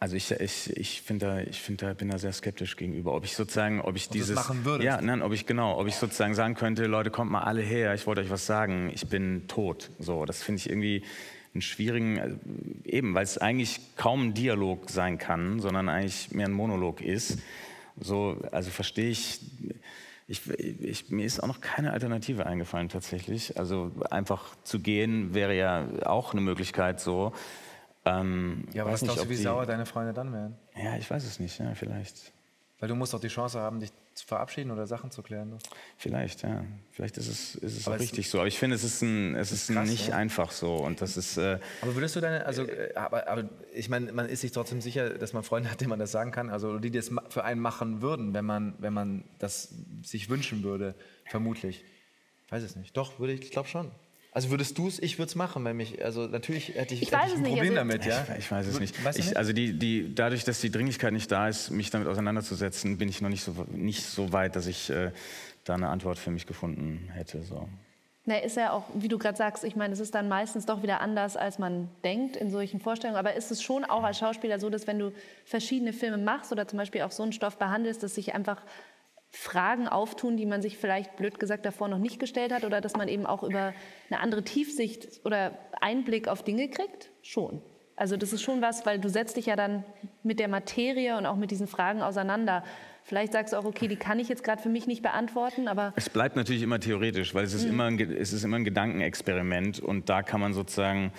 also 0.00 0.14
ich, 0.16 0.30
ich, 0.30 0.76
ich, 0.76 1.02
find 1.02 1.22
da, 1.22 1.40
ich 1.40 1.60
find 1.60 1.82
da, 1.82 1.92
bin 1.92 2.08
da 2.08 2.18
sehr 2.18 2.32
skeptisch 2.32 2.76
gegenüber, 2.76 3.14
ob 3.14 3.24
ich 3.24 3.34
sozusagen, 3.34 3.80
ob 3.80 3.96
ich 3.96 4.06
ob 4.06 4.12
dieses, 4.12 4.36
machen 4.36 4.64
würde. 4.64 4.84
ja, 4.84 5.00
nein, 5.00 5.22
ob 5.22 5.32
ich 5.32 5.44
genau, 5.44 5.78
ob 5.78 5.88
ich 5.88 5.96
sozusagen 5.96 6.34
sagen 6.34 6.54
könnte, 6.54 6.86
Leute, 6.86 7.10
kommt 7.10 7.30
mal 7.30 7.42
alle 7.42 7.62
her, 7.62 7.94
ich 7.94 8.06
wollte 8.06 8.20
euch 8.20 8.30
was 8.30 8.46
sagen, 8.46 8.90
ich 8.94 9.08
bin 9.08 9.48
tot. 9.48 9.90
So, 9.98 10.24
das 10.24 10.42
finde 10.42 10.60
ich 10.60 10.70
irgendwie 10.70 11.02
einen 11.54 11.62
schwierigen, 11.62 12.20
also 12.20 12.36
eben, 12.84 13.14
weil 13.14 13.24
es 13.24 13.38
eigentlich 13.38 13.80
kaum 13.96 14.28
ein 14.28 14.34
Dialog 14.34 14.88
sein 14.90 15.18
kann, 15.18 15.60
sondern 15.60 15.88
eigentlich 15.88 16.30
mehr 16.30 16.46
ein 16.46 16.52
Monolog 16.52 17.00
ist. 17.00 17.38
So, 18.00 18.38
also 18.52 18.70
verstehe 18.70 19.10
ich, 19.10 19.40
ich, 20.28 20.48
ich, 20.48 21.10
mir 21.10 21.24
ist 21.24 21.42
auch 21.42 21.48
noch 21.48 21.60
keine 21.60 21.92
Alternative 21.92 22.46
eingefallen 22.46 22.88
tatsächlich. 22.88 23.58
Also 23.58 23.90
einfach 24.10 24.54
zu 24.62 24.78
gehen 24.78 25.34
wäre 25.34 25.56
ja 25.56 25.88
auch 26.04 26.32
eine 26.32 26.42
Möglichkeit 26.42 27.00
so. 27.00 27.32
Ähm, 28.08 28.66
ja, 28.72 28.82
aber 28.82 28.92
was 28.92 29.02
glaubst 29.02 29.24
du, 29.24 29.28
wie 29.28 29.36
die, 29.36 29.42
sauer 29.42 29.66
deine 29.66 29.86
Freunde 29.86 30.12
dann 30.12 30.32
wären? 30.32 30.56
Ja, 30.76 30.96
ich 30.96 31.10
weiß 31.10 31.24
es 31.24 31.38
nicht, 31.38 31.58
ja, 31.58 31.74
vielleicht. 31.74 32.32
Weil 32.80 32.88
du 32.88 32.94
musst 32.94 33.12
doch 33.12 33.20
die 33.20 33.28
Chance 33.28 33.58
haben, 33.58 33.80
dich 33.80 33.90
zu 34.14 34.26
verabschieden 34.26 34.70
oder 34.70 34.86
Sachen 34.86 35.10
zu 35.10 35.22
klären. 35.22 35.50
Ne? 35.50 35.58
Vielleicht, 35.96 36.42
ja. 36.42 36.64
Vielleicht 36.92 37.16
ist 37.16 37.26
es, 37.26 37.54
ist 37.56 37.76
es 37.76 37.88
auch 37.88 37.98
richtig 37.98 38.30
so. 38.30 38.38
Aber 38.38 38.46
ich 38.46 38.58
finde, 38.58 38.76
es 38.76 38.84
ist, 38.84 39.02
ein, 39.02 39.34
es 39.34 39.50
ist, 39.50 39.70
krass, 39.70 39.88
nicht 39.88 40.08
ja. 40.08 40.16
einfach 40.16 40.52
so. 40.52 40.76
Und 40.76 41.00
das 41.00 41.16
ist, 41.16 41.38
äh, 41.38 41.58
aber 41.82 41.94
würdest 41.96 42.14
du 42.14 42.20
deine, 42.20 42.46
also, 42.46 42.64
äh, 42.64 42.94
aber, 42.94 43.26
aber 43.28 43.48
ich 43.74 43.88
meine, 43.88 44.12
man 44.12 44.28
ist 44.28 44.42
sich 44.42 44.52
trotzdem 44.52 44.80
sicher, 44.80 45.10
dass 45.10 45.32
man 45.32 45.42
Freunde 45.42 45.70
hat, 45.70 45.80
denen 45.80 45.90
man 45.90 45.98
das 45.98 46.12
sagen 46.12 46.30
kann, 46.30 46.50
also 46.50 46.78
die 46.78 46.92
das 46.92 47.10
für 47.30 47.44
einen 47.44 47.60
machen 47.60 48.00
würden, 48.00 48.32
wenn 48.32 48.44
man, 48.44 48.74
wenn 48.78 48.92
man 48.92 49.24
das 49.40 49.74
sich 50.02 50.28
wünschen 50.28 50.62
würde, 50.62 50.94
vermutlich. 51.26 51.84
Ich 52.46 52.52
weiß 52.52 52.62
es 52.62 52.76
nicht. 52.76 52.96
Doch, 52.96 53.18
würde 53.18 53.32
ich, 53.32 53.40
ich 53.42 53.50
glaube 53.50 53.68
schon. 53.68 53.90
Also 54.32 54.50
würdest 54.50 54.76
du 54.76 54.86
es, 54.88 54.98
ich 54.98 55.18
würde 55.18 55.30
es 55.30 55.34
machen, 55.34 55.64
wenn 55.64 55.76
mich, 55.76 56.04
also 56.04 56.26
natürlich 56.26 56.68
hätte 56.74 56.94
ich, 56.94 57.02
ich, 57.02 57.12
hätte 57.12 57.26
ich 57.26 57.34
ein 57.34 57.42
Problem 57.42 57.60
also, 57.60 57.74
damit, 57.74 58.04
ja. 58.04 58.26
Ich, 58.32 58.44
ich 58.44 58.50
weiß 58.50 58.66
es 58.66 58.78
nicht. 58.78 59.02
Nicht? 59.02 59.36
also 59.36 59.52
die, 59.52 59.78
die, 59.78 60.14
dadurch, 60.14 60.44
dass 60.44 60.60
die 60.60 60.70
Dringlichkeit 60.70 61.12
nicht 61.12 61.32
da 61.32 61.48
ist, 61.48 61.70
mich 61.70 61.90
damit 61.90 62.08
auseinanderzusetzen, 62.08 62.98
bin 62.98 63.08
ich 63.08 63.20
noch 63.20 63.30
nicht 63.30 63.42
so, 63.42 63.54
nicht 63.70 64.04
so 64.04 64.32
weit, 64.32 64.54
dass 64.54 64.66
ich 64.66 64.90
äh, 64.90 65.12
da 65.64 65.74
eine 65.74 65.88
Antwort 65.88 66.18
für 66.18 66.30
mich 66.30 66.46
gefunden 66.46 67.08
hätte. 67.14 67.42
So. 67.42 67.68
Na, 68.26 68.36
ist 68.36 68.58
ja 68.58 68.72
auch, 68.72 68.84
wie 68.92 69.08
du 69.08 69.16
gerade 69.16 69.38
sagst, 69.38 69.64
ich 69.64 69.74
meine, 69.74 69.94
es 69.94 70.00
ist 70.00 70.14
dann 70.14 70.28
meistens 70.28 70.66
doch 70.66 70.82
wieder 70.82 71.00
anders, 71.00 71.38
als 71.38 71.58
man 71.58 71.88
denkt 72.04 72.36
in 72.36 72.50
solchen 72.50 72.78
Vorstellungen. 72.78 73.18
Aber 73.18 73.34
ist 73.34 73.50
es 73.50 73.62
schon 73.62 73.86
auch 73.86 74.02
als 74.02 74.18
Schauspieler 74.18 74.60
so, 74.60 74.68
dass 74.68 74.86
wenn 74.86 74.98
du 74.98 75.12
verschiedene 75.46 75.94
Filme 75.94 76.18
machst 76.18 76.52
oder 76.52 76.68
zum 76.68 76.78
Beispiel 76.78 77.00
auch 77.00 77.10
so 77.10 77.22
einen 77.22 77.32
Stoff 77.32 77.56
behandelst, 77.56 78.02
dass 78.02 78.16
sich 78.16 78.34
einfach 78.34 78.60
Fragen 79.30 79.88
auftun, 79.88 80.36
die 80.36 80.46
man 80.46 80.62
sich 80.62 80.78
vielleicht 80.78 81.16
blöd 81.16 81.38
gesagt 81.38 81.66
davor 81.66 81.88
noch 81.88 81.98
nicht 81.98 82.18
gestellt 82.18 82.52
hat 82.52 82.64
oder 82.64 82.80
dass 82.80 82.96
man 82.96 83.08
eben 83.08 83.26
auch 83.26 83.42
über 83.42 83.74
eine 84.10 84.20
andere 84.20 84.42
Tiefsicht 84.42 85.20
oder 85.24 85.58
Einblick 85.80 86.28
auf 86.28 86.42
Dinge 86.42 86.68
kriegt? 86.68 87.10
Schon. 87.22 87.62
Also 87.94 88.16
das 88.16 88.32
ist 88.32 88.42
schon 88.42 88.62
was, 88.62 88.86
weil 88.86 88.98
du 89.00 89.08
setzt 89.08 89.36
dich 89.36 89.46
ja 89.46 89.56
dann 89.56 89.84
mit 90.22 90.38
der 90.38 90.48
Materie 90.48 91.18
und 91.18 91.26
auch 91.26 91.36
mit 91.36 91.50
diesen 91.50 91.66
Fragen 91.66 92.00
auseinander. 92.00 92.64
Vielleicht 93.02 93.32
sagst 93.32 93.52
du 93.52 93.56
auch, 93.58 93.64
okay, 93.64 93.88
die 93.88 93.96
kann 93.96 94.18
ich 94.18 94.28
jetzt 94.28 94.44
gerade 94.44 94.62
für 94.62 94.68
mich 94.68 94.86
nicht 94.86 95.02
beantworten, 95.02 95.66
aber... 95.66 95.92
Es 95.96 96.08
bleibt 96.08 96.36
natürlich 96.36 96.62
immer 96.62 96.78
theoretisch, 96.78 97.34
weil 97.34 97.44
es 97.44 97.54
ist, 97.54 97.64
mhm. 97.64 97.70
immer, 97.70 97.84
ein, 97.84 97.98
es 97.98 98.32
ist 98.32 98.44
immer 98.44 98.56
ein 98.56 98.64
Gedankenexperiment 98.64 99.80
und 99.80 100.08
da 100.08 100.22
kann 100.22 100.40
man 100.40 100.52
sozusagen, 100.52 101.12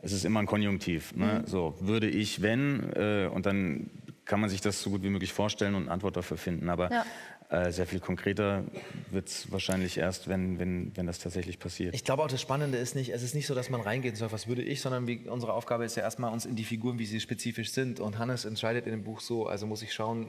es 0.00 0.12
ist 0.12 0.24
immer 0.24 0.40
ein 0.40 0.46
Konjunktiv. 0.46 1.14
Ne? 1.14 1.42
Mhm. 1.42 1.46
So, 1.46 1.74
würde 1.80 2.08
ich, 2.08 2.42
wenn, 2.42 2.92
äh, 2.94 3.30
und 3.32 3.46
dann 3.46 3.90
kann 4.26 4.40
man 4.40 4.50
sich 4.50 4.60
das 4.60 4.82
so 4.82 4.90
gut 4.90 5.02
wie 5.02 5.08
möglich 5.08 5.32
vorstellen 5.32 5.74
und 5.74 5.84
eine 5.84 5.92
Antwort 5.92 6.16
dafür 6.16 6.36
finden. 6.36 6.68
Aber 6.68 6.92
ja. 6.92 7.06
Äh, 7.50 7.72
sehr 7.72 7.86
viel 7.86 8.00
konkreter 8.00 8.64
wird 9.10 9.28
es 9.28 9.50
wahrscheinlich 9.50 9.96
erst, 9.96 10.28
wenn, 10.28 10.58
wenn, 10.58 10.94
wenn 10.94 11.06
das 11.06 11.18
tatsächlich 11.18 11.58
passiert. 11.58 11.94
Ich 11.94 12.04
glaube 12.04 12.22
auch, 12.22 12.28
das 12.28 12.42
Spannende 12.42 12.76
ist 12.76 12.94
nicht, 12.94 13.08
es 13.14 13.22
ist 13.22 13.34
nicht 13.34 13.46
so, 13.46 13.54
dass 13.54 13.70
man 13.70 13.80
reingeht 13.80 14.12
und 14.12 14.16
sagt, 14.16 14.32
was 14.32 14.48
würde 14.48 14.60
ich, 14.60 14.82
sondern 14.82 15.06
wie, 15.06 15.26
unsere 15.28 15.54
Aufgabe 15.54 15.86
ist 15.86 15.96
ja 15.96 16.02
erstmal 16.02 16.30
uns 16.30 16.44
in 16.44 16.56
die 16.56 16.64
Figuren, 16.64 16.98
wie 16.98 17.06
sie 17.06 17.20
spezifisch 17.20 17.70
sind. 17.70 18.00
Und 18.00 18.18
Hannes 18.18 18.44
entscheidet 18.44 18.84
in 18.84 18.90
dem 18.90 19.02
Buch 19.02 19.20
so, 19.20 19.46
also 19.46 19.66
muss 19.66 19.80
ich 19.80 19.94
schauen, 19.94 20.28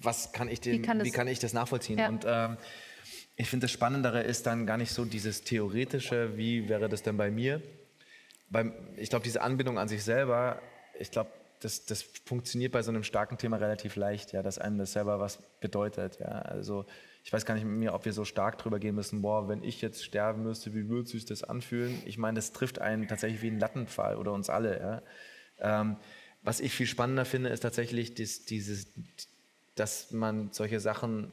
was 0.00 0.32
kann 0.32 0.48
ich 0.48 0.60
dem, 0.60 0.74
wie 0.74 0.82
kann, 0.82 1.00
das, 1.00 1.08
wie 1.08 1.10
kann 1.10 1.26
ich 1.26 1.40
das 1.40 1.52
nachvollziehen. 1.52 1.98
Ja. 1.98 2.08
Und 2.08 2.24
ähm, 2.28 2.56
ich 3.34 3.48
finde, 3.48 3.64
das 3.64 3.72
Spannendere 3.72 4.22
ist 4.22 4.46
dann 4.46 4.64
gar 4.64 4.76
nicht 4.76 4.92
so 4.92 5.04
dieses 5.04 5.42
theoretische, 5.42 6.36
wie 6.36 6.68
wäre 6.68 6.88
das 6.88 7.02
denn 7.02 7.16
bei 7.16 7.32
mir. 7.32 7.60
Beim, 8.50 8.72
ich 8.96 9.10
glaube, 9.10 9.24
diese 9.24 9.42
Anbindung 9.42 9.80
an 9.80 9.88
sich 9.88 10.04
selber, 10.04 10.62
ich 11.00 11.10
glaube, 11.10 11.30
das, 11.62 11.84
das 11.84 12.02
funktioniert 12.02 12.72
bei 12.72 12.82
so 12.82 12.90
einem 12.90 13.04
starken 13.04 13.38
Thema 13.38 13.56
relativ 13.56 13.96
leicht, 13.96 14.32
ja, 14.32 14.42
dass 14.42 14.58
einem 14.58 14.78
das 14.78 14.92
selber 14.92 15.20
was 15.20 15.38
bedeutet. 15.60 16.18
Ja. 16.18 16.26
Also 16.26 16.84
ich 17.24 17.32
weiß 17.32 17.46
gar 17.46 17.54
nicht 17.54 17.64
mehr, 17.64 17.94
ob 17.94 18.04
wir 18.04 18.12
so 18.12 18.24
stark 18.24 18.58
drüber 18.58 18.78
gehen 18.78 18.94
müssen, 18.94 19.22
boah, 19.22 19.48
wenn 19.48 19.62
ich 19.62 19.80
jetzt 19.80 20.04
sterben 20.04 20.42
müsste, 20.42 20.74
wie 20.74 20.88
würde 20.88 21.08
sich 21.08 21.24
das 21.24 21.44
anfühlen? 21.44 22.02
Ich 22.04 22.18
meine, 22.18 22.36
das 22.36 22.52
trifft 22.52 22.80
einen 22.80 23.06
tatsächlich 23.06 23.42
wie 23.42 23.50
ein 23.50 23.60
Lattenfall 23.60 24.16
oder 24.16 24.32
uns 24.32 24.50
alle. 24.50 24.80
Ja. 25.60 25.80
Ähm, 25.80 25.96
was 26.42 26.60
ich 26.60 26.74
viel 26.74 26.86
spannender 26.86 27.24
finde, 27.24 27.50
ist 27.50 27.60
tatsächlich 27.60 28.14
das, 28.14 28.44
dieses, 28.44 28.88
dass 29.76 30.10
man 30.10 30.50
solche 30.52 30.80
Sachen 30.80 31.32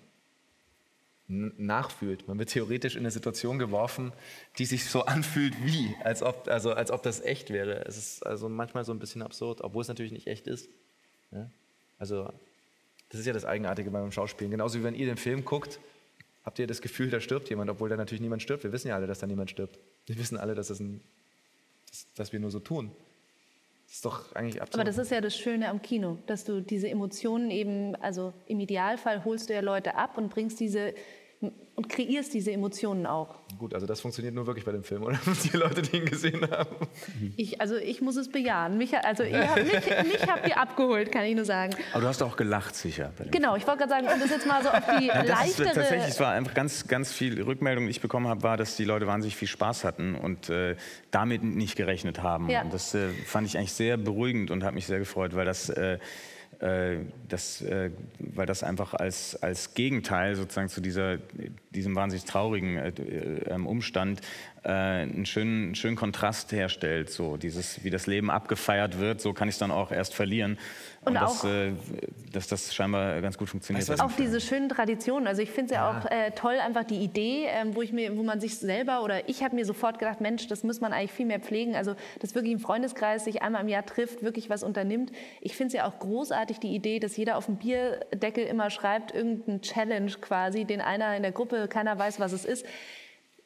nachfühlt. 1.29 2.27
Man 2.27 2.39
wird 2.39 2.49
theoretisch 2.49 2.95
in 2.95 3.01
eine 3.01 3.11
Situation 3.11 3.59
geworfen, 3.59 4.11
die 4.57 4.65
sich 4.65 4.85
so 4.85 5.05
anfühlt 5.05 5.53
wie, 5.63 5.95
als 6.03 6.23
ob, 6.23 6.47
also, 6.47 6.73
als 6.73 6.89
ob 6.89 7.03
das 7.03 7.21
echt 7.21 7.51
wäre. 7.51 7.85
Es 7.85 7.97
ist 7.97 8.25
also 8.25 8.49
manchmal 8.49 8.83
so 8.83 8.91
ein 8.91 8.99
bisschen 8.99 9.21
absurd, 9.21 9.61
obwohl 9.61 9.83
es 9.83 9.87
natürlich 9.87 10.11
nicht 10.11 10.27
echt 10.27 10.47
ist. 10.47 10.69
Ja? 11.31 11.49
Also 11.99 12.33
das 13.09 13.19
ist 13.19 13.27
ja 13.27 13.33
das 13.33 13.45
Eigenartige 13.45 13.91
beim 13.91 14.11
Schauspielen. 14.11 14.49
Genauso 14.49 14.79
wie 14.79 14.83
wenn 14.83 14.95
ihr 14.95 15.05
den 15.05 15.17
Film 15.17 15.45
guckt, 15.45 15.79
habt 16.45 16.57
ihr 16.57 16.65
das 16.65 16.81
Gefühl, 16.81 17.11
da 17.11 17.19
stirbt 17.19 17.49
jemand, 17.49 17.69
obwohl 17.69 17.89
da 17.89 17.95
natürlich 17.95 18.21
niemand 18.21 18.41
stirbt. 18.41 18.63
Wir 18.63 18.71
wissen 18.71 18.87
ja 18.87 18.95
alle, 18.95 19.05
dass 19.05 19.19
da 19.19 19.27
niemand 19.27 19.51
stirbt. 19.51 19.77
Wir 20.07 20.17
wissen 20.17 20.37
alle, 20.37 20.55
dass, 20.55 20.69
das 20.69 20.79
ein, 20.79 20.99
dass, 21.89 22.07
dass 22.15 22.33
wir 22.33 22.39
nur 22.39 22.49
so 22.49 22.59
tun. 22.59 22.91
Das 23.85 23.95
ist 23.95 24.05
doch 24.05 24.35
eigentlich 24.35 24.61
absurd. 24.61 24.75
Aber 24.75 24.83
das 24.83 24.99
ist 24.99 25.09
ja 25.09 25.19
das 25.19 25.35
Schöne 25.35 25.67
am 25.67 25.81
Kino, 25.81 26.19
dass 26.27 26.45
du 26.45 26.61
diese 26.61 26.87
Emotionen 26.87 27.49
eben, 27.49 27.95
also 27.95 28.33
im 28.45 28.59
Idealfall 28.59 29.25
holst 29.25 29.49
du 29.49 29.53
ja 29.53 29.61
Leute 29.61 29.95
ab 29.95 30.17
und 30.17 30.29
bringst 30.29 30.59
diese 30.59 30.93
und 31.79 31.87
kreierst 31.87 32.33
diese 32.33 32.51
Emotionen 32.51 33.05
auch. 33.05 33.35
Gut, 33.57 33.73
also 33.73 33.87
das 33.87 34.01
funktioniert 34.01 34.35
nur 34.35 34.45
wirklich 34.45 34.65
bei 34.65 34.73
dem 34.73 34.83
Film, 34.83 35.01
oder? 35.03 35.17
Die 35.45 35.55
Leute, 35.55 35.81
die 35.81 35.95
ihn 35.95 36.05
gesehen 36.05 36.45
haben. 36.51 36.75
Ich, 37.37 37.61
also 37.61 37.77
ich 37.77 38.01
muss 38.01 38.17
es 38.17 38.29
bejahen. 38.29 38.77
Mich, 38.77 38.97
also 38.97 39.23
ihr 39.23 39.49
habt, 39.49 39.63
mich, 39.63 39.73
mich 40.11 40.27
habt 40.27 40.45
ihr 40.45 40.57
abgeholt, 40.57 41.09
kann 41.09 41.23
ich 41.23 41.35
nur 41.35 41.45
sagen. 41.45 41.73
Aber 41.93 42.01
du 42.01 42.07
hast 42.09 42.21
auch 42.21 42.35
gelacht, 42.35 42.75
sicher. 42.75 43.13
Genau, 43.31 43.55
ich 43.55 43.65
wollte 43.65 43.85
gerade 43.85 43.91
sagen, 43.91 44.07
um 44.13 44.19
das 44.19 44.29
jetzt 44.29 44.45
mal 44.45 44.61
so 44.61 44.67
auf 44.67 44.83
die 44.99 45.07
Ja, 45.07 45.23
das 45.23 45.39
leichtere... 45.39 45.67
ist, 45.69 45.75
tatsächlich, 45.75 46.09
es 46.09 46.19
war 46.19 46.33
einfach 46.33 46.53
ganz, 46.53 46.85
ganz 46.89 47.13
viel 47.13 47.41
Rückmeldung, 47.41 47.85
die 47.85 47.91
ich 47.91 48.01
bekommen 48.01 48.27
habe, 48.27 48.43
war, 48.43 48.57
dass 48.57 48.75
die 48.75 48.83
Leute 48.83 49.07
wahnsinnig 49.07 49.37
viel 49.37 49.47
Spaß 49.47 49.85
hatten 49.85 50.15
und 50.15 50.49
äh, 50.49 50.75
damit 51.11 51.43
nicht 51.43 51.77
gerechnet 51.77 52.21
haben. 52.21 52.49
Ja. 52.49 52.63
Und 52.63 52.73
das 52.73 52.93
äh, 52.93 53.07
fand 53.25 53.47
ich 53.47 53.57
eigentlich 53.57 53.71
sehr 53.71 53.95
beruhigend 53.95 54.51
und 54.51 54.65
hat 54.65 54.73
mich 54.73 54.85
sehr 54.85 54.99
gefreut, 54.99 55.33
weil 55.33 55.45
das, 55.45 55.69
äh, 55.69 55.97
das, 57.27 57.61
äh, 57.61 57.91
weil 58.19 58.45
das 58.45 58.63
einfach 58.63 58.93
als, 58.93 59.41
als 59.41 59.73
Gegenteil 59.75 60.35
sozusagen 60.35 60.67
zu 60.67 60.81
dieser, 60.81 61.17
diesem 61.71 61.95
wahnsinnig 61.95 62.25
traurigen 62.25 62.77
äh, 62.77 62.89
äh, 62.89 63.53
Umstand 63.53 64.21
äh, 64.63 64.69
einen, 64.69 65.25
schönen, 65.25 65.75
schönen 65.75 65.95
Kontrast 65.95 66.51
herstellt. 66.51 67.09
So 67.09 67.37
dieses, 67.37 67.83
wie 67.83 67.89
das 67.89 68.07
Leben 68.07 68.29
abgefeiert 68.29 68.99
wird, 68.99 69.21
so 69.21 69.33
kann 69.33 69.47
ich 69.47 69.55
es 69.55 69.59
dann 69.59 69.71
auch 69.71 69.91
erst 69.91 70.13
verlieren. 70.13 70.57
Und 71.05 71.13
das, 71.13 71.43
auch- 71.43 71.49
äh, 71.49 71.71
dass 72.33 72.47
das 72.47 72.75
scheinbar 72.75 73.21
ganz 73.21 73.37
gut 73.37 73.49
funktioniert 73.49 73.87
hat. 73.89 74.01
Auch 74.01 74.11
diese 74.11 74.41
schönen 74.41 74.67
Traditionen. 74.69 75.27
Also 75.27 75.41
ich 75.41 75.49
finde 75.49 75.73
es 75.73 75.77
ja, 75.77 75.89
auch 75.89 76.05
äh, 76.11 76.31
toll, 76.31 76.55
einfach 76.59 76.83
die 76.83 76.97
Idee, 76.97 77.45
ähm, 77.47 77.73
wo, 77.75 77.81
ich 77.81 77.93
mir, 77.93 78.17
wo 78.17 78.23
man 78.23 78.41
sich 78.41 78.57
selber 78.57 79.03
oder 79.03 79.29
ich 79.29 79.43
habe 79.43 79.55
mir 79.55 79.65
sofort 79.65 79.97
gedacht, 79.99 80.19
Mensch, 80.19 80.47
das 80.47 80.63
muss 80.63 80.81
man 80.81 80.91
eigentlich 80.91 81.13
viel 81.13 81.25
mehr 81.25 81.39
pflegen. 81.39 81.75
Also 81.75 81.95
dass 82.19 82.35
wirklich 82.35 82.53
ein 82.53 82.59
Freundeskreis 82.59 83.23
sich 83.23 83.41
einmal 83.41 83.61
im 83.61 83.69
Jahr 83.69 83.85
trifft, 83.85 84.23
wirklich 84.23 84.49
was 84.49 84.61
unternimmt. 84.63 85.11
Ich 85.41 85.55
finde 85.55 85.67
es 85.67 85.73
ja 85.73 85.87
auch 85.87 85.99
großartig, 85.99 86.59
die 86.59 86.75
Idee, 86.75 86.99
dass 86.99 87.15
jeder 87.15 87.37
auf 87.37 87.45
dem 87.45 87.55
Bierdeckel 87.55 88.45
immer 88.45 88.69
schreibt, 88.69 89.15
irgendein 89.15 89.61
Challenge 89.61 90.11
quasi, 90.19 90.65
den 90.65 90.81
einer 90.81 91.15
in 91.15 91.23
der 91.23 91.31
Gruppe, 91.31 91.67
keiner 91.69 91.97
weiß, 91.97 92.19
was 92.19 92.33
es 92.33 92.43
ist. 92.43 92.65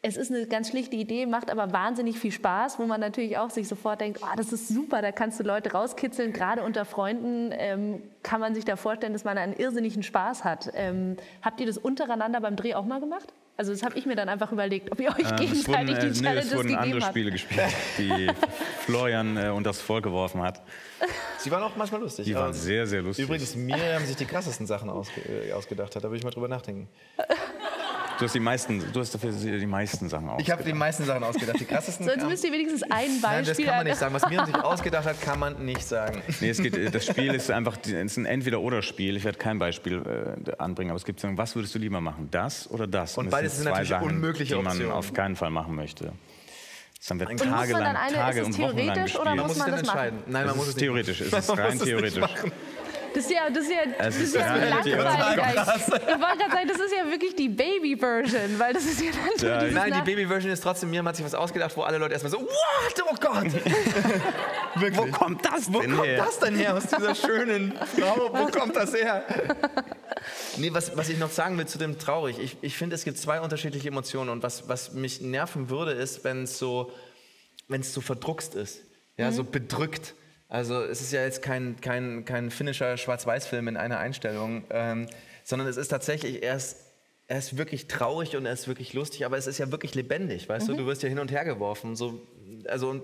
Es 0.06 0.18
ist 0.18 0.32
eine 0.32 0.46
ganz 0.48 0.68
schlichte 0.68 0.98
Idee, 0.98 1.26
macht 1.26 1.50
aber 1.50 1.72
wahnsinnig 1.72 2.20
viel 2.20 2.34
Spaß, 2.34 2.78
wo 2.78 2.86
man 2.86 3.00
natürlich 3.00 3.38
auch 3.38 3.50
sich 3.50 3.70
sofort 3.70 4.02
denkt, 4.02 4.20
oh, 4.22 4.36
das 4.36 4.52
ist 4.52 4.68
super, 4.68 5.02
da 5.02 5.14
kannst 5.14 5.40
du 5.40 5.46
Leute 5.46 5.72
rauskitzeln. 5.72 6.34
Gerade 6.34 6.62
unter 6.62 6.84
Freunden 6.84 7.52
ähm, 7.54 8.04
kann 8.22 8.42
man 8.42 8.54
sich 8.54 8.66
da 8.66 8.76
vorstellen, 8.76 9.14
dass 9.14 9.24
man 9.24 9.38
einen 9.38 9.54
irrsinnigen 9.54 10.04
Spaß 10.04 10.44
hat. 10.44 10.70
Ähm, 10.76 11.16
habt 11.42 11.62
ihr 11.62 11.68
das 11.68 11.78
untereinander 11.78 12.42
beim 12.42 12.58
Dreh 12.58 12.74
auch 12.74 12.84
mal 12.84 13.00
gemacht? 13.00 13.32
Also 13.56 13.72
das 13.72 13.82
habe 13.84 13.98
ich 13.98 14.06
mir 14.06 14.16
dann 14.16 14.28
einfach 14.28 14.52
überlegt, 14.52 14.92
ob 14.92 15.00
ihr 15.00 15.10
euch 15.10 15.20
Ähm, 15.20 15.26
es 15.26 15.68
wurden, 15.68 15.86
gegenseitig 15.86 15.96
äh, 15.96 16.00
die 16.00 16.08
nö, 16.08 16.14
Challenges 16.14 16.46
es 16.46 16.58
wurden 16.58 16.68
gegeben 16.68 16.84
andere 16.84 17.02
habt. 17.02 17.12
Spiele 17.12 17.32
gespielt, 17.32 17.62
die 17.98 18.28
Florian 18.80 19.38
äh, 19.38 19.50
unter 19.50 19.70
das 19.70 19.80
Volk 19.80 20.04
geworfen 20.04 20.42
hat. 20.42 20.62
Sie 21.38 21.50
waren 21.52 21.64
auch 21.64 21.76
manchmal 21.78 22.02
lustig. 22.02 22.26
Die 22.26 22.34
waren 22.34 22.46
aber 22.46 22.54
sehr, 22.54 22.88
sehr 22.88 23.02
lustig. 23.02 23.24
Übrigens, 23.24 23.56
Miriam 23.56 24.04
sich 24.06 24.18
die 24.18 24.26
krassesten 24.26 24.66
Sachen 24.66 24.90
ausge 24.90 25.22
äh, 25.22 25.54
ausgedacht 25.54 25.96
hat. 25.96 26.04
Da 26.04 26.10
würde 26.10 26.18
ich 26.18 26.24
mal 26.24 26.32
drüber 26.32 26.48
nachdenken. 26.50 26.90
Du 28.20 28.26
hast 28.26 28.36
die 28.36 28.40
meisten, 28.40 28.84
du 28.94 29.00
hast 29.00 29.14
dafür 29.14 29.32
die 29.32 29.66
meisten 29.66 30.08
Sachen 30.08 30.30
aus. 30.30 30.42
Ich 30.42 30.50
habe 30.52 30.64
die 30.64 30.74
meisten 30.74 31.04
Sachen 31.04 31.24
ausgedacht. 31.24 31.60
Die 31.60 31.66
krassesten. 31.66 32.06
So, 32.06 32.12
jetzt 32.12 32.20
kamen- 32.20 32.30
müsst 32.32 32.44
ihr 32.46 32.52
wenigstens 32.52 32.84
ein 32.84 32.90
Beispiel. 33.22 33.30
Nein, 33.30 33.46
das 33.46 33.58
kann 33.58 33.66
man 33.78 33.86
nicht 33.86 33.98
sagen. 33.98 34.14
Was 34.14 34.24
Miriam 34.30 34.46
sich 34.46 34.56
ausgedacht 34.56 34.74
ausgedacht 34.74 35.06
hat, 35.06 35.22
kann 35.22 35.40
man 35.40 35.66
nicht 35.66 35.84
sagen. 35.86 36.22
Nee, 36.42 36.50
es 36.50 36.62
geht, 36.62 36.76
äh, 36.78 36.90
das 36.92 37.06
Spiel 37.06 37.34
ist 37.34 37.50
einfach 37.52 37.78
es 37.84 37.90
ist 37.92 38.18
ein 38.18 38.26
Entweder-Oder-Spiel. 38.26 39.16
Ich 39.18 39.24
werde 39.24 39.38
kein 39.38 39.60
Beispiel 39.60 40.36
äh, 40.48 40.52
anbringen, 40.58 40.92
aber 40.92 40.98
es 40.98 41.06
gibt 41.06 41.20
so, 41.20 41.28
was 41.38 41.56
würdest 41.56 41.74
du 41.76 41.80
lieber 41.80 42.02
machen? 42.02 42.28
Das 42.32 42.70
oder 42.70 42.88
das? 42.88 43.18
Und 43.18 43.26
das 43.26 43.32
beides 43.32 43.54
sind 43.56 43.64
zwei 43.64 43.70
natürlich 43.72 43.90
Sachen, 43.90 44.08
unmögliche 44.08 44.56
die 44.56 44.62
man 44.62 44.68
Optionen. 44.74 44.92
auf 44.94 45.14
keinen 45.14 45.36
Fall 45.36 45.50
machen 45.50 45.76
möchte. 45.76 46.12
Das 47.00 47.10
haben 47.10 47.20
wir 47.20 47.28
Und 47.30 47.34
muss 47.34 47.46
man 47.46 47.54
tagelang, 47.60 47.84
dann 47.84 47.96
eine- 47.98 48.14
Tage 48.16 48.40
ist 48.42 48.48
es 48.50 48.56
und 48.56 48.56
theoretisch 48.62 49.04
gespielt. 49.04 49.22
oder 49.22 49.30
Man 49.36 49.40
muss 49.40 49.48
muss 49.50 49.58
man 49.58 49.66
sich 49.66 49.76
das 49.80 49.88
dann 49.88 49.96
machen? 49.96 50.08
entscheiden. 50.08 50.32
Nein, 50.34 50.46
man 50.46 50.50
Es 50.52 50.56
muss 50.56 50.68
es 50.68 50.76
nicht 50.76 50.84
theoretisch, 50.84 51.22
es 51.22 51.32
machen. 51.32 51.40
ist 51.42 51.48
Man 51.50 51.58
rein 51.60 51.66
muss 51.66 51.74
es 51.74 51.82
nicht 51.82 51.90
theoretisch. 51.90 52.54
Das 53.14 53.26
ist 53.26 53.32
ja, 53.32 53.50
das 53.50 53.64
ist 53.64 53.72
ja, 53.72 53.78
das 53.98 54.16
ist 54.16 54.22
ist 54.22 54.36
ja 54.36 54.56
langweilig. 54.56 54.84
theoretisch. 54.84 55.84
Ich 55.86 55.88
wollte 55.92 56.38
gerade 56.38 56.52
sagen, 56.52 56.68
das 56.68 56.78
ist 56.80 56.94
ja 56.98 57.06
wirklich 57.12 57.36
die 57.36 57.50
Baby-Version, 57.50 58.58
weil 58.60 58.74
das 58.74 58.86
ist 58.86 59.02
ja 59.02 59.12
dann 59.40 59.64
Ja, 59.66 59.72
Nein, 59.72 59.94
die 59.94 60.02
Baby-Version 60.02 60.52
ist 60.52 60.62
trotzdem, 60.64 60.90
Miriam 60.90 61.08
hat 61.08 61.16
sich 61.16 61.26
was 61.26 61.36
ausgedacht, 61.36 61.76
wo 61.78 61.82
alle 61.84 61.98
Leute 61.98 62.14
erstmal 62.14 62.32
so, 62.32 62.42
what, 62.42 63.04
oh 63.10 63.16
Gott. 63.20 63.54
Wirklich. 64.76 64.98
Wo 64.98 65.06
kommt 65.08 65.46
das 65.46 65.72
Wo 65.72 65.80
denn 65.82 65.96
kommt 65.96 66.08
her? 66.08 66.18
das 66.26 66.40
denn 66.40 66.56
her 66.56 66.76
aus 66.76 66.84
dieser 66.88 67.14
schönen 67.16 67.74
Frau? 68.00 68.32
Wo 68.34 68.48
kommt 68.48 68.76
das 68.76 68.94
her? 68.94 69.24
Nee, 70.58 70.70
was, 70.74 70.96
was 70.96 71.10
ich 71.10 71.18
noch 71.18 71.32
sagen 71.32 71.58
will 71.58 71.66
zu 71.66 71.78
dem 71.78 72.00
traurig, 72.00 72.40
ich, 72.40 72.56
ich 72.62 72.78
finde, 72.78 72.96
es 72.96 73.04
gibt 73.04 73.18
zwei 73.18 73.42
unterschiedliche 73.42 73.90
Emotionen 73.90 74.30
und 74.30 74.42
was, 74.42 74.70
was 74.70 74.94
mich 74.94 75.20
nerven 75.20 75.70
würde, 75.70 75.92
ist, 75.92 76.24
wenn 76.24 76.44
es 76.44 76.58
so, 76.58 76.92
wenn 77.68 77.82
es 77.82 77.94
so 77.94 78.00
verdruckst 78.00 78.56
ist, 78.56 78.82
ja, 79.18 79.32
so 79.34 79.44
bedrückt. 79.44 80.14
Also 80.54 80.84
es 80.84 81.02
ist 81.02 81.12
ja 81.12 81.24
jetzt 81.24 81.42
kein, 81.42 81.82
kein, 81.82 82.26
kein 82.26 82.52
finnischer 82.52 82.96
Schwarz-Weiß-Film 82.96 83.68
in 83.70 83.76
einer 83.76 83.98
Einstellung, 83.98 84.64
ähm, 84.70 85.08
sondern 85.44 85.68
es 85.68 85.78
ist 85.78 85.88
tatsächlich 85.88 86.44
erst 86.44 86.78
er 87.26 87.40
ist 87.40 87.58
wirklich 87.58 87.88
traurig 87.88 88.36
und 88.36 88.46
er 88.46 88.54
ist 88.54 88.68
wirklich 88.68 88.94
lustig, 88.94 89.26
aber 89.26 89.36
es 89.38 89.48
ist 89.48 89.58
ja 89.58 89.72
wirklich 89.72 89.96
lebendig, 89.96 90.48
weißt 90.48 90.68
du? 90.68 90.76
Du 90.76 90.86
wirst 90.86 91.02
ja 91.02 91.10
hin 91.10 91.18
und 91.18 91.32
her 91.32 91.44
geworfen, 91.46 91.96
so, 91.96 92.22
also 92.68 92.90
und, 92.90 93.02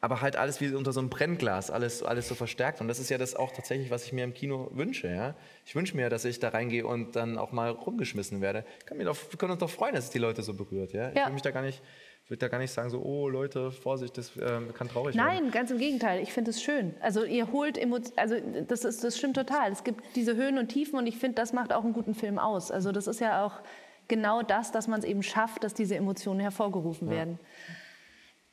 aber 0.00 0.22
halt 0.22 0.36
alles 0.36 0.60
wie 0.62 0.72
unter 0.74 0.92
so 0.92 1.00
einem 1.00 1.10
Brennglas, 1.10 1.70
alles, 1.70 2.02
alles 2.02 2.28
so 2.28 2.34
verstärkt. 2.36 2.80
Und 2.80 2.88
das 2.88 3.00
ist 3.00 3.10
ja 3.10 3.18
das 3.18 3.34
auch 3.34 3.52
tatsächlich, 3.52 3.90
was 3.90 4.04
ich 4.04 4.12
mir 4.14 4.22
im 4.24 4.32
Kino 4.32 4.70
wünsche. 4.72 5.08
Ja? 5.08 5.34
Ich 5.66 5.74
wünsche 5.74 5.94
mir, 5.96 6.08
dass 6.08 6.24
ich 6.24 6.38
da 6.38 6.50
reingehe 6.50 6.86
und 6.86 7.16
dann 7.16 7.36
auch 7.36 7.50
mal 7.52 7.70
rumgeschmissen 7.70 8.40
werde. 8.40 8.64
Doch, 8.88 9.16
wir 9.30 9.38
können 9.38 9.52
uns 9.52 9.60
doch 9.60 9.68
freuen, 9.68 9.94
dass 9.94 10.04
es 10.04 10.10
die 10.10 10.20
Leute 10.20 10.42
so 10.42 10.54
berührt. 10.54 10.92
Ja? 10.92 11.10
Ich 11.10 11.16
Ja. 11.16 11.26
will 11.26 11.32
mich 11.34 11.42
da 11.42 11.50
gar 11.50 11.62
nicht, 11.62 11.82
würde 12.28 12.40
da 12.40 12.48
gar 12.48 12.58
nicht 12.58 12.72
sagen, 12.72 12.90
so, 12.90 13.00
oh 13.00 13.28
Leute, 13.28 13.70
Vorsicht, 13.70 14.18
das 14.18 14.32
ähm, 14.36 14.74
kann 14.74 14.88
traurig 14.88 15.16
werden. 15.16 15.26
Nein, 15.26 15.50
ganz 15.50 15.70
im 15.70 15.78
Gegenteil. 15.78 16.22
Ich 16.22 16.32
finde 16.32 16.50
es 16.50 16.62
schön. 16.62 16.94
Also 17.00 17.24
ihr 17.24 17.52
holt 17.52 17.78
Emotionen, 17.78 18.18
also 18.18 18.36
das, 18.66 18.84
ist, 18.84 19.02
das 19.02 19.16
stimmt 19.16 19.36
total. 19.36 19.72
Es 19.72 19.82
gibt 19.84 20.04
diese 20.14 20.36
Höhen 20.36 20.58
und 20.58 20.68
Tiefen 20.68 20.98
und 20.98 21.06
ich 21.06 21.16
finde, 21.16 21.36
das 21.36 21.52
macht 21.52 21.72
auch 21.72 21.84
einen 21.84 21.94
guten 21.94 22.14
Film 22.14 22.38
aus. 22.38 22.70
Also 22.70 22.92
das 22.92 23.06
ist 23.06 23.20
ja 23.20 23.44
auch 23.44 23.60
genau 24.08 24.42
das, 24.42 24.72
dass 24.72 24.88
man 24.88 25.00
es 25.00 25.06
eben 25.06 25.22
schafft, 25.22 25.64
dass 25.64 25.74
diese 25.74 25.96
Emotionen 25.96 26.40
hervorgerufen 26.40 27.10
werden. 27.10 27.38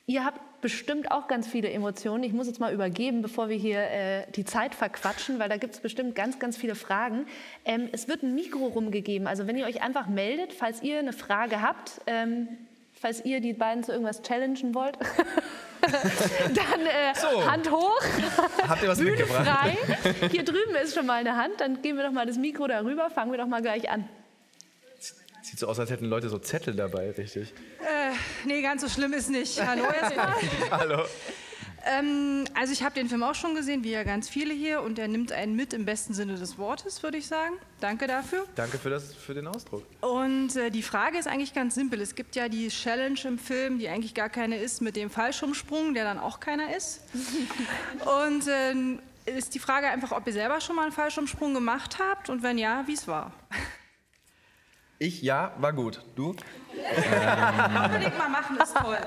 Ihr 0.08 0.24
habt 0.24 0.62
bestimmt 0.62 1.12
auch 1.12 1.28
ganz 1.28 1.48
viele 1.48 1.70
Emotionen. 1.72 2.24
Ich 2.24 2.32
muss 2.32 2.46
jetzt 2.46 2.60
mal 2.60 2.72
übergeben, 2.72 3.24
bevor 3.24 3.50
wir 3.50 3.58
hier 3.58 3.80
äh, 3.80 4.32
die 4.32 4.46
Zeit 4.46 4.76
verquatschen, 4.76 5.40
weil 5.40 5.50
da 5.50 5.58
gibt 5.58 5.74
es 5.74 5.80
bestimmt 5.80 6.14
ganz, 6.14 6.38
ganz 6.38 6.58
viele 6.58 6.76
Fragen. 6.76 7.26
Ähm, 7.66 7.90
es 7.92 8.08
wird 8.08 8.22
ein 8.22 8.36
Mikro 8.36 8.68
rumgegeben. 8.68 9.28
Also 9.28 9.48
wenn 9.48 9.58
ihr 9.58 9.66
euch 9.66 9.82
einfach 9.82 10.08
meldet, 10.08 10.54
falls 10.54 10.84
ihr 10.84 11.00
eine 11.00 11.12
Frage 11.12 11.62
habt, 11.62 12.02
ähm, 12.06 12.48
falls 13.00 13.24
ihr 13.26 13.40
die 13.42 13.54
beiden 13.54 13.84
zu 13.84 13.92
irgendwas 13.92 14.22
challengen 14.22 14.74
wollt, 14.76 14.98
dann 15.82 16.82
äh, 16.82 17.14
So. 17.16 17.50
Hand 17.50 17.70
hoch, 17.70 18.02
Habt 18.68 18.82
ihr 18.84 18.90
was 18.90 18.98
Bühne 18.98 19.12
mitgebracht? 19.12 19.48
frei. 19.48 19.78
Hier 20.32 20.44
drüben 20.44 20.76
ist 20.84 20.96
schon 20.96 21.06
mal 21.06 21.16
eine 21.20 21.36
Hand. 21.38 21.60
Dann 21.62 21.82
geben 21.82 21.98
wir 21.98 22.06
doch 22.06 22.12
mal 22.12 22.26
das 22.26 22.38
Mikro 22.38 22.68
darüber. 22.68 23.10
Fangen 23.10 23.32
wir 23.32 23.38
doch 23.38 23.48
mal 23.48 23.62
gleich 23.62 23.90
an. 23.90 24.08
Sieht 25.44 25.60
so 25.60 25.68
aus, 25.68 25.80
als 25.80 25.92
hätten 25.92 26.06
Leute 26.06 26.28
so 26.30 26.40
Zettel 26.40 26.74
dabei, 26.76 27.12
richtig. 27.12 27.54
Äh, 27.82 28.14
nee, 28.46 28.64
ganz 28.64 28.82
so 28.82 28.90
schlimm 28.90 29.14
ist 29.14 29.30
nicht. 29.30 29.64
Hallo 29.64 29.84
erstmal. 29.86 30.34
Hallo. 30.72 31.04
Ähm, 31.86 32.46
also 32.54 32.74
ich 32.74 32.84
habe 32.84 32.96
den 32.96 33.08
Film 33.08 33.24
auch 33.24 33.36
schon 33.36 33.56
gesehen, 33.56 33.84
wie 33.84 33.92
ja 33.92 34.04
ganz 34.04 34.28
viele 34.28 34.54
hier, 34.54 34.82
und 34.82 34.98
er 35.00 35.08
nimmt 35.08 35.32
einen 35.32 35.56
mit 35.56 35.74
im 35.74 35.86
besten 35.86 36.14
Sinne 36.14 36.36
des 36.36 36.58
Wortes, 36.58 37.04
würde 37.04 37.18
ich 37.18 37.28
sagen. 37.28 37.56
Danke 37.80 38.08
dafür. 38.08 38.46
Danke 38.56 38.78
für, 38.78 38.90
das, 38.90 39.14
für 39.14 39.34
den 39.34 39.48
Ausdruck. 39.48 39.84
Und 40.02 40.56
äh, 40.56 40.72
die 40.72 40.82
Frage 40.82 41.18
ist 41.18 41.28
eigentlich 41.28 41.54
ganz 41.54 41.76
simpel. 41.76 42.02
Es 42.02 42.16
gibt 42.16 42.36
ja 42.36 42.50
die 42.50 42.70
Challenge 42.70 43.20
im 43.26 43.38
Film, 43.38 43.80
die 43.80 43.88
eigentlich 43.90 44.14
gar 44.14 44.30
keine 44.30 44.58
ist, 44.58 44.82
mit 44.82 44.96
dem 44.96 45.10
Fallschirmsprung, 45.10 45.94
der 45.94 46.04
dann 46.04 46.20
auch 46.20 46.40
keiner 46.40 46.76
ist. 46.76 47.02
Und 48.24 48.46
ähm, 48.48 49.00
ist 49.26 49.56
die 49.56 49.60
Frage 49.60 49.88
einfach, 49.88 50.12
ob 50.12 50.26
ihr 50.28 50.34
selber 50.34 50.62
schon 50.62 50.76
mal 50.76 50.84
einen 50.84 50.92
Fallschirmsprung 50.92 51.54
gemacht 51.54 51.98
habt 52.00 52.30
und 52.30 52.44
wenn 52.44 52.58
ja, 52.58 52.84
wie 52.86 52.94
es 52.94 53.08
war. 53.08 53.34
Ich, 55.06 55.22
ja, 55.22 55.52
war 55.60 55.72
gut. 55.72 56.02
Du? 56.16 56.36
Unbedingt 56.76 58.18
mal 58.18 58.28
machen, 58.30 58.58
ist 58.62 58.76
toll. 58.76 58.98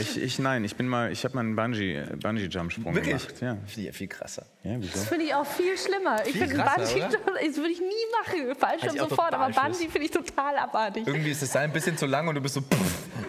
Ich, 0.00 0.20
ich 0.22 0.38
nein, 0.38 0.62
ich 0.64 0.76
bin 0.76 0.86
mal, 0.86 1.10
ich 1.10 1.24
habe 1.24 1.34
mal 1.34 1.40
einen 1.40 1.56
Bungee, 1.56 2.02
Bungee 2.22 2.46
Jump 2.46 2.70
Sprung 2.72 2.94
Wirklich? 2.94 3.26
gemacht. 3.26 3.40
Ja. 3.40 3.54
Finde 3.66 3.80
ich 3.80 3.86
ja 3.86 3.92
viel 3.92 4.06
krasser. 4.08 4.44
Ja, 4.62 4.72
wieso? 4.78 4.92
Das 4.92 5.08
finde 5.08 5.24
ich 5.24 5.34
auch 5.34 5.46
viel 5.46 5.76
schlimmer. 5.76 6.16
Ich 6.26 6.32
Viel 6.32 6.46
finde 6.48 6.62
krasser, 6.62 6.82
Bungee, 6.84 7.04
oder? 7.06 7.46
das 7.46 7.56
würde 7.56 7.70
ich 7.70 7.80
nie 7.80 7.86
machen. 8.22 8.54
Fallschirm 8.56 8.94
ich 8.94 9.00
auch 9.00 9.08
sofort, 9.08 9.34
aber. 9.34 9.52
Bungee 9.52 9.88
finde 9.88 10.02
ich 10.04 10.10
total 10.10 10.56
abartig. 10.58 11.06
Irgendwie 11.06 11.30
ist 11.30 11.42
das 11.42 11.52
Seil 11.52 11.64
ein 11.64 11.72
bisschen 11.72 11.96
zu 11.96 12.06
lang 12.06 12.28
und 12.28 12.34
du 12.34 12.40
bist 12.40 12.54
so. 12.54 12.60
Pff. 12.60 12.68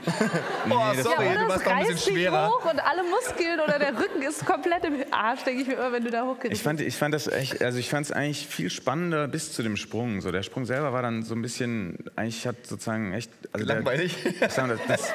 Nee, 0.65 0.73
oh, 0.75 0.93
das- 0.95 1.03
sorry, 1.03 1.25
ja, 1.25 1.33
du 1.33 1.39
oder 1.45 1.49
warst 1.49 1.61
es 1.61 1.65
noch 1.65 1.71
ein 1.71 1.77
reißt 1.79 1.89
bisschen 1.91 2.13
schwerer. 2.15 2.47
hoch 2.49 2.65
und 2.71 2.79
alle 2.79 3.03
Muskeln 3.03 3.59
oder 3.59 3.79
der 3.79 3.97
Rücken 3.97 4.21
ist 4.21 4.45
komplett 4.45 4.83
im 4.85 4.95
Arsch, 5.11 5.43
denke 5.43 5.61
ich 5.61 5.67
mir 5.67 5.73
immer, 5.75 5.91
wenn 5.91 6.03
du 6.03 6.09
da 6.11 6.25
hochgehst. 6.25 6.53
Ich 6.53 6.61
fand, 6.63 6.81
ich 6.81 6.95
fand 6.95 7.13
das 7.13 7.27
echt, 7.27 7.61
also 7.61 7.77
ich 7.79 7.89
fand 7.89 8.05
es 8.05 8.11
eigentlich 8.11 8.47
viel 8.47 8.69
spannender 8.69 9.27
bis 9.27 9.51
zu 9.53 9.61
dem 9.63 9.75
Sprung. 9.77 10.21
So 10.21 10.31
der 10.31 10.43
Sprung 10.43 10.65
selber 10.65 10.93
war 10.93 11.01
dann 11.01 11.23
so 11.23 11.35
ein 11.35 11.41
bisschen, 11.41 11.97
eigentlich 12.15 12.45
hat 12.47 12.65
sozusagen 12.65 13.13
echt 13.13 13.31
also 13.51 13.65
der- 13.65 13.75
Langweilig? 13.75 14.17
ich 14.25 14.51
sag 14.51 14.67
mal, 14.67 14.77
das, 14.87 14.99
das, 15.01 15.13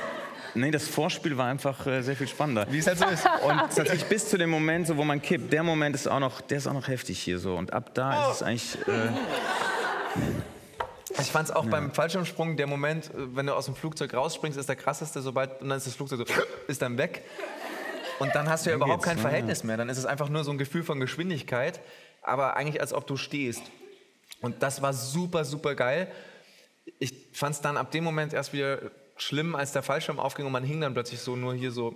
nee, 0.54 0.70
das 0.70 0.88
Vorspiel 0.88 1.36
war 1.36 1.46
einfach 1.46 1.86
äh, 1.86 2.02
sehr 2.02 2.16
viel 2.16 2.28
spannender. 2.28 2.66
Wie 2.70 2.78
es 2.78 2.86
halt 2.86 2.98
so 2.98 3.06
ist. 3.06 3.24
Und 3.44 3.56
tatsächlich 3.58 4.04
bis 4.06 4.28
zu 4.28 4.38
dem 4.38 4.50
Moment, 4.50 4.86
so, 4.86 4.96
wo 4.96 5.04
man 5.04 5.20
kippt, 5.22 5.52
der 5.52 5.62
Moment 5.62 5.94
ist 5.94 6.06
auch 6.06 6.20
noch, 6.20 6.40
der 6.40 6.58
ist 6.58 6.66
auch 6.66 6.72
noch 6.74 6.88
heftig 6.88 7.20
hier 7.20 7.38
so. 7.38 7.56
Und 7.56 7.72
ab 7.72 7.90
da 7.94 8.30
ist 8.30 8.36
es 8.36 8.42
eigentlich. 8.42 8.78
Äh, 8.88 9.08
Ich 11.20 11.30
fand 11.30 11.48
es 11.48 11.54
auch 11.54 11.66
beim 11.66 11.92
Fallschirmsprung, 11.92 12.56
der 12.56 12.66
Moment, 12.66 13.06
äh, 13.06 13.36
wenn 13.36 13.46
du 13.46 13.54
aus 13.54 13.66
dem 13.66 13.76
Flugzeug 13.76 14.14
rausspringst, 14.14 14.58
ist 14.58 14.68
der 14.68 14.76
krasseste, 14.76 15.22
sobald, 15.22 15.60
und 15.62 15.68
dann 15.68 15.78
ist 15.78 15.86
das 15.86 15.94
Flugzeug 15.94 16.26
so, 16.26 16.34
ist 16.66 16.82
dann 16.82 16.98
weg. 16.98 17.22
Und 18.18 18.34
dann 18.34 18.48
hast 18.48 18.66
du 18.66 18.70
ja 18.70 18.76
überhaupt 18.76 19.02
kein 19.04 19.16
ne? 19.16 19.22
Verhältnis 19.22 19.64
mehr. 19.64 19.76
Dann 19.76 19.88
ist 19.88 19.98
es 19.98 20.06
einfach 20.06 20.28
nur 20.28 20.44
so 20.44 20.50
ein 20.50 20.58
Gefühl 20.58 20.82
von 20.82 21.00
Geschwindigkeit, 21.00 21.80
aber 22.22 22.56
eigentlich 22.56 22.80
als 22.80 22.92
ob 22.92 23.06
du 23.06 23.16
stehst. 23.16 23.62
Und 24.40 24.62
das 24.62 24.82
war 24.82 24.92
super, 24.92 25.44
super 25.44 25.74
geil. 25.74 26.08
Ich 27.04 27.14
fand 27.32 27.54
es 27.54 27.60
dann 27.60 27.76
ab 27.76 27.90
dem 27.90 28.02
Moment 28.02 28.32
erst 28.32 28.52
wieder 28.52 28.78
schlimm, 29.16 29.54
als 29.54 29.72
der 29.72 29.82
Fallschirm 29.82 30.18
aufging 30.18 30.46
und 30.46 30.52
man 30.52 30.64
hing 30.64 30.80
dann 30.80 30.94
plötzlich 30.94 31.20
so 31.20 31.36
nur 31.36 31.54
hier 31.54 31.70
so. 31.70 31.94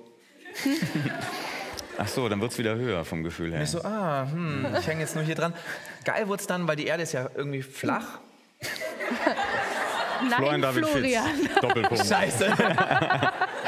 Ach 1.99 2.07
so, 2.07 2.29
dann 2.29 2.41
wird 2.41 2.53
es 2.53 2.59
wieder 2.59 2.77
höher 2.77 3.05
vom 3.05 3.25
Gefühl 3.25 3.53
her. 3.53 3.63
Ich 3.63 3.71
so, 3.71 3.83
ah, 3.83 4.29
hm, 4.31 4.67
ich 4.79 4.87
hänge 4.87 5.01
jetzt 5.01 5.17
nur 5.17 5.25
hier 5.25 5.35
dran. 5.35 5.53
Geil 6.05 6.29
wurde 6.29 6.41
es 6.41 6.47
dann, 6.47 6.69
weil 6.69 6.77
die 6.77 6.87
Erde 6.87 7.03
ist 7.03 7.13
ja 7.13 7.29
irgendwie 7.35 7.63
flach. 7.63 8.21
Nein, 10.21 10.33
Florian 10.39 10.63
David 10.63 10.87
Florian. 10.87 11.27
Fitz. 11.27 11.55
Doppelpunkt. 11.61 12.07
Scheiße. 12.07 12.53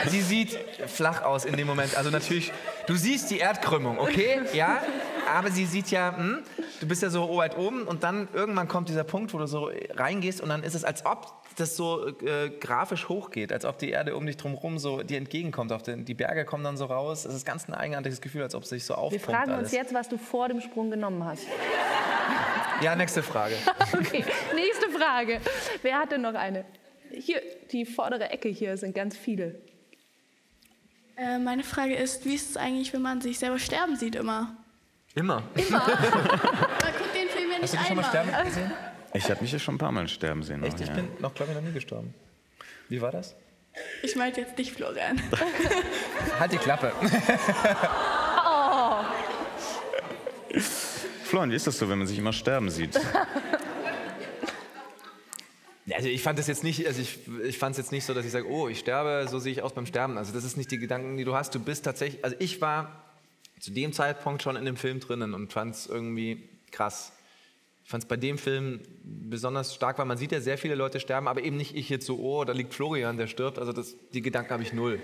Sie 0.08 0.20
sieht 0.20 0.58
flach 0.86 1.22
aus 1.22 1.44
in 1.44 1.56
dem 1.56 1.66
Moment. 1.66 1.96
Also 1.96 2.10
natürlich, 2.10 2.52
du 2.86 2.94
siehst 2.94 3.30
die 3.30 3.38
Erdkrümmung, 3.38 3.98
okay? 3.98 4.40
Ja, 4.52 4.82
aber 5.30 5.50
sie 5.50 5.66
sieht 5.66 5.90
ja, 5.90 6.16
hm, 6.16 6.38
du 6.80 6.88
bist 6.88 7.02
ja 7.02 7.10
so 7.10 7.36
weit 7.36 7.56
oben 7.56 7.84
und 7.84 8.02
dann 8.02 8.28
irgendwann 8.32 8.68
kommt 8.68 8.88
dieser 8.88 9.04
Punkt, 9.04 9.32
wo 9.34 9.38
du 9.38 9.46
so 9.46 9.70
reingehst 9.94 10.40
und 10.40 10.48
dann 10.48 10.62
ist 10.62 10.74
es, 10.74 10.84
als 10.84 11.04
ob 11.06 11.32
das 11.56 11.76
so 11.76 12.06
äh, 12.08 12.50
grafisch 12.60 13.08
hochgeht, 13.08 13.52
als 13.52 13.64
ob 13.64 13.78
die 13.78 13.90
Erde 13.90 14.16
um 14.16 14.24
dich 14.26 14.36
drumherum 14.36 14.78
so 14.78 15.02
dir 15.02 15.18
entgegenkommt. 15.18 15.72
Auf 15.72 15.82
den, 15.82 16.04
die 16.04 16.14
Berge 16.14 16.44
kommen 16.44 16.64
dann 16.64 16.76
so 16.76 16.86
raus. 16.86 17.24
Es 17.24 17.34
ist 17.34 17.44
ganz 17.44 17.68
ein 17.68 17.74
eigenartiges 17.74 18.20
Gefühl, 18.20 18.42
als 18.42 18.54
ob 18.54 18.62
es 18.62 18.70
sich 18.70 18.84
so 18.84 18.94
Wir 18.94 18.98
aufpumpt 18.98 19.24
fragen 19.24 19.50
alles. 19.52 19.64
uns 19.64 19.72
jetzt, 19.72 19.92
was 19.94 20.08
du 20.08 20.16
vor 20.16 20.48
dem 20.48 20.60
Sprung 20.60 20.90
genommen 20.90 21.24
hast. 21.24 21.44
Ja, 22.82 22.96
nächste 22.96 23.22
Frage. 23.22 23.56
Okay, 23.92 24.24
nächste 24.54 24.88
Frage. 24.88 25.40
Wer 25.82 25.98
hat 25.98 26.12
denn 26.12 26.22
noch 26.22 26.32
eine? 26.32 26.64
Hier, 27.12 27.42
die 27.72 27.84
vordere 27.84 28.30
Ecke 28.30 28.48
hier 28.48 28.78
sind 28.78 28.94
ganz 28.94 29.16
viele. 29.18 29.60
Äh, 31.16 31.38
meine 31.38 31.62
Frage 31.62 31.94
ist, 31.94 32.24
wie 32.24 32.34
ist 32.34 32.48
es 32.48 32.56
eigentlich, 32.56 32.94
wenn 32.94 33.02
man 33.02 33.20
sich 33.20 33.38
selber 33.38 33.58
sterben 33.58 33.96
sieht 33.96 34.14
immer? 34.14 34.56
Immer. 35.14 35.42
Immer. 35.54 35.78
man 35.86 35.88
guckt 35.88 37.14
den 37.14 37.28
Film 37.28 37.50
ja 37.50 37.58
nicht 37.58 37.62
Hast 37.62 37.72
du 37.74 37.78
dich 37.78 37.86
schon 37.86 37.96
mal 37.96 38.04
einmal. 38.04 38.24
sterben 38.30 38.44
gesehen? 38.46 38.72
Ich 39.12 39.30
habe 39.30 39.40
mich 39.42 39.52
ja 39.52 39.58
schon 39.58 39.74
ein 39.74 39.78
paar 39.78 39.90
Mal 39.92 40.06
sterben 40.08 40.42
sehen. 40.42 40.62
Echt? 40.62 40.74
noch, 40.74 40.80
Ich 40.82 40.88
ja. 40.88 40.94
bin 40.94 41.08
noch, 41.18 41.34
glaube 41.34 41.52
ich, 41.52 41.58
noch 41.58 41.64
nie 41.64 41.72
gestorben. 41.72 42.14
Wie 42.88 43.00
war 43.00 43.10
das? 43.10 43.34
Ich 44.02 44.14
meinte 44.16 44.40
jetzt 44.40 44.56
nicht 44.58 44.72
Florian. 44.72 45.20
Halt 46.40 46.52
die 46.52 46.58
Klappe. 46.58 46.92
Oh. 48.44 49.04
Florian, 51.24 51.50
wie 51.50 51.56
ist 51.56 51.66
das 51.66 51.78
so, 51.78 51.88
wenn 51.88 51.98
man 51.98 52.06
sich 52.06 52.18
immer 52.18 52.32
sterben 52.32 52.70
sieht? 52.70 52.98
Also 55.92 56.08
ich 56.08 56.22
fand 56.22 56.38
es 56.38 56.46
jetzt 56.46 56.62
nicht, 56.62 56.86
also 56.86 57.00
ich, 57.00 57.18
ich 57.44 57.58
fand 57.58 57.72
es 57.72 57.78
jetzt 57.78 57.90
nicht 57.92 58.04
so, 58.04 58.14
dass 58.14 58.24
ich 58.24 58.30
sage, 58.30 58.48
oh, 58.48 58.68
ich 58.68 58.78
sterbe, 58.78 59.26
so 59.28 59.38
sehe 59.40 59.50
ich 59.52 59.62
aus 59.62 59.72
beim 59.74 59.86
Sterben. 59.86 60.18
Also 60.18 60.32
das 60.32 60.44
ist 60.44 60.56
nicht 60.56 60.70
die 60.70 60.78
Gedanken, 60.78 61.16
die 61.16 61.24
du 61.24 61.34
hast. 61.34 61.52
Du 61.54 61.58
bist 61.60 61.84
tatsächlich, 61.84 62.24
also 62.24 62.36
ich 62.38 62.60
war 62.60 63.09
zu 63.60 63.70
dem 63.70 63.92
Zeitpunkt 63.92 64.42
schon 64.42 64.56
in 64.56 64.64
dem 64.64 64.76
Film 64.76 65.00
drinnen 65.00 65.34
und 65.34 65.52
fand 65.52 65.74
es 65.74 65.86
irgendwie 65.86 66.48
krass. 66.72 67.12
Ich 67.84 67.90
fand 67.90 68.04
es 68.04 68.08
bei 68.08 68.16
dem 68.16 68.38
Film 68.38 68.80
besonders 69.02 69.74
stark, 69.74 69.98
weil 69.98 70.06
man 70.06 70.16
sieht 70.16 70.32
ja 70.32 70.40
sehr 70.40 70.58
viele 70.58 70.74
Leute 70.74 71.00
sterben, 71.00 71.28
aber 71.28 71.42
eben 71.42 71.56
nicht 71.56 71.74
ich 71.74 71.88
jetzt 71.88 72.06
so, 72.06 72.18
oh, 72.18 72.44
da 72.44 72.52
liegt 72.52 72.74
Florian, 72.74 73.16
der 73.16 73.26
stirbt. 73.26 73.58
Also 73.58 73.72
das, 73.72 73.96
die 74.12 74.22
Gedanken 74.22 74.50
habe 74.52 74.62
ich 74.62 74.72
null. 74.72 75.00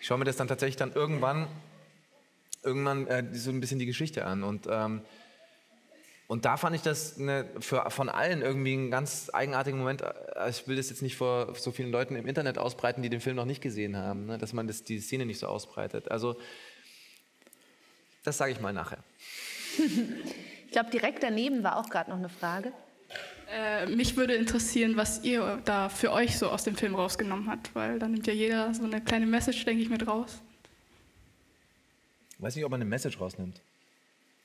Ich 0.00 0.06
schaue 0.06 0.18
mir 0.18 0.24
das 0.24 0.36
dann 0.36 0.48
tatsächlich 0.48 0.76
dann 0.76 0.92
irgendwann, 0.92 1.48
irgendwann 2.62 3.06
äh, 3.06 3.24
so 3.32 3.50
ein 3.50 3.60
bisschen 3.60 3.78
die 3.78 3.86
Geschichte 3.86 4.26
an 4.26 4.42
und 4.42 4.66
ähm, 4.70 5.02
und 6.28 6.44
da 6.44 6.56
fand 6.56 6.74
ich 6.74 6.82
das 6.82 7.20
eine, 7.20 7.46
für, 7.60 7.88
von 7.90 8.08
allen 8.08 8.42
irgendwie 8.42 8.72
einen 8.72 8.90
ganz 8.90 9.30
eigenartigen 9.32 9.78
Moment. 9.78 10.02
Äh, 10.02 10.50
Ich 10.50 10.66
will 10.66 10.76
das 10.76 10.90
jetzt 10.90 11.02
nicht 11.02 11.16
vor 11.16 11.54
so 11.54 11.70
vielen 11.70 11.92
Leuten 11.92 12.16
im 12.16 12.26
Internet 12.26 12.58
ausbreiten, 12.58 13.02
die 13.02 13.10
den 13.10 13.20
Film 13.20 13.36
noch 13.36 13.44
nicht 13.44 13.62
gesehen 13.62 13.96
haben, 13.96 14.26
ne? 14.26 14.38
dass 14.38 14.52
man 14.52 14.66
das, 14.66 14.82
die 14.82 14.98
Szene 14.98 15.24
nicht 15.24 15.38
so 15.38 15.46
ausbreitet. 15.46 16.10
Also, 16.10 16.36
das 18.26 18.38
sage 18.38 18.52
ich 18.52 18.60
mal 18.60 18.72
nachher. 18.72 18.98
Ich 20.66 20.72
glaube, 20.72 20.90
direkt 20.90 21.22
daneben 21.22 21.62
war 21.62 21.76
auch 21.78 21.88
gerade 21.88 22.10
noch 22.10 22.18
eine 22.18 22.28
Frage. 22.28 22.72
Äh, 23.50 23.86
mich 23.86 24.16
würde 24.16 24.34
interessieren, 24.34 24.96
was 24.96 25.22
ihr 25.22 25.62
da 25.64 25.88
für 25.88 26.12
euch 26.12 26.36
so 26.36 26.48
aus 26.48 26.64
dem 26.64 26.76
Film 26.76 26.94
rausgenommen 26.94 27.48
habt, 27.48 27.74
weil 27.74 27.98
da 27.98 28.08
nimmt 28.08 28.26
ja 28.26 28.32
jeder 28.32 28.74
so 28.74 28.82
eine 28.82 29.00
kleine 29.00 29.26
Message, 29.26 29.64
denke 29.64 29.82
ich, 29.82 29.88
mit 29.88 30.06
raus. 30.06 30.42
Ich 32.30 32.42
weiß 32.42 32.56
nicht, 32.56 32.64
ob 32.64 32.70
man 32.70 32.80
eine 32.80 32.90
Message 32.90 33.20
rausnimmt. 33.20 33.60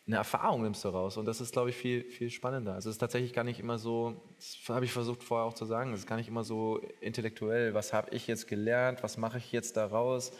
Eine 0.07 0.17
Erfahrung 0.17 0.61
nimmst 0.63 0.83
du 0.85 0.89
raus 0.89 1.17
und 1.17 1.25
das 1.25 1.41
ist, 1.41 1.53
glaube 1.53 1.69
ich, 1.69 1.75
viel, 1.75 2.03
viel 2.03 2.29
spannender. 2.29 2.73
Also 2.73 2.89
es 2.89 2.95
ist 2.95 2.99
tatsächlich 2.99 3.33
gar 3.33 3.43
nicht 3.43 3.59
immer 3.59 3.77
so, 3.77 4.21
das 4.37 4.57
habe 4.69 4.85
ich 4.85 4.91
versucht 4.91 5.23
vorher 5.23 5.45
auch 5.45 5.53
zu 5.53 5.65
sagen, 5.65 5.93
es 5.93 6.01
ist 6.01 6.07
gar 6.07 6.17
nicht 6.17 6.27
immer 6.27 6.43
so 6.43 6.81
intellektuell, 7.01 7.73
was 7.73 7.93
habe 7.93 8.13
ich 8.15 8.27
jetzt 8.27 8.47
gelernt, 8.47 9.03
was 9.03 9.17
mache 9.17 9.37
ich 9.37 9.51
jetzt 9.51 9.77
daraus, 9.77 10.31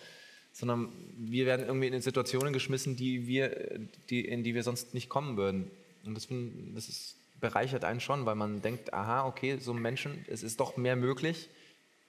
sondern 0.52 0.90
wir 1.18 1.46
werden 1.46 1.66
irgendwie 1.66 1.88
in 1.88 2.02
Situationen 2.02 2.54
geschmissen, 2.54 2.96
die 2.96 3.28
wir, 3.28 3.80
die, 4.10 4.26
in 4.26 4.44
die 4.44 4.54
wir 4.54 4.64
sonst 4.64 4.94
nicht 4.94 5.10
kommen 5.10 5.38
würden. 5.38 5.72
Und 6.06 6.16
das, 6.16 6.26
find, 6.26 6.76
das 6.76 6.90
ist, 6.90 7.16
bereichert 7.40 7.84
einen 7.86 8.00
schon, 8.00 8.26
weil 8.26 8.36
man 8.36 8.62
denkt, 8.62 8.94
aha, 8.94 9.26
okay, 9.26 9.58
so 9.60 9.74
ein 9.74 9.82
Menschen, 9.82 10.26
es 10.28 10.44
ist 10.44 10.60
doch 10.60 10.78
mehr 10.78 10.96
möglich 10.96 11.50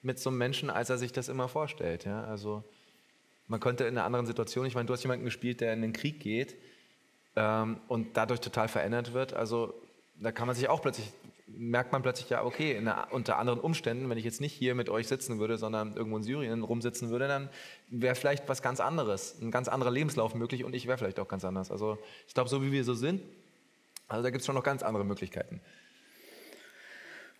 mit 0.02 0.18
so 0.18 0.30
einem 0.30 0.38
Menschen, 0.38 0.70
als 0.70 0.90
er 0.90 0.98
sich 0.98 1.12
das 1.12 1.28
immer 1.28 1.48
vorstellt. 1.48 2.04
Ja? 2.04 2.24
Also 2.24 2.64
man 3.46 3.60
könnte 3.60 3.84
in 3.84 3.96
einer 3.96 4.04
anderen 4.04 4.26
Situation, 4.26 4.66
ich 4.66 4.74
meine, 4.74 4.86
du 4.86 4.92
hast 4.92 5.02
jemanden 5.02 5.24
gespielt, 5.24 5.60
der 5.60 5.72
in 5.72 5.82
den 5.82 5.92
Krieg 5.92 6.20
geht 6.20 6.56
ähm, 7.36 7.78
und 7.88 8.16
dadurch 8.16 8.40
total 8.40 8.68
verändert 8.68 9.14
wird. 9.14 9.32
Also 9.32 9.74
da 10.20 10.32
kann 10.32 10.46
man 10.46 10.56
sich 10.56 10.68
auch 10.68 10.82
plötzlich, 10.82 11.06
merkt 11.56 11.92
man 11.92 12.02
plötzlich, 12.02 12.30
ja, 12.30 12.44
okay, 12.44 12.72
in 12.72 12.88
einer, 12.88 13.08
unter 13.12 13.38
anderen 13.38 13.60
Umständen, 13.60 14.08
wenn 14.08 14.18
ich 14.18 14.24
jetzt 14.24 14.40
nicht 14.40 14.52
hier 14.52 14.74
mit 14.74 14.88
euch 14.88 15.08
sitzen 15.08 15.38
würde, 15.38 15.58
sondern 15.58 15.96
irgendwo 15.96 16.16
in 16.16 16.22
Syrien 16.22 16.62
rumsitzen 16.62 17.10
würde, 17.10 17.28
dann 17.28 17.48
wäre 17.88 18.14
vielleicht 18.14 18.48
was 18.48 18.62
ganz 18.62 18.80
anderes, 18.80 19.40
ein 19.40 19.50
ganz 19.50 19.68
anderer 19.68 19.90
Lebenslauf 19.90 20.34
möglich 20.34 20.64
und 20.64 20.74
ich 20.74 20.86
wäre 20.86 20.98
vielleicht 20.98 21.20
auch 21.20 21.28
ganz 21.28 21.44
anders. 21.44 21.70
Also 21.70 21.98
ich 22.26 22.34
glaube, 22.34 22.50
so 22.50 22.62
wie 22.62 22.72
wir 22.72 22.84
so 22.84 22.94
sind, 22.94 23.22
also 24.08 24.22
da 24.22 24.30
gibt 24.30 24.40
es 24.40 24.46
schon 24.46 24.54
noch 24.54 24.64
ganz 24.64 24.82
andere 24.82 25.04
Möglichkeiten. 25.04 25.60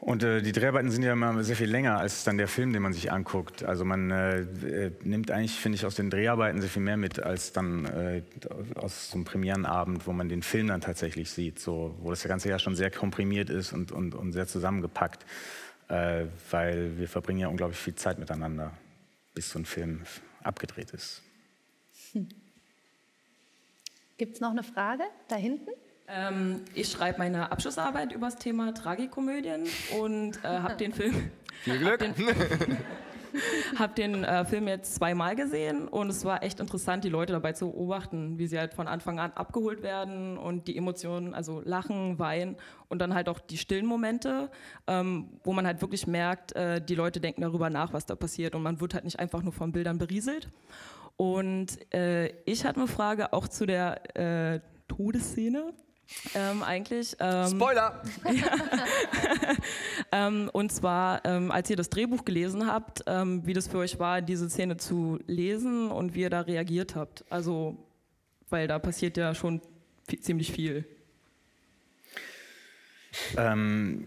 Und 0.02 0.24
äh, 0.24 0.42
die 0.42 0.50
Dreharbeiten 0.50 0.90
sind 0.90 1.04
ja 1.04 1.12
immer 1.12 1.44
sehr 1.44 1.54
viel 1.54 1.70
länger 1.70 1.96
als 1.96 2.24
dann 2.24 2.36
der 2.36 2.48
Film, 2.48 2.72
den 2.72 2.82
man 2.82 2.92
sich 2.92 3.12
anguckt. 3.12 3.62
Also 3.62 3.84
man 3.84 4.10
äh, 4.10 4.40
äh, 4.40 4.90
nimmt 5.04 5.30
eigentlich, 5.30 5.52
finde 5.52 5.76
ich, 5.76 5.86
aus 5.86 5.94
den 5.94 6.10
Dreharbeiten 6.10 6.60
sehr 6.60 6.70
viel 6.70 6.82
mehr 6.82 6.96
mit 6.96 7.22
als 7.22 7.52
dann 7.52 7.84
äh, 7.84 8.22
aus 8.74 9.10
so 9.10 9.14
einem 9.14 9.24
Premierenabend, 9.24 10.04
wo 10.08 10.12
man 10.12 10.28
den 10.28 10.42
Film 10.42 10.66
dann 10.66 10.80
tatsächlich 10.80 11.30
sieht, 11.30 11.60
so, 11.60 11.94
wo 12.00 12.10
das 12.10 12.24
ganze 12.24 12.48
Jahr 12.48 12.58
schon 12.58 12.74
sehr 12.74 12.90
komprimiert 12.90 13.48
ist 13.48 13.72
und, 13.72 13.92
und, 13.92 14.16
und 14.16 14.32
sehr 14.32 14.48
zusammengepackt, 14.48 15.24
äh, 15.86 16.24
weil 16.50 16.98
wir 16.98 17.06
verbringen 17.06 17.38
ja 17.38 17.46
unglaublich 17.46 17.78
viel 17.78 17.94
Zeit 17.94 18.18
miteinander, 18.18 18.72
bis 19.34 19.50
so 19.50 19.60
ein 19.60 19.64
Film 19.64 20.02
abgedreht 20.42 20.90
ist. 20.90 21.22
Gibt 24.18 24.34
es 24.34 24.40
noch 24.40 24.50
eine 24.50 24.64
Frage 24.64 25.04
da 25.28 25.36
hinten? 25.36 25.70
Ähm, 26.14 26.60
ich 26.74 26.90
schreibe 26.90 27.18
meine 27.18 27.50
Abschlussarbeit 27.50 28.12
über 28.12 28.26
das 28.26 28.36
Thema 28.36 28.74
Tragikomödien 28.74 29.66
und 29.98 30.36
äh, 30.44 30.48
habe 30.48 30.76
den 30.76 30.92
Film. 30.92 31.30
Viel 31.62 31.78
Glück! 31.78 32.02
Hab 32.02 32.14
den, 32.16 32.24
hab 33.78 33.96
den 33.96 34.24
äh, 34.24 34.44
Film 34.44 34.68
jetzt 34.68 34.94
zweimal 34.96 35.36
gesehen 35.36 35.88
und 35.88 36.10
es 36.10 36.26
war 36.26 36.42
echt 36.42 36.60
interessant, 36.60 37.04
die 37.04 37.08
Leute 37.08 37.32
dabei 37.32 37.54
zu 37.54 37.70
beobachten, 37.70 38.38
wie 38.38 38.46
sie 38.46 38.58
halt 38.58 38.74
von 38.74 38.88
Anfang 38.88 39.18
an 39.18 39.32
abgeholt 39.32 39.82
werden 39.82 40.36
und 40.36 40.68
die 40.68 40.76
Emotionen, 40.76 41.32
also 41.32 41.62
Lachen, 41.64 42.18
Weinen 42.18 42.56
und 42.90 42.98
dann 42.98 43.14
halt 43.14 43.30
auch 43.30 43.40
die 43.40 43.56
stillen 43.56 43.86
Momente, 43.86 44.50
ähm, 44.86 45.30
wo 45.44 45.54
man 45.54 45.66
halt 45.66 45.80
wirklich 45.80 46.06
merkt, 46.06 46.54
äh, 46.54 46.84
die 46.84 46.94
Leute 46.94 47.20
denken 47.20 47.40
darüber 47.40 47.70
nach, 47.70 47.94
was 47.94 48.04
da 48.04 48.16
passiert 48.16 48.54
und 48.54 48.62
man 48.62 48.82
wird 48.82 48.92
halt 48.92 49.04
nicht 49.04 49.18
einfach 49.18 49.42
nur 49.42 49.54
von 49.54 49.72
Bildern 49.72 49.96
berieselt. 49.96 50.50
Und 51.16 51.78
äh, 51.94 52.28
ich 52.44 52.66
hatte 52.66 52.80
eine 52.80 52.88
Frage 52.88 53.32
auch 53.32 53.48
zu 53.48 53.64
der 53.64 54.16
äh, 54.16 54.60
Todesszene. 54.88 55.72
Ähm, 56.34 56.62
eigentlich. 56.62 57.16
Ähm, 57.20 57.48
Spoiler! 57.48 58.02
ähm, 60.12 60.50
und 60.52 60.72
zwar, 60.72 61.24
ähm, 61.24 61.50
als 61.50 61.70
ihr 61.70 61.76
das 61.76 61.90
Drehbuch 61.90 62.24
gelesen 62.24 62.66
habt, 62.66 63.02
ähm, 63.06 63.46
wie 63.46 63.52
das 63.52 63.68
für 63.68 63.78
euch 63.78 63.98
war, 63.98 64.22
diese 64.22 64.48
Szene 64.48 64.76
zu 64.76 65.18
lesen 65.26 65.90
und 65.90 66.14
wie 66.14 66.20
ihr 66.20 66.30
da 66.30 66.40
reagiert 66.40 66.96
habt. 66.96 67.24
Also, 67.30 67.76
weil 68.50 68.68
da 68.68 68.78
passiert 68.78 69.16
ja 69.16 69.34
schon 69.34 69.60
viel, 70.08 70.20
ziemlich 70.20 70.52
viel. 70.52 70.84
Ähm, 73.36 74.06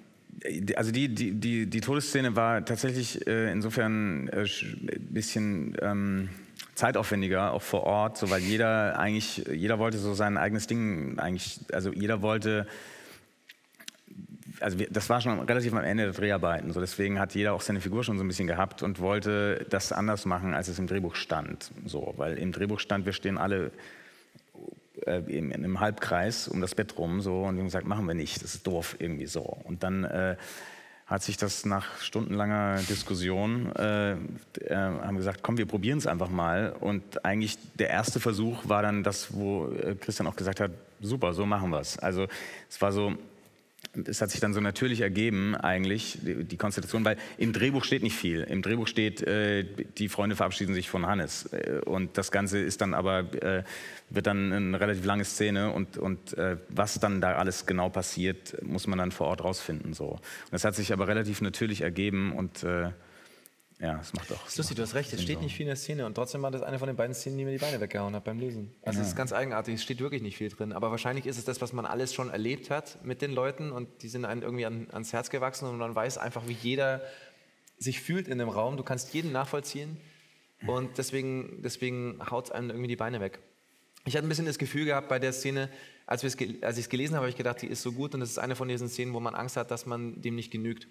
also 0.76 0.92
die, 0.92 1.14
die, 1.14 1.32
die, 1.32 1.68
die 1.68 1.82
Todesszene 1.82 2.36
war 2.36 2.64
tatsächlich 2.66 3.26
äh, 3.28 3.52
insofern 3.52 4.30
ein 4.30 4.46
äh, 4.46 5.00
bisschen 5.00 5.78
ähm, 5.82 6.30
zeitaufwendiger, 6.76 7.54
auch 7.54 7.62
vor 7.62 7.84
Ort, 7.84 8.18
so, 8.18 8.30
weil 8.30 8.42
jeder 8.42 9.00
eigentlich, 9.00 9.46
jeder 9.52 9.80
wollte 9.80 9.98
so 9.98 10.14
sein 10.14 10.38
eigenes 10.38 10.68
Ding 10.68 11.18
eigentlich, 11.18 11.60
also 11.72 11.92
jeder 11.92 12.22
wollte, 12.22 12.68
also 14.60 14.78
wir, 14.78 14.88
das 14.90 15.10
war 15.10 15.22
schon 15.22 15.40
relativ 15.40 15.74
am 15.74 15.84
Ende 15.84 16.04
der 16.04 16.14
Dreharbeiten, 16.14 16.74
so 16.74 16.82
deswegen 16.82 17.20
hat 17.20 17.34
jeder 17.34 17.54
auch 17.54 17.62
seine 17.62 17.82
Figur 17.82 18.04
schon 18.04 18.18
so 18.18 18.24
ein 18.24 18.28
bisschen 18.28 18.48
gehabt 18.48 18.84
und 18.84 19.00
wollte 19.00 19.66
das 19.70 19.92
anders 19.92 20.26
machen, 20.26 20.54
als 20.54 20.68
es 20.68 20.78
im 20.78 20.88
Drehbuch 20.88 21.16
stand, 21.16 21.72
so, 21.86 22.14
weil 22.18 22.38
im 22.38 22.52
Drehbuch 22.52 22.80
stand, 22.80 23.06
wir 23.06 23.14
stehen 23.14 23.38
alle 23.38 23.72
äh, 25.06 25.20
in, 25.28 25.52
in 25.52 25.54
einem 25.54 25.80
Halbkreis 25.80 26.48
um 26.50 26.60
das 26.60 26.76
Bett 26.76 26.98
rum, 26.98 27.22
so, 27.22 27.44
und 27.44 27.56
wir 27.56 27.60
haben 27.60 27.68
gesagt, 27.68 27.88
machen 27.88 28.06
wir 28.06 28.16
nicht, 28.16 28.44
das 28.44 28.56
ist 28.56 28.68
doof 28.68 28.98
irgendwie 29.00 29.28
so. 29.28 29.42
Und 29.42 29.84
dann 29.84 30.04
äh, 30.04 30.36
hat 31.06 31.22
sich 31.22 31.38
das 31.38 31.66
nach 31.66 32.02
stundenlanger 32.02 32.78
Diskussion, 32.90 33.72
äh, 33.76 34.14
äh, 34.14 34.18
haben 34.76 35.18
gesagt, 35.18 35.44
komm, 35.44 35.58
wir 35.58 35.68
probieren 35.68 36.00
es 36.00 36.08
einfach 36.08 36.30
mal. 36.30 36.76
Und 36.80 37.24
eigentlich 37.24 37.58
der 37.76 37.90
erste 37.90 38.20
Versuch 38.20 38.68
war 38.68 38.82
dann 38.82 39.04
das, 39.04 39.34
wo 39.34 39.68
äh, 39.68 39.96
Christian 39.96 40.28
auch 40.28 40.36
gesagt 40.36 40.60
hat, 40.60 40.72
super, 41.02 41.34
so 41.34 41.46
machen 41.46 41.70
wir 41.70 41.80
es. 41.80 42.00
Also 42.00 42.26
es 42.70 42.82
war 42.82 42.92
so, 42.92 43.14
es 44.06 44.22
hat 44.22 44.32
sich 44.32 44.40
dann 44.40 44.54
so 44.54 44.60
natürlich 44.62 45.02
ergeben, 45.02 45.56
eigentlich, 45.56 46.20
die, 46.22 46.58
Konstellation, 46.58 47.06
weil 47.06 47.18
im 47.38 47.54
Drehbuch 47.54 47.84
steht 47.84 48.04
nicht 48.04 48.16
viel. 48.16 48.42
Im 48.42 48.62
Drehbuch 48.62 48.88
steht, 48.88 49.22
äh, 49.22 49.66
die 49.98 50.10
Freunde 50.10 50.36
verabschieden 50.36 50.74
sich 50.74 50.90
von 50.90 51.06
Hannes. 51.06 51.46
Äh, 51.54 51.82
und 51.86 52.18
das 52.18 52.32
Ganze 52.32 52.60
ist 52.60 52.82
dann 52.82 52.94
aber, 52.94 53.20
äh, 53.42 53.64
wird 54.10 54.28
dann 54.28 54.52
eine 54.52 54.80
relativ 54.80 55.06
lange 55.06 55.26
Szene 55.26 55.72
und, 55.72 55.98
und 55.98 56.38
äh, 56.38 56.58
was 56.70 57.00
dann 57.00 57.22
da 57.22 57.34
alles 57.36 57.66
genau 57.66 57.90
passiert, 57.90 58.62
muss 58.64 58.88
man 58.88 59.00
dann 59.00 59.12
vor 59.12 59.28
Ort 59.28 59.44
rausfinden. 59.44 59.94
So. 59.94 60.20
Das 60.52 60.64
hat 60.64 60.76
sich 60.76 60.94
aber 60.94 61.08
relativ 61.08 61.42
natürlich 61.42 61.82
ergeben 61.82 62.34
und 62.34 62.64
äh, 62.64 62.92
ja, 63.80 63.98
das 63.98 64.14
macht 64.14 64.32
auch. 64.32 64.42
Das 64.44 64.54
ist 64.54 64.58
lustig, 64.58 64.78
du 64.78 64.84
hast 64.84 64.96
recht, 64.96 65.12
es 65.12 65.22
steht 65.22 65.42
nicht 65.42 65.54
viel 65.54 65.66
in 65.66 65.68
der 65.68 65.76
Szene 65.76 66.06
und 66.06 66.16
trotzdem 66.16 66.42
war 66.42 66.52
das 66.52 66.62
eine 66.62 66.80
von 66.80 66.88
den 66.88 66.96
beiden 66.96 67.14
Szenen, 67.14 67.38
die 67.38 67.44
mir 67.44 67.52
die 67.52 67.58
Beine 67.58 67.82
weggehauen 67.82 68.16
hat 68.16 68.24
beim 68.24 68.40
Lesen. 68.40 68.74
Also 68.84 69.02
es 69.02 69.08
ist 69.08 69.16
ganz 69.18 69.34
eigenartig, 69.34 69.76
es 69.76 69.84
steht 69.84 70.00
wirklich 70.00 70.22
nicht 70.22 70.38
viel 70.38 70.50
drin, 70.50 70.72
aber 70.72 70.92
wahrscheinlich 70.92 71.26
ist 71.26 71.38
es 71.38 71.44
das, 71.44 71.60
was 71.60 71.74
man 71.74 71.86
alles 71.86 72.14
schon 72.14 72.30
erlebt 72.30 72.70
hat 72.70 73.04
mit 73.04 73.22
den 73.22 73.32
Leuten 73.32 73.72
und 73.72 74.02
die 74.02 74.08
sind 74.08 74.24
einem 74.24 74.44
irgendwie 74.44 74.66
an, 74.66 74.88
ans 74.92 75.12
Herz 75.12 75.30
gewachsen 75.30 75.68
und 75.68 75.78
man 75.78 75.94
weiß 75.94 76.18
einfach, 76.18 76.48
wie 76.48 76.54
jeder 76.54 77.02
sich 77.78 78.00
fühlt 78.00 78.30
in 78.30 78.38
dem 78.38 78.48
Raum. 78.48 78.78
Du 78.78 78.84
kannst 78.84 79.14
jeden 79.14 79.34
nachvollziehen 79.34 79.98
und 80.66 80.98
deswegen, 80.98 81.62
deswegen 81.62 82.20
haut 82.32 82.46
es 82.46 82.52
einem 82.52 82.70
irgendwie 82.70 82.88
die 82.88 82.96
Beine 82.96 83.20
weg. 83.20 83.40
Ich 84.06 84.16
hatte 84.16 84.26
ein 84.26 84.30
bisschen 84.30 84.46
das 84.46 84.58
Gefühl 84.58 84.86
gehabt 84.86 85.10
bei 85.10 85.20
der 85.20 85.34
Szene, 85.34 85.70
als, 86.06 86.24
als 86.24 86.78
ich 86.78 86.86
es 86.86 86.90
gelesen 86.90 87.16
habe, 87.16 87.24
habe 87.24 87.30
ich 87.30 87.36
gedacht, 87.36 87.62
die 87.62 87.68
ist 87.68 87.82
so 87.82 87.92
gut 87.92 88.14
und 88.14 88.20
das 88.22 88.30
ist 88.30 88.38
eine 88.38 88.56
von 88.56 88.68
diesen 88.68 88.88
Szenen, 88.88 89.14
wo 89.14 89.20
man 89.20 89.36
Angst 89.36 89.58
hat, 89.58 89.72
dass 89.72 89.86
man 89.86 90.22
dem 90.22 90.36
nicht 90.36 90.52
genügt. 90.52 90.88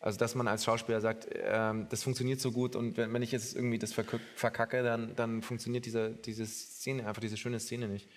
Also 0.00 0.18
dass 0.18 0.34
man 0.34 0.48
als 0.48 0.64
Schauspieler 0.64 1.02
sagt, 1.02 1.28
ähm, 1.34 1.86
das 1.90 2.02
funktioniert 2.02 2.40
so 2.40 2.52
gut 2.52 2.74
und 2.74 2.96
wenn, 2.96 3.12
wenn 3.12 3.22
ich 3.22 3.32
jetzt 3.32 3.54
irgendwie 3.54 3.78
das 3.78 3.92
verkacke, 3.92 4.82
dann, 4.82 5.14
dann 5.14 5.42
funktioniert 5.42 5.84
diese, 5.84 6.10
diese 6.10 6.46
Szene, 6.46 7.06
einfach 7.06 7.20
diese 7.20 7.36
schöne 7.36 7.60
Szene 7.60 7.86
nicht. 7.86 8.08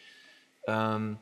Ähm, 0.66 1.18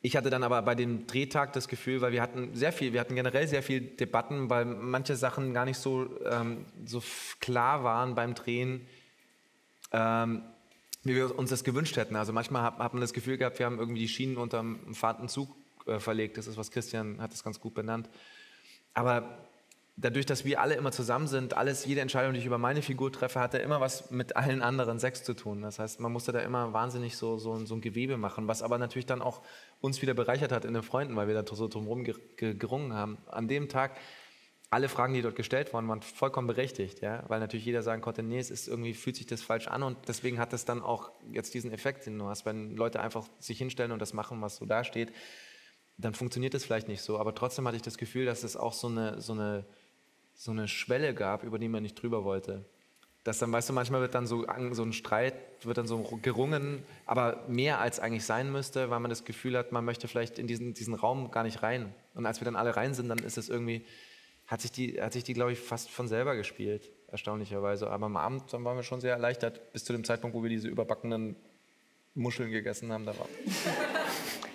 ich 0.00 0.16
hatte 0.16 0.30
dann 0.30 0.44
aber 0.44 0.62
bei 0.62 0.76
dem 0.76 1.08
Drehtag 1.08 1.52
das 1.54 1.66
Gefühl, 1.66 2.00
weil 2.00 2.12
wir 2.12 2.22
hatten 2.22 2.54
sehr 2.54 2.72
viel, 2.72 2.92
wir 2.92 3.00
hatten 3.00 3.16
generell 3.16 3.48
sehr 3.48 3.64
viel 3.64 3.80
Debatten, 3.80 4.48
weil 4.48 4.64
manche 4.64 5.16
Sachen 5.16 5.52
gar 5.52 5.64
nicht 5.64 5.78
so, 5.78 6.08
ähm, 6.24 6.66
so 6.84 7.02
klar 7.40 7.82
waren 7.82 8.14
beim 8.14 8.34
Drehen, 8.34 8.86
ähm, 9.90 10.42
wie 11.02 11.16
wir 11.16 11.36
uns 11.36 11.50
das 11.50 11.64
gewünscht 11.64 11.96
hätten. 11.96 12.14
Also 12.14 12.32
manchmal 12.32 12.62
hat, 12.62 12.78
hat 12.78 12.94
man 12.94 13.00
das 13.00 13.12
Gefühl 13.12 13.38
gehabt, 13.38 13.58
wir 13.58 13.66
haben 13.66 13.80
irgendwie 13.80 14.02
die 14.02 14.08
Schienen 14.08 14.36
unter 14.36 14.58
dem 14.58 14.94
fahrenden 14.94 15.28
Zug 15.28 15.48
äh, 15.86 15.98
verlegt. 15.98 16.38
Das 16.38 16.46
ist, 16.46 16.56
was 16.56 16.70
Christian 16.70 17.20
hat 17.20 17.32
das 17.32 17.42
ganz 17.42 17.58
gut 17.58 17.74
benannt. 17.74 18.08
Aber 18.94 19.47
dadurch, 20.00 20.26
dass 20.26 20.44
wir 20.44 20.60
alle 20.60 20.74
immer 20.74 20.92
zusammen 20.92 21.26
sind, 21.26 21.56
alles, 21.56 21.84
jede 21.84 22.00
Entscheidung, 22.00 22.32
die 22.32 22.38
ich 22.38 22.46
über 22.46 22.58
meine 22.58 22.82
Figur 22.82 23.12
treffe, 23.12 23.40
hatte 23.40 23.58
immer 23.58 23.80
was 23.80 24.10
mit 24.10 24.36
allen 24.36 24.62
anderen 24.62 24.98
sechs 24.98 25.24
zu 25.24 25.34
tun. 25.34 25.62
Das 25.62 25.78
heißt, 25.78 26.00
man 26.00 26.12
musste 26.12 26.32
da 26.32 26.40
immer 26.40 26.72
wahnsinnig 26.72 27.16
so, 27.16 27.36
so, 27.36 27.56
so 27.66 27.74
ein 27.74 27.80
Gewebe 27.80 28.16
machen, 28.16 28.46
was 28.46 28.62
aber 28.62 28.78
natürlich 28.78 29.06
dann 29.06 29.20
auch 29.20 29.42
uns 29.80 30.00
wieder 30.00 30.14
bereichert 30.14 30.52
hat 30.52 30.64
in 30.64 30.74
den 30.74 30.84
Freunden, 30.84 31.16
weil 31.16 31.26
wir 31.26 31.34
da 31.34 31.44
so 31.54 31.66
drumherum 31.66 32.04
gerungen 32.36 32.92
haben. 32.92 33.18
An 33.26 33.48
dem 33.48 33.68
Tag, 33.68 33.96
alle 34.70 34.88
Fragen, 34.88 35.14
die 35.14 35.22
dort 35.22 35.34
gestellt 35.34 35.72
wurden, 35.72 35.88
waren 35.88 36.02
vollkommen 36.02 36.46
berechtigt, 36.46 37.00
ja? 37.00 37.24
weil 37.28 37.40
natürlich 37.40 37.66
jeder 37.66 37.82
sagen 37.82 38.00
konnte, 38.00 38.22
nee, 38.22 38.38
es 38.38 38.50
ist 38.50 38.68
irgendwie, 38.68 38.94
fühlt 38.94 39.16
sich 39.16 39.26
das 39.26 39.42
falsch 39.42 39.66
an 39.66 39.82
und 39.82 39.96
deswegen 40.06 40.38
hat 40.38 40.52
es 40.52 40.64
dann 40.64 40.80
auch 40.80 41.10
jetzt 41.32 41.54
diesen 41.54 41.72
Effekt, 41.72 42.06
den 42.06 42.18
du 42.18 42.26
hast, 42.26 42.46
wenn 42.46 42.76
Leute 42.76 43.00
einfach 43.00 43.26
sich 43.40 43.58
hinstellen 43.58 43.90
und 43.90 44.00
das 44.00 44.12
machen, 44.12 44.40
was 44.42 44.56
so 44.56 44.66
da 44.66 44.84
steht, 44.84 45.12
dann 45.96 46.14
funktioniert 46.14 46.54
es 46.54 46.64
vielleicht 46.64 46.86
nicht 46.86 47.02
so, 47.02 47.18
aber 47.18 47.34
trotzdem 47.34 47.66
hatte 47.66 47.76
ich 47.76 47.82
das 47.82 47.98
Gefühl, 47.98 48.26
dass 48.26 48.44
es 48.44 48.56
auch 48.56 48.72
so 48.72 48.86
eine, 48.86 49.20
so 49.20 49.32
eine 49.32 49.64
so 50.38 50.52
eine 50.52 50.68
Schwelle 50.68 51.14
gab, 51.14 51.42
über 51.42 51.58
die 51.58 51.68
man 51.68 51.82
nicht 51.82 52.00
drüber 52.00 52.24
wollte. 52.24 52.64
Dass 53.24 53.40
dann, 53.40 53.52
weißt 53.52 53.68
du, 53.68 53.72
manchmal 53.72 54.00
wird 54.00 54.14
dann 54.14 54.26
so, 54.28 54.46
so 54.70 54.82
ein 54.84 54.92
Streit, 54.92 55.34
wird 55.62 55.76
dann 55.76 55.88
so 55.88 55.98
gerungen, 56.22 56.84
aber 57.06 57.44
mehr 57.48 57.80
als 57.80 57.98
eigentlich 57.98 58.24
sein 58.24 58.50
müsste, 58.50 58.88
weil 58.88 59.00
man 59.00 59.10
das 59.10 59.24
Gefühl 59.24 59.58
hat, 59.58 59.72
man 59.72 59.84
möchte 59.84 60.06
vielleicht 60.06 60.38
in 60.38 60.46
diesen, 60.46 60.74
diesen 60.74 60.94
Raum 60.94 61.32
gar 61.32 61.42
nicht 61.42 61.64
rein. 61.64 61.92
Und 62.14 62.24
als 62.24 62.40
wir 62.40 62.44
dann 62.44 62.54
alle 62.54 62.76
rein 62.76 62.94
sind, 62.94 63.08
dann 63.08 63.18
ist 63.18 63.36
es 63.36 63.48
irgendwie, 63.48 63.84
hat 64.46 64.60
sich 64.60 64.70
die, 64.70 65.02
hat 65.02 65.12
sich 65.12 65.24
die 65.24 65.34
glaube 65.34 65.52
ich, 65.52 65.58
fast 65.58 65.90
von 65.90 66.06
selber 66.06 66.36
gespielt, 66.36 66.88
erstaunlicherweise. 67.08 67.90
Aber 67.90 68.06
am 68.06 68.16
Abend, 68.16 68.52
dann 68.52 68.64
waren 68.64 68.76
wir 68.76 68.84
schon 68.84 69.00
sehr 69.00 69.14
erleichtert, 69.14 69.72
bis 69.72 69.84
zu 69.84 69.92
dem 69.92 70.04
Zeitpunkt, 70.04 70.36
wo 70.36 70.42
wir 70.44 70.50
diese 70.50 70.68
überbackenen 70.68 71.34
Muscheln 72.14 72.52
gegessen 72.52 72.92
haben. 72.92 73.04
Da 73.04 73.18
war 73.18 73.26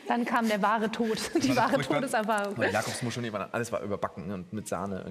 dann 0.08 0.26
kam 0.26 0.48
der 0.48 0.62
wahre 0.62 0.92
Tod, 0.92 1.18
die 1.44 1.56
wahre 1.56 1.82
Todeserfahrung. 1.82 2.58
Weil 2.58 2.72
Jakobsmuscheln, 2.72 3.34
alles 3.52 3.72
war 3.72 3.82
überbacken 3.82 4.32
und 4.32 4.54
mit 4.54 4.68
Sahne. 4.68 5.04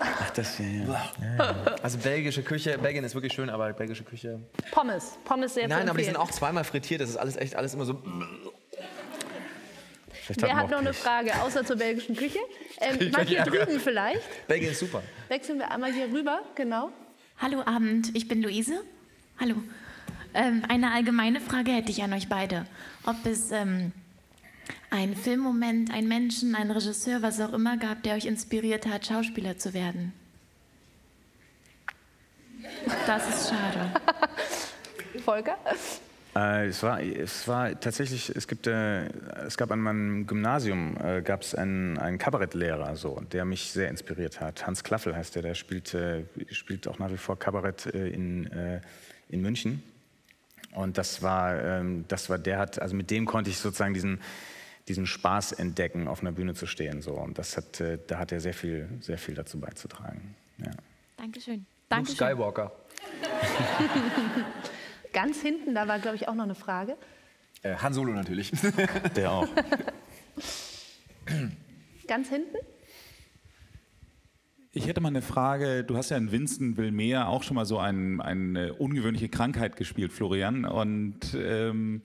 Ach, 0.00 0.30
das 0.30 0.58
ja, 0.58 0.64
ja. 0.66 1.76
Also 1.82 1.98
belgische 1.98 2.42
Küche, 2.42 2.78
Belgien 2.78 3.04
ist 3.04 3.14
wirklich 3.14 3.32
schön, 3.32 3.50
aber 3.50 3.72
belgische 3.72 4.04
Küche. 4.04 4.40
Pommes, 4.70 5.18
Pommes 5.24 5.54
sehr 5.54 5.68
Nein, 5.68 5.88
aber 5.88 5.98
die 5.98 6.04
sind 6.04 6.16
auch 6.16 6.30
zweimal 6.30 6.64
frittiert. 6.64 7.00
Das 7.00 7.08
ist 7.10 7.16
alles 7.16 7.36
echt 7.36 7.56
alles 7.56 7.74
immer 7.74 7.84
so. 7.84 8.02
Wer 10.38 10.56
hat 10.56 10.70
noch 10.70 10.78
eine 10.78 10.94
Frage, 10.94 11.32
außer 11.42 11.64
zur 11.64 11.76
belgischen 11.76 12.16
Küche? 12.16 12.38
Ähm, 12.80 13.10
mal 13.10 13.26
hier 13.26 13.42
drüben 13.42 13.78
vielleicht. 13.78 14.46
Belgien 14.46 14.72
ist 14.72 14.80
super. 14.80 15.02
Wechseln 15.28 15.58
wir 15.58 15.70
einmal 15.70 15.92
hier 15.92 16.10
rüber, 16.10 16.40
genau. 16.54 16.90
Hallo 17.38 17.60
Abend, 17.60 18.14
ich 18.16 18.26
bin 18.28 18.42
Luise. 18.42 18.82
Hallo. 19.38 19.56
Ähm, 20.34 20.62
eine 20.68 20.90
allgemeine 20.90 21.40
Frage 21.40 21.70
hätte 21.70 21.90
ich 21.90 22.02
an 22.02 22.12
euch 22.12 22.28
beide. 22.28 22.66
Ob 23.06 23.24
es 23.24 23.52
ähm, 23.52 23.92
einen 24.90 25.14
Filmmoment, 25.14 25.92
einen 25.92 26.08
Menschen, 26.08 26.54
einen 26.56 26.72
Regisseur, 26.72 27.22
was 27.22 27.40
auch 27.40 27.52
immer 27.52 27.76
gab, 27.76 28.02
der 28.02 28.16
euch 28.16 28.26
inspiriert 28.26 28.86
hat, 28.86 29.06
Schauspieler 29.06 29.58
zu 29.58 29.74
werden. 29.74 30.12
Das 33.06 33.28
ist 33.28 33.50
schade. 33.50 33.90
Volker? 35.24 35.56
Äh, 36.34 36.66
es, 36.66 36.82
war, 36.82 37.00
es 37.00 37.46
war 37.46 37.78
tatsächlich, 37.78 38.28
es, 38.34 38.48
gibt, 38.48 38.66
äh, 38.66 39.06
es 39.46 39.56
gab 39.56 39.70
an 39.70 39.80
meinem 39.80 40.26
Gymnasium 40.26 40.96
äh, 41.00 41.22
gab's 41.22 41.54
einen, 41.54 41.96
einen 41.98 42.18
Kabarettlehrer, 42.18 42.96
so, 42.96 43.22
der 43.32 43.44
mich 43.44 43.70
sehr 43.70 43.88
inspiriert 43.88 44.40
hat. 44.40 44.66
Hans 44.66 44.82
Klaffel 44.82 45.14
heißt 45.14 45.36
der, 45.36 45.42
der 45.42 45.54
spielt, 45.54 45.94
äh, 45.94 46.24
spielt 46.50 46.88
auch 46.88 46.98
nach 46.98 47.12
wie 47.12 47.18
vor 47.18 47.38
Kabarett 47.38 47.86
äh, 47.86 48.08
in, 48.08 48.50
äh, 48.50 48.80
in 49.28 49.42
München. 49.42 49.82
Und 50.74 50.98
das 50.98 51.22
war, 51.22 51.62
ähm, 51.62 52.04
das 52.08 52.28
war, 52.28 52.38
der 52.38 52.58
hat, 52.58 52.80
also 52.80 52.94
mit 52.94 53.10
dem 53.10 53.26
konnte 53.26 53.50
ich 53.50 53.58
sozusagen 53.58 53.94
diesen, 53.94 54.20
diesen 54.88 55.06
Spaß 55.06 55.52
entdecken, 55.52 56.08
auf 56.08 56.20
einer 56.20 56.32
Bühne 56.32 56.54
zu 56.54 56.66
stehen. 56.66 57.00
So. 57.00 57.12
Und 57.12 57.38
das 57.38 57.56
hat, 57.56 57.80
äh, 57.80 57.98
da 58.06 58.18
hat 58.18 58.32
er 58.32 58.40
sehr 58.40 58.54
viel, 58.54 58.88
sehr 59.00 59.18
viel 59.18 59.34
dazu 59.34 59.60
beizutragen. 59.60 60.34
Ja. 60.58 60.72
Dankeschön. 61.16 61.64
Luke 61.90 62.10
Skywalker. 62.10 62.72
Ganz 65.12 65.40
hinten, 65.40 65.74
da 65.74 65.86
war, 65.86 66.00
glaube 66.00 66.16
ich, 66.16 66.26
auch 66.26 66.34
noch 66.34 66.44
eine 66.44 66.56
Frage. 66.56 66.96
Äh, 67.62 67.76
Han 67.76 67.94
Solo 67.94 68.12
natürlich. 68.12 68.50
Der 69.16 69.30
auch. 69.30 69.48
Ganz 72.08 72.28
hinten? 72.28 72.56
Ich 74.76 74.88
hätte 74.88 75.00
mal 75.00 75.08
eine 75.08 75.22
Frage. 75.22 75.84
Du 75.84 75.96
hast 75.96 76.10
ja 76.10 76.16
in 76.16 76.32
Vincent 76.32 76.76
will 76.76 76.90
mehr 76.90 77.28
auch 77.28 77.44
schon 77.44 77.54
mal 77.54 77.64
so 77.64 77.78
ein, 77.78 78.20
eine 78.20 78.74
ungewöhnliche 78.74 79.28
Krankheit 79.28 79.76
gespielt, 79.76 80.12
Florian. 80.12 80.64
Und 80.64 81.32
ähm, 81.36 82.02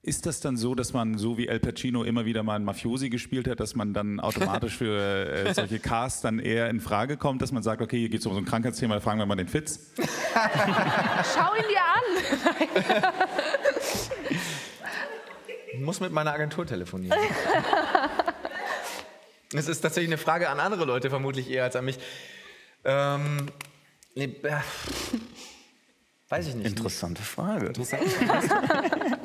ist 0.00 0.24
das 0.24 0.40
dann 0.40 0.56
so, 0.56 0.74
dass 0.74 0.94
man 0.94 1.18
so 1.18 1.36
wie 1.36 1.48
El 1.48 1.60
Pacino 1.60 2.04
immer 2.04 2.24
wieder 2.24 2.42
mal 2.42 2.56
einen 2.56 2.64
Mafiosi 2.64 3.10
gespielt 3.10 3.46
hat, 3.46 3.60
dass 3.60 3.74
man 3.74 3.92
dann 3.92 4.20
automatisch 4.20 4.78
für 4.78 4.98
äh, 4.98 5.52
solche 5.54 5.80
Casts 5.80 6.22
dann 6.22 6.38
eher 6.38 6.70
in 6.70 6.80
Frage 6.80 7.18
kommt, 7.18 7.42
dass 7.42 7.52
man 7.52 7.62
sagt, 7.62 7.82
okay, 7.82 7.98
hier 7.98 8.08
geht 8.08 8.20
es 8.20 8.26
um 8.26 8.32
so 8.32 8.38
ein 8.38 8.46
Krankheitsthema, 8.46 8.94
da 8.94 9.00
fragen 9.00 9.18
wir 9.18 9.26
mal 9.26 9.36
den 9.36 9.48
Fitz? 9.48 9.92
Schau 9.98 11.54
ihn 11.56 11.64
dir 11.68 11.82
an! 11.84 12.02
ich 15.74 15.80
muss 15.80 16.00
mit 16.00 16.10
meiner 16.10 16.32
Agentur 16.32 16.64
telefonieren. 16.64 17.18
Es 19.54 19.68
ist 19.68 19.80
tatsächlich 19.80 20.10
eine 20.10 20.18
Frage 20.18 20.48
an 20.50 20.60
andere 20.60 20.84
Leute, 20.84 21.08
vermutlich 21.08 21.50
eher 21.50 21.64
als 21.64 21.76
an 21.76 21.84
mich. 21.84 21.98
Ähm, 22.84 23.48
nee, 24.14 24.24
äh, 24.42 24.56
weiß 26.28 26.48
ich 26.48 26.54
nicht. 26.54 26.66
Interessante 26.66 27.22
Frage. 27.22 27.68
Interessante 27.68 28.08
Frage. 28.08 29.18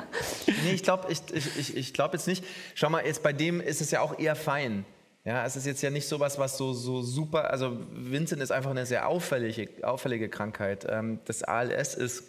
nee, 0.64 0.72
ich 0.72 0.82
glaube 0.82 1.12
ich, 1.12 1.20
ich, 1.32 1.76
ich 1.76 1.92
glaub 1.92 2.14
jetzt 2.14 2.26
nicht. 2.26 2.44
Schau 2.74 2.88
mal, 2.88 3.04
jetzt 3.04 3.22
bei 3.22 3.32
dem 3.32 3.60
ist 3.60 3.80
es 3.80 3.90
ja 3.90 4.00
auch 4.00 4.18
eher 4.18 4.34
fein. 4.34 4.86
Ja, 5.24 5.44
es 5.46 5.56
ist 5.56 5.66
jetzt 5.66 5.82
ja 5.82 5.90
nicht 5.90 6.06
sowas, 6.06 6.38
was 6.38 6.58
so, 6.58 6.74
so 6.74 7.00
super, 7.00 7.50
also 7.50 7.78
Vincent 7.92 8.42
ist 8.42 8.50
einfach 8.50 8.70
eine 8.70 8.84
sehr 8.84 9.08
auffällige, 9.08 9.70
auffällige 9.82 10.28
Krankheit. 10.28 10.86
Ähm, 10.88 11.20
das 11.24 11.42
ALS 11.42 11.94
ist 11.94 12.24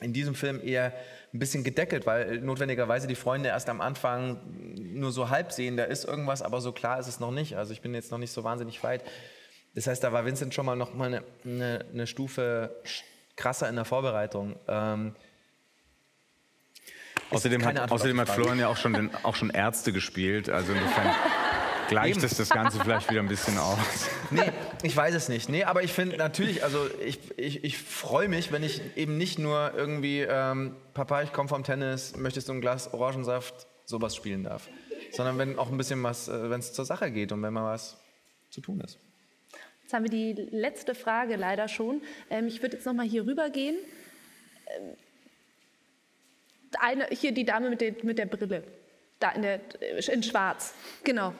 in 0.00 0.12
diesem 0.12 0.34
Film 0.34 0.60
eher 0.62 0.92
ein 1.32 1.38
bisschen 1.38 1.62
gedeckelt, 1.62 2.06
weil 2.06 2.40
notwendigerweise 2.40 3.06
die 3.06 3.14
Freunde 3.14 3.50
erst 3.50 3.68
am 3.68 3.80
Anfang 3.80 4.40
nur 4.76 5.12
so 5.12 5.28
halb 5.28 5.52
sehen, 5.52 5.76
da 5.76 5.84
ist 5.84 6.04
irgendwas, 6.04 6.42
aber 6.42 6.60
so 6.60 6.72
klar 6.72 6.98
ist 6.98 7.06
es 7.06 7.20
noch 7.20 7.30
nicht. 7.30 7.56
Also 7.56 7.72
ich 7.72 7.82
bin 7.82 7.94
jetzt 7.94 8.10
noch 8.10 8.18
nicht 8.18 8.32
so 8.32 8.44
wahnsinnig 8.44 8.82
weit. 8.82 9.04
Das 9.74 9.86
heißt, 9.86 10.02
da 10.02 10.12
war 10.12 10.24
Vincent 10.24 10.54
schon 10.54 10.66
mal 10.66 10.76
noch 10.76 10.94
mal 10.94 11.06
eine, 11.06 11.22
eine, 11.44 11.84
eine 11.92 12.06
Stufe 12.06 12.74
krasser 13.36 13.68
in 13.68 13.76
der 13.76 13.84
Vorbereitung. 13.84 14.56
Ähm, 14.66 15.14
außerdem 17.30 17.64
hat, 17.64 17.90
außerdem 17.90 18.20
hat 18.20 18.30
Florian 18.30 18.58
ja 18.58 18.68
auch 18.68 18.76
schon, 18.76 18.94
den, 18.94 19.14
auch 19.22 19.36
schon 19.36 19.50
Ärzte 19.50 19.92
gespielt, 19.92 20.48
also 20.48 20.72
insofern 20.72 21.14
gleicht 21.88 22.22
es 22.22 22.36
das 22.36 22.50
Ganze 22.50 22.78
vielleicht 22.80 23.10
wieder 23.10 23.20
ein 23.20 23.28
bisschen 23.28 23.58
aus. 23.58 23.78
Nee, 24.30 24.52
ich 24.82 24.94
weiß 24.94 25.14
es 25.14 25.30
nicht. 25.30 25.48
Nee, 25.48 25.64
aber 25.64 25.82
ich 25.82 25.92
finde 25.92 26.18
natürlich, 26.18 26.62
also 26.62 26.86
ich, 27.02 27.18
ich, 27.38 27.64
ich 27.64 27.78
freue 27.78 28.28
mich, 28.28 28.52
wenn 28.52 28.62
ich 28.62 28.82
eben 28.94 29.16
nicht 29.16 29.38
nur 29.38 29.72
irgendwie, 29.74 30.20
ähm, 30.20 30.76
Papa, 30.92 31.22
ich 31.22 31.32
komme 31.32 31.48
vom 31.48 31.64
Tennis, 31.64 32.14
möchtest 32.14 32.48
du 32.48 32.52
ein 32.52 32.60
Glas 32.60 32.92
Orangensaft, 32.92 33.66
sowas 33.86 34.14
spielen 34.14 34.44
darf. 34.44 34.68
sondern 35.12 35.38
wenn 35.38 35.58
auch 35.58 35.70
ein 35.70 35.78
bisschen 35.78 36.02
was, 36.02 36.28
äh, 36.28 36.50
wenn 36.50 36.60
es 36.60 36.74
zur 36.74 36.84
Sache 36.84 37.10
geht 37.10 37.32
und 37.32 37.42
wenn 37.42 37.54
mal 37.54 37.72
was 37.72 37.96
zu 38.50 38.60
tun 38.60 38.80
ist. 38.82 38.98
Jetzt 39.82 39.94
haben 39.94 40.04
wir 40.04 40.10
die 40.10 40.34
letzte 40.34 40.94
Frage 40.94 41.36
leider 41.36 41.68
schon. 41.68 42.02
Ähm, 42.28 42.46
ich 42.46 42.60
würde 42.60 42.76
jetzt 42.76 42.84
noch 42.84 42.92
mal 42.92 43.06
hier 43.06 43.26
rüber 43.26 43.48
gehen. 43.48 43.76
Ähm, 44.66 44.96
eine, 46.78 47.06
hier 47.10 47.32
die 47.32 47.46
Dame 47.46 47.70
mit, 47.70 47.80
den, 47.80 47.96
mit 48.02 48.18
der 48.18 48.26
Brille. 48.26 48.64
Da 49.18 49.30
in, 49.30 49.40
der, 49.40 49.60
in 50.12 50.22
schwarz. 50.22 50.74
Genau. 51.04 51.32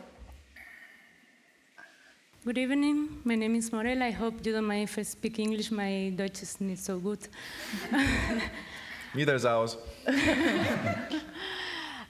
Good 2.49 2.57
evening. 2.57 3.21
My 3.25 3.35
name 3.35 3.57
is 3.57 3.71
Morel. 3.71 4.03
I 4.03 4.11
hope 4.11 4.47
you 4.47 4.53
don't 4.55 4.65
mind 4.65 4.85
if 4.85 4.97
I 4.97 5.03
speak 5.03 5.39
English. 5.39 5.71
My 5.71 6.11
Dutch 6.17 6.41
is 6.43 6.59
not 6.59 6.79
so 6.79 6.99
good. 6.99 7.29
Neither 9.15 9.35
is 9.35 9.45
ours. 9.45 9.77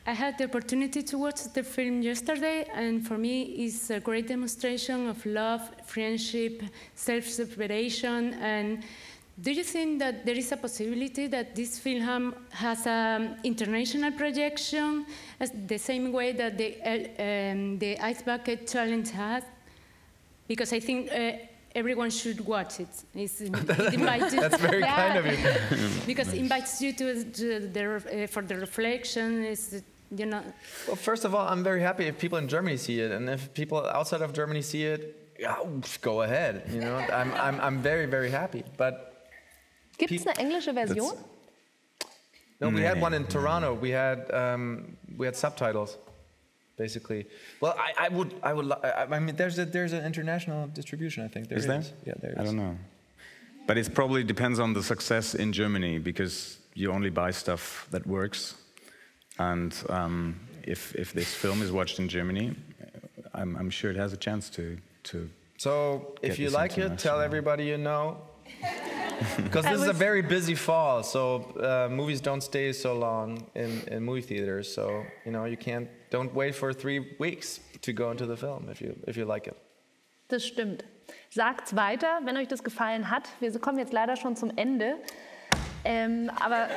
I 0.07 0.13
had 0.13 0.39
the 0.39 0.45
opportunity 0.45 1.03
to 1.03 1.19
watch 1.19 1.41
the 1.53 1.65
film 1.65 2.03
yesterday, 2.03 2.69
and 2.73 3.05
for 3.05 3.19
me, 3.19 3.43
it's 3.65 3.91
a 3.91 3.99
great 3.99 4.29
demonstration 4.29 5.09
of 5.09 5.27
love, 5.27 5.73
friendship, 5.85 6.63
self-separation, 6.95 8.35
and 8.35 8.85
do 9.41 9.51
you 9.51 9.65
think 9.65 9.99
that 9.99 10.25
there 10.25 10.37
is 10.37 10.53
a 10.53 10.57
possibility 10.57 11.27
that 11.27 11.57
this 11.57 11.81
film 11.81 12.35
has 12.51 12.87
an 12.87 13.41
international 13.43 14.13
projection, 14.13 15.05
as 15.41 15.51
the 15.67 15.79
same 15.79 16.13
way 16.13 16.31
that 16.31 16.57
the, 16.57 16.77
uh, 16.85 17.53
um, 17.53 17.79
the 17.81 17.99
Ice 17.99 18.23
Bucket 18.23 18.69
Challenge 18.69 19.11
has? 19.11 19.43
Because 20.49 20.73
I 20.73 20.81
think 20.81 21.11
uh, 21.13 21.33
everyone 21.75 22.11
should 22.11 22.41
watch 22.47 22.81
it. 22.81 22.89
It's, 23.15 23.41
it 23.43 23.95
invites 23.95 24.35
That's 24.35 24.61
very 24.61 24.81
Yeah. 24.81 24.97
kind 24.97 25.19
of 25.19 25.27
you. 25.27 25.89
because 26.07 26.33
it 26.33 26.39
invites 26.39 26.81
you 26.83 26.93
to, 26.95 27.25
to 27.25 27.61
the, 27.69 27.85
uh, 28.25 28.27
for 28.27 28.43
the 28.43 28.57
reflection. 28.57 29.45
Is 29.45 29.83
you 30.17 30.25
know. 30.27 30.43
Well, 30.87 30.97
first 30.97 31.25
of 31.27 31.35
all, 31.35 31.47
I'm 31.47 31.63
very 31.63 31.83
happy 31.83 32.07
if 32.07 32.19
people 32.19 32.39
in 32.39 32.49
Germany 32.49 32.79
see 32.79 33.01
it, 33.01 33.11
and 33.13 33.29
if 33.29 33.53
people 33.53 33.85
outside 33.87 34.23
of 34.23 34.33
Germany 34.33 34.63
see 34.63 34.85
it, 34.85 35.35
yeah, 35.39 35.57
go 36.01 36.23
ahead. 36.23 36.63
You 36.73 36.81
know, 36.81 36.97
I'm, 36.97 37.33
I'm, 37.35 37.61
I'm 37.61 37.83
very, 37.83 38.07
very 38.07 38.31
happy. 38.31 38.65
But 38.77 39.29
Gibt 39.99 40.13
es 40.13 40.27
eine 40.27 40.37
englische 40.39 40.73
Version? 40.73 41.13
no, 42.61 42.69
we 42.71 42.81
Nee, 42.81 42.83
had 42.87 43.01
one 43.01 43.13
in 43.15 43.25
Toronto. 43.27 43.75
We 43.75 43.91
had 43.91 44.31
um, 44.33 44.97
we 45.17 45.27
had 45.27 45.37
subtitles, 45.37 45.99
basically. 46.79 47.27
Well, 47.61 47.75
I, 47.79 48.07
I 48.07 48.09
would 48.09 48.35
I 48.43 48.53
would 48.55 48.67
li- 48.67 48.83
I, 48.83 49.05
I 49.17 49.19
mean, 49.19 49.37
there's 49.37 49.59
a 49.59 49.67
there's 49.67 49.93
an 49.93 50.05
international 50.05 50.69
distribution. 50.69 51.25
I 51.25 51.29
think 51.29 51.49
there 51.49 51.59
Is 51.59 51.67
there? 51.67 51.85
Yeah, 52.07 52.15
there 52.23 52.33
is. 52.33 52.39
I 52.39 52.45
don't 52.45 52.57
know. 52.57 52.77
But 53.67 53.77
it 53.77 53.95
probably 53.95 54.25
depends 54.25 54.59
on 54.59 54.73
the 54.73 54.83
success 54.83 55.35
in 55.35 55.53
Germany 55.53 55.99
because 55.99 56.59
you 56.73 56.91
only 56.91 57.11
buy 57.11 57.31
stuff 57.33 57.87
that 57.91 58.07
works. 58.07 58.55
And 59.39 59.75
um, 59.91 60.41
if, 60.63 60.95
if 60.95 61.13
this 61.13 61.35
film 61.35 61.61
is 61.61 61.71
watched 61.71 61.99
in 61.99 62.09
Germany, 62.09 62.55
I'm, 63.35 63.57
I'm 63.57 63.69
sure 63.71 63.91
it 63.91 63.97
has 63.97 64.13
a 64.15 64.17
chance 64.17 64.49
to. 64.51 64.79
to 65.05 65.29
So 65.59 66.15
if 66.23 66.37
get 66.37 66.39
you 66.39 66.51
like 66.51 66.79
it, 66.79 66.99
tell 66.99 67.21
everybody 67.21 67.65
you 67.67 67.79
know. 67.79 68.23
Because 69.37 69.65
this 69.65 69.81
is 69.81 69.89
a 69.89 69.93
very 69.93 70.23
busy 70.23 70.55
fall, 70.55 71.03
so 71.03 71.43
uh, 71.59 71.93
movies 71.93 72.21
don't 72.21 72.41
stay 72.41 72.73
so 72.73 72.97
long 72.97 73.45
in, 73.57 73.83
in 73.89 74.05
movie 74.05 74.21
theaters. 74.21 74.73
So 74.73 75.05
you 75.25 75.33
know 75.33 75.45
you 75.45 75.57
can't 75.57 75.89
don't 76.11 76.35
wait 76.35 76.55
for 76.55 76.73
three 76.73 77.17
weeks 77.19 77.61
to 77.83 77.93
go 77.93 78.11
into 78.11 78.27
the 78.27 78.37
film 78.37 78.69
if 78.71 78.81
you 78.81 78.95
if 79.07 79.17
you 79.17 79.25
like 79.25 79.47
it. 79.47 79.55
Das 80.29 80.47
stimmt. 80.47 80.85
Sagt's 81.31 81.75
weiter, 81.75 82.21
wenn 82.25 82.37
euch 82.37 82.49
das 82.49 82.63
gefallen 82.63 83.11
hat. 83.11 83.29
Wir 83.41 83.59
kommen 83.61 83.79
jetzt 83.79 83.93
leider 83.93 84.17
schon 84.17 84.37
zum 84.37 84.53
Ende. 84.57 84.97
Ähm, 85.85 86.31
aber 86.39 86.69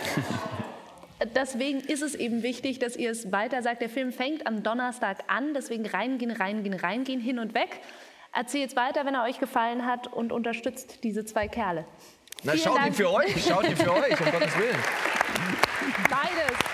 deswegen 1.36 1.82
ist 1.82 2.02
es 2.02 2.16
eben 2.16 2.44
wichtig, 2.44 2.80
dass 2.80 2.96
ihr 2.96 3.12
es 3.12 3.32
weiter 3.32 3.62
sagt. 3.62 3.82
Der 3.82 3.90
Film 3.90 4.12
fängt 4.14 4.48
am 4.48 4.64
Donnerstag 4.64 5.20
an, 5.28 5.54
deswegen 5.54 5.86
reingehen, 5.86 6.32
reingehen, 6.32 6.74
reingehen, 6.74 7.20
hin 7.20 7.40
und 7.40 7.54
weg. 7.54 7.82
Erzählt's 8.34 8.76
weiter, 8.78 9.06
wenn 9.06 9.16
er 9.16 9.24
euch 9.24 9.40
gefallen 9.40 9.86
hat 9.86 10.08
und 10.08 10.32
unterstützt 10.32 11.04
diese 11.04 11.26
zwei 11.26 11.50
Kerle. 11.50 11.86
Na, 12.44 12.54
Vielen 12.54 12.64
schaut 12.64 12.78
ihn 12.78 12.84
Dank. 12.84 12.96
für 12.96 13.12
euch, 13.12 13.46
schaut 13.46 13.70
ihn 13.70 13.76
für 13.76 13.94
euch, 13.94 14.20
um 14.20 14.32
Gottes 14.32 14.58
Willen. 14.58 14.78
Beides. 16.10 16.71